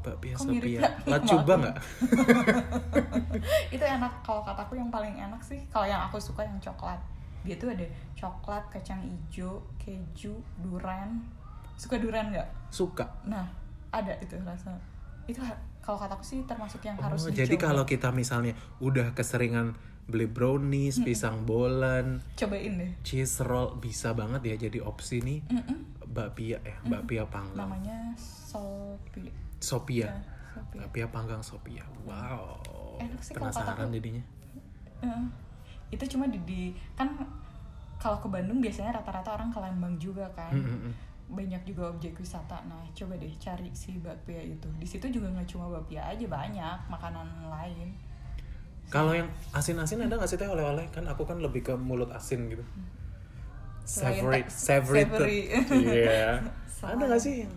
[0.00, 0.78] Bakpia Kok Sophia.
[0.78, 0.90] ya?
[1.06, 1.60] Lacuba Maaf.
[1.62, 1.76] nggak?
[3.74, 7.00] itu enak kalau kataku yang paling enak sih kalau yang aku suka yang coklat
[7.40, 11.20] dia tuh ada coklat kacang hijau keju durian
[11.74, 13.04] suka durian nggak Suka.
[13.24, 13.44] nah
[13.90, 14.72] ada itu rasa
[15.24, 15.40] itu
[15.78, 17.64] kalau kataku sih termasuk yang harus Oh, jadi dicoba.
[17.66, 24.44] kalau kita misalnya udah keseringan beli brownies, pisang bolen, cobain deh cheese roll bisa banget
[24.44, 25.78] ya jadi opsi nih Mm-mm.
[26.06, 27.66] bakpia ya, bakpia panggang.
[27.66, 30.04] namanya sopi Sophia.
[30.04, 30.12] Ya,
[30.52, 30.78] Sophia.
[30.78, 31.80] Bakpia panggang Sophia.
[32.04, 32.60] Wow.
[32.96, 33.96] Enak sih kalau Penasaran kataku.
[33.96, 34.22] jadinya.
[35.00, 35.22] Eh,
[35.90, 37.08] itu cuma di, di- kan
[37.96, 40.92] kalau ke Bandung biasanya rata-rata orang ke Lembang juga kan Mm, mm, mm.
[41.26, 45.48] banyak juga objek wisata nah coba deh cari si bakpia itu di situ juga nggak
[45.48, 47.96] cuma bakpia aja banyak makanan lain
[48.88, 50.86] Kalau yang asin-asin ada nggak sih teh oleh-oleh?
[50.90, 52.62] Kan aku kan lebih ke mulut asin gitu.
[53.84, 55.50] Savory, savory.
[55.68, 56.40] Iya.
[56.84, 57.52] Ada nggak sih yang?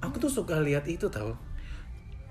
[0.00, 1.34] Aku tuh suka lihat itu tau.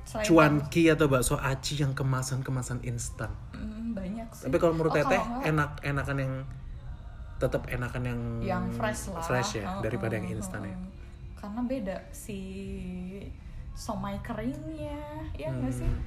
[0.04, 3.30] Selain Cuanki atau bakso aci yang kemasan-kemasan instan.
[3.54, 6.34] Hmm, banyak sih Tapi kalau menurut Oh, teteh kalau nggak, enak enakan yang
[7.40, 10.76] tetap enakan yang yang fresh lah fresh ya Heeh, daripada yang instan ya.
[11.40, 12.36] karena beda si
[13.72, 15.00] somai keringnya
[15.32, 16.04] ya nggak sih Hmm.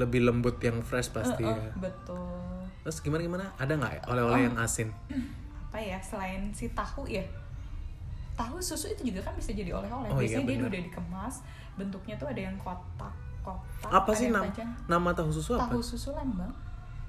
[0.00, 1.60] Lebih lembut yang fresh pasti Eh, ya.
[1.60, 3.44] eh, betul Terus gimana gimana?
[3.54, 4.88] Ada nggak ya oleh-oleh yang asin?
[5.62, 7.22] apa ya selain si tahu ya
[8.32, 10.68] tahu susu itu juga kan bisa jadi oleh-oleh Oh, iya, biasanya dia bener.
[10.68, 11.34] udah dikemas
[11.76, 14.66] bentuknya tuh ada yang kotak kotak Apa sih nam panjang.
[14.86, 15.68] nama tahu susu apa?
[15.68, 16.50] tahu susu lembang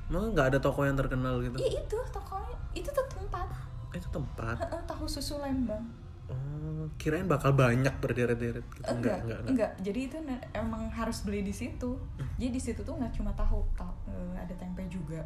[0.05, 1.55] Emang nggak ada toko yang terkenal gitu?
[1.57, 3.47] iya itu tokonya itu tuh tempat
[3.91, 4.55] Itu tempat.
[4.85, 5.83] Tahu susu lembang
[6.31, 8.83] Oh, kirain bakal banyak berderet-deret gitu.
[8.83, 9.71] Eh, Enggak, enggak, enggak.
[9.79, 10.15] jadi itu
[10.51, 11.93] emang harus beli di situ
[12.35, 15.21] jadi di situ tuh nggak cuma tahu ta- eh, ada tempe juga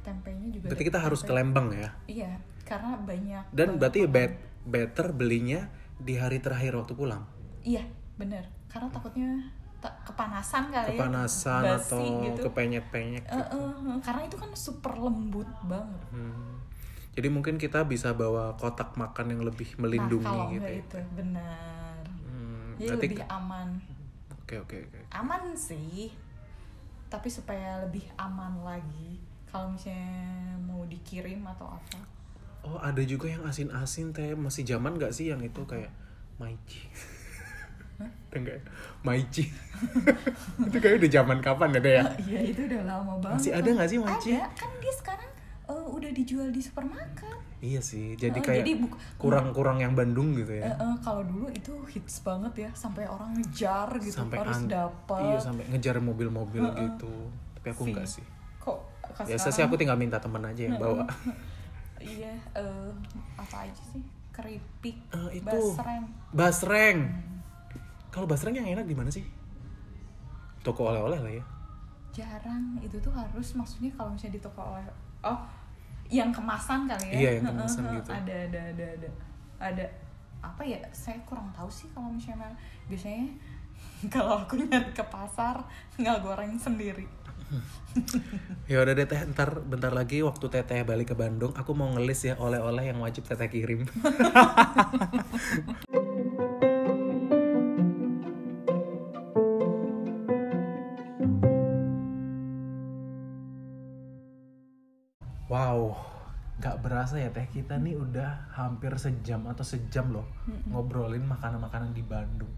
[0.00, 1.30] tempenya juga Berarti kita harus tempe.
[1.30, 1.88] ke Lembang ya.
[2.06, 2.32] iya
[2.62, 5.66] karena banyak Dan berarti bet better belinya
[5.96, 7.22] di hari terakhir waktu pulang.
[7.62, 7.82] Iya,
[8.16, 8.42] bener.
[8.66, 9.30] Karena takutnya
[9.78, 11.74] ta- kepanasan kali Kepanasan ya.
[11.78, 12.40] Basi atau gitu.
[12.46, 13.22] kepenyek-penyek.
[13.22, 16.02] Eh, eh, eh, karena itu kan super lembut banget.
[16.10, 16.61] Hmm.
[17.12, 20.64] Jadi mungkin kita bisa bawa kotak makan yang lebih melindungi nah, kalau gitu.
[20.64, 20.80] ya.
[20.80, 22.00] itu benar.
[22.24, 23.68] Hmm, Jadi berarti lebih aman.
[24.40, 25.00] Oke, oke, oke.
[25.12, 26.08] Aman sih.
[27.12, 32.00] Tapi supaya lebih aman lagi kalau misalnya mau dikirim atau apa.
[32.64, 34.32] Oh, ada juga yang asin-asin teh.
[34.32, 35.92] Masih zaman nggak sih yang itu kayak
[36.40, 36.88] Maichi?
[38.32, 38.56] Enggak.
[38.56, 38.62] ya?
[39.04, 39.44] Maichi.
[40.72, 42.04] itu kayak udah zaman kapan ya, Teh ya?
[42.24, 43.36] Iya, itu udah lama banget.
[43.36, 44.30] Masih ada nggak sih Maichi?
[44.32, 45.31] Ada, kan dia sekarang
[45.64, 47.38] eh, udah dijual di supermarket.
[47.58, 48.14] Iya sih.
[48.14, 50.72] Jadi Eh, kayak jadi buk- kurang-kurang yang Bandung gitu ya.
[50.72, 55.38] eh, kalau dulu itu hits banget ya sampai orang ngejar gitu sampai harus dapat Iya,
[55.40, 56.78] sampai ngejar mobil-mobil Heeh.
[56.88, 57.14] gitu.
[57.54, 57.90] Tapi aku Sih.
[57.90, 58.24] enggak sih.
[58.58, 58.78] kok
[59.20, 61.04] Biasa sih sekarang- aku tinggal minta temen aja yang bawa.
[62.00, 62.90] iya eh,
[63.36, 65.44] apa aja sih keripik Eh, itu.
[65.44, 66.98] basreng Basreng.
[68.08, 69.22] Kalau basreng yang enak di mana sih?
[70.60, 71.44] Toko oleh-oleh lah ya.
[72.10, 74.84] jarang itu tuh harus maksudnya kalau misalnya di toko oleh
[75.22, 75.38] oh
[76.12, 78.10] yang kemasan kali ya Iya, yang kemasan gitu.
[78.12, 79.08] ada ada ada ada
[79.62, 79.84] ada
[80.42, 82.50] apa ya saya kurang tahu sih kalau misalnya
[82.90, 83.30] biasanya
[84.14, 85.56] kalau aku nyari ke pasar
[85.94, 87.06] tinggal goreng sendiri
[88.70, 92.24] Ya udah deh teh, ntar bentar lagi waktu teteh balik ke Bandung, aku mau ngelis
[92.24, 93.84] ya oleh-oleh yang wajib teteh kirim.
[106.62, 110.30] nggak berasa ya teh kita nih udah hampir sejam atau sejam loh
[110.70, 112.54] ngobrolin makanan-makanan di Bandung.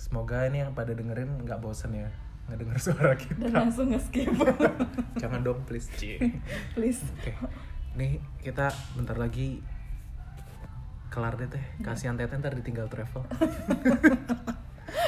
[0.00, 2.08] Semoga ini yang pada dengerin nggak bosen ya
[2.48, 3.44] ngedenger suara kita.
[3.44, 4.32] dan langsung nge-skip
[5.22, 6.16] Jangan dong please Ci.
[6.74, 7.36] please Oke.
[8.00, 9.60] Nih kita bentar lagi
[11.12, 11.60] kelar deh teh.
[11.84, 13.20] Kasihan teteh ntar ditinggal travel.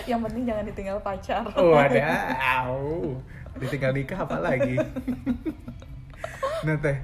[0.04, 2.76] yang penting jangan ditinggal pacar Wadaw.
[3.56, 4.76] Ditinggal nikah apa lagi?
[6.62, 6.94] nah teh,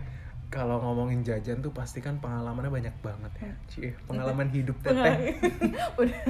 [0.48, 3.52] kalau ngomongin jajan tuh pasti kan pengalamannya banyak banget ya.
[3.66, 5.36] Cie, pengalaman hidup teteh.
[6.00, 6.20] udah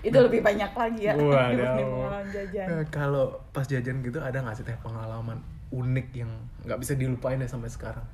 [0.00, 4.64] itu lebih banyak lagi ya pengalaman jajan Nah, kalau pas jajan gitu ada nggak sih
[4.64, 5.36] teh pengalaman
[5.68, 6.32] unik yang
[6.62, 8.04] nggak bisa dilupain deh sampai sekarang?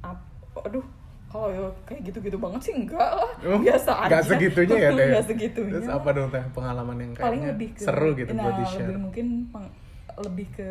[0.00, 0.28] Ap-
[0.58, 0.84] aduh
[1.28, 5.06] kalau ya kayak gitu-gitu banget sih enggak lah Oh, biasa aja nggak segitunya ya teh?
[5.12, 8.44] Nggak segitunya Terus apa dong teh pengalaman yang paling kayaknya lebih ke seru gitu nah,
[8.44, 8.80] buat di share?
[8.86, 9.74] lebih mungkin peng-
[10.18, 10.68] lebih ke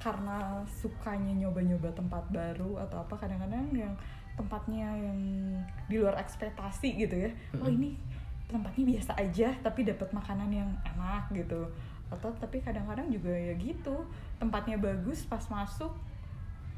[0.00, 3.94] karena sukanya nyoba-nyoba tempat baru atau apa kadang-kadang yang
[4.32, 5.18] tempatnya yang
[5.92, 7.30] di luar ekspektasi gitu ya
[7.60, 8.00] oh ini
[8.48, 11.68] tempatnya biasa aja tapi dapat makanan yang enak gitu
[12.10, 14.02] atau tapi kadang-kadang juga ya gitu
[14.40, 15.92] tempatnya bagus pas masuk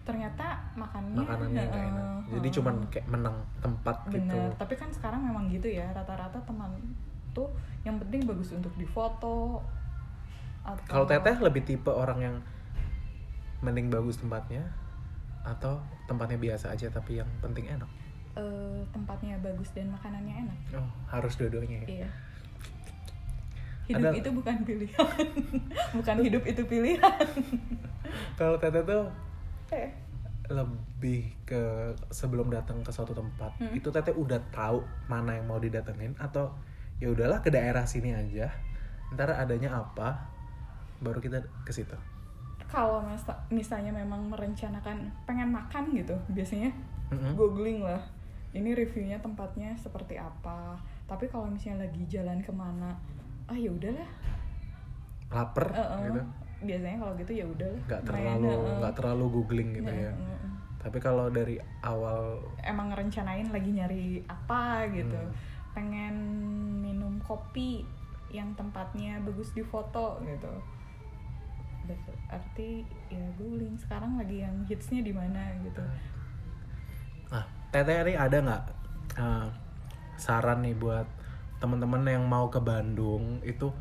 [0.03, 2.23] ternyata makanannya makanannya nggak enak.
[2.27, 2.57] Jadi heeh.
[2.59, 4.19] cuman kayak menang tempat gitu.
[4.19, 6.75] Bener, tapi kan sekarang memang gitu ya rata-rata teman
[7.31, 7.49] tuh
[7.87, 9.63] yang penting bagus untuk difoto.
[10.67, 12.37] Atau Kalau teteh lebih tipe orang yang
[13.63, 14.67] mending bagus tempatnya
[15.43, 17.89] atau tempatnya biasa aja tapi yang penting enak.
[18.33, 20.59] eh, tempatnya bagus dan makanannya enak.
[20.75, 21.89] Oh, harus dua-duanya ya.
[21.99, 22.09] Iya.
[23.85, 25.09] Hidup Ada- itu bukan pilihan,
[25.99, 27.27] bukan hidup itu pilihan.
[28.39, 29.05] Kalau teteh tuh
[29.69, 29.89] Eh,
[30.47, 31.61] lebih ke
[32.09, 33.73] sebelum datang ke suatu tempat, Hmm.
[33.73, 36.53] itu teteh udah tahu mana yang mau didatengin atau
[36.97, 38.53] ya udahlah ke daerah sini aja.
[39.11, 40.29] Ntar adanya apa
[40.99, 41.97] baru kita ke situ.
[42.73, 43.05] Kalau
[43.49, 44.97] misalnya memang merencanakan
[45.29, 46.73] pengen makan gitu, biasanya
[47.13, 47.37] Mm-mm.
[47.37, 48.01] googling lah.
[48.53, 50.81] Ini reviewnya tempatnya seperti apa.
[51.05, 52.97] Tapi kalau misalnya lagi jalan ke mana,
[53.45, 54.09] ah ya udahlah
[55.29, 56.01] Laper Heeh.
[56.09, 56.23] gitu.
[56.63, 60.13] biasanya kalau gitu ya udah nggak terlalu nggak terlalu googling gitu ya
[60.79, 65.35] tapi kalau dari awal emang ngerencanain lagi nyari apa gitu Hmm.
[65.75, 66.15] pengen
[66.79, 67.83] minum kopi
[68.31, 70.53] yang tempatnya bagus di foto gitu
[71.87, 75.83] berarti ya googling sekarang lagi yang hitsnya di mana gitu.
[75.83, 77.47] Nah.
[77.73, 78.65] Teteh ini ada nggak
[79.17, 79.49] eh,
[80.21, 81.09] saran nih buat
[81.57, 83.41] teman-teman yang mau ke Bandung?
[83.41, 83.73] Itu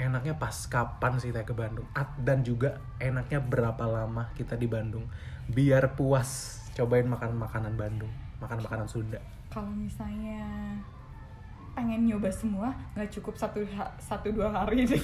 [0.00, 1.84] enaknya pas kapan sih teh ke Bandung?
[1.92, 5.12] At- dan juga enaknya berapa lama kita di Bandung?
[5.44, 8.08] Biar puas cobain makan makanan Bandung
[8.42, 9.20] makan makanan Sunda.
[9.54, 10.42] Kalau misalnya
[11.72, 13.64] pengen nyoba semua nggak cukup satu
[13.96, 14.96] satu dua hari deh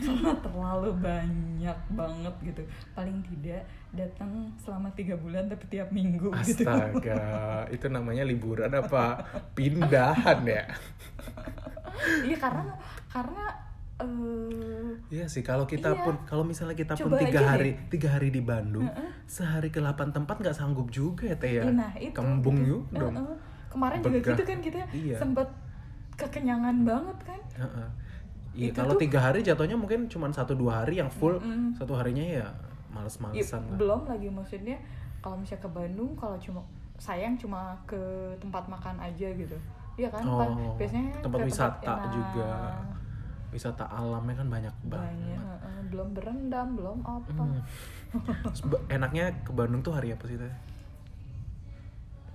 [0.00, 2.62] karena terlalu banyak banget gitu
[2.92, 7.24] paling tidak datang selama tiga bulan tapi tiap minggu gitu astaga
[7.68, 9.20] itu namanya liburan apa
[9.52, 10.64] pindahan ya
[12.22, 12.72] iya karena
[13.08, 13.44] karena
[13.98, 16.04] eh Iya sih kalau kita Iya.
[16.04, 19.08] pun kalau misalnya kita pun Coba tiga aja hari tiga hari di Bandung Heeh.
[19.24, 22.76] sehari ke 8 tempat nggak sanggup juga ya teh ya nah itu kembung itu.
[22.78, 23.36] yuk dong Heeh.
[23.68, 24.30] kemarin juga Begah.
[24.30, 25.16] gitu kan kita Iya.
[25.18, 25.48] sempat
[26.18, 27.88] kekenyangan banget kan Heeh.
[28.50, 31.72] Iya Itu kalau tuh- tiga hari jatuhnya mungkin cuma satu dua hari yang full Mm-mm.
[31.72, 32.48] satu harinya ya Ya,
[32.90, 33.76] males-malesan lah.
[33.76, 34.74] belum lagi maksudnya
[35.18, 36.60] kalau misalnya ke Bandung kalau cuma
[36.96, 38.00] sayang cuma ke
[38.36, 39.54] tempat makan aja gitu
[39.94, 42.10] iya kan Oh, biasanya tempat wisata enak.
[42.10, 42.50] juga.
[43.48, 45.08] wisata alamnya kan banyak banget.
[45.08, 45.40] banyak
[45.86, 47.60] belum berendam belum apa Hmm.
[48.42, 50.52] Terus be- enaknya ke Bandung tuh hari apa sih teh?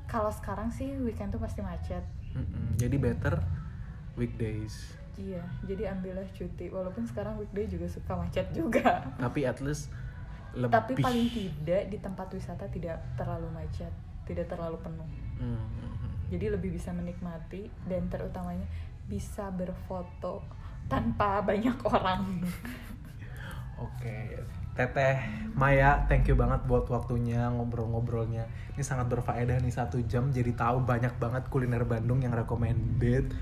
[0.05, 2.77] kalau sekarang sih weekend tuh pasti macet Mm-mm.
[2.77, 3.37] Jadi better
[4.15, 4.93] weekdays.
[5.13, 9.93] iya jadi ambillah cuti walaupun sekarang weekday juga suka macet juga Tapi at least
[10.53, 10.73] lebih.
[10.73, 13.93] tapi paling tidak di tempat wisata tidak terlalu macet
[14.25, 15.59] tidak terlalu penuh Hmm,
[16.29, 18.63] jadi lebih bisa menikmati dan terutamanya
[19.05, 20.45] bisa berfoto
[20.87, 22.39] tanpa banyak orang
[23.75, 24.39] Oke,
[24.77, 25.17] Teteh
[25.57, 28.47] Maya, thank you banget buat waktunya ngobrol-ngobrolnya.
[28.77, 33.33] Ini sangat berfaedah nih satu jam, jadi tahu banyak banget kuliner Bandung yang recommended.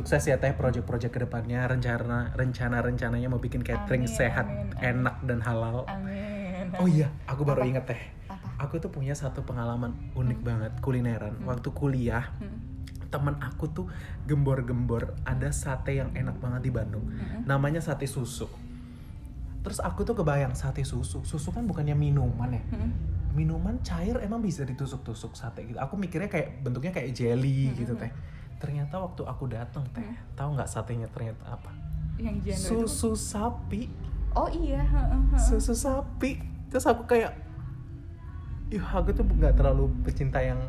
[0.00, 4.72] Sukses ya Teh project-project ke depannya, rencana rencana rencananya mau bikin catering Amin, sehat, amin,
[4.72, 4.80] amin.
[4.96, 5.84] enak dan halal.
[5.84, 7.68] amin Oh iya, aku baru Apa?
[7.68, 8.02] inget Teh.
[8.32, 11.36] apa Aku tuh punya satu pengalaman unik banget kulineran.
[11.44, 12.80] Waktu kuliah, Hmm.
[13.12, 13.86] teman aku tuh
[14.24, 17.04] gembor-gembor ada sate yang enak banget di Bandung.
[17.04, 17.44] Mm-mm.
[17.44, 18.48] Namanya sate susu.
[19.60, 21.20] Terus aku tuh kebayang sate susu.
[21.28, 22.62] Susu kan bukannya minuman ya.
[22.72, 22.96] Hmm.
[23.36, 25.76] Minuman cair emang bisa ditusuk-tusuk sate gitu.
[25.76, 27.76] Aku mikirnya kayak bentuknya kayak jelly Mm-mm.
[27.76, 28.08] gitu teh.
[28.60, 30.36] Ternyata waktu aku datang teh, Mm.
[30.36, 31.72] tahu nggak satenya ternyata apa?
[32.16, 33.88] yang genre itu Susu sapi.
[34.30, 34.84] oh iya.
[35.34, 36.36] Susu sapi.
[36.68, 37.32] Terus aku kayak
[38.70, 40.60] Ih, aku tuh nggak terlalu pecinta yang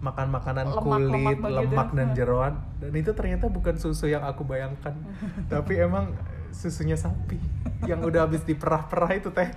[0.00, 1.56] makan makanan Lemak-lemak kulit, begitu.
[1.60, 2.16] lemak dan Hmm.
[2.16, 2.54] jeroan.
[2.78, 4.96] Dan itu ternyata bukan susu yang aku bayangkan.
[5.52, 6.14] Tapi emang
[6.48, 7.36] susunya sapi
[7.84, 9.50] yang udah habis diperah-perah itu teh.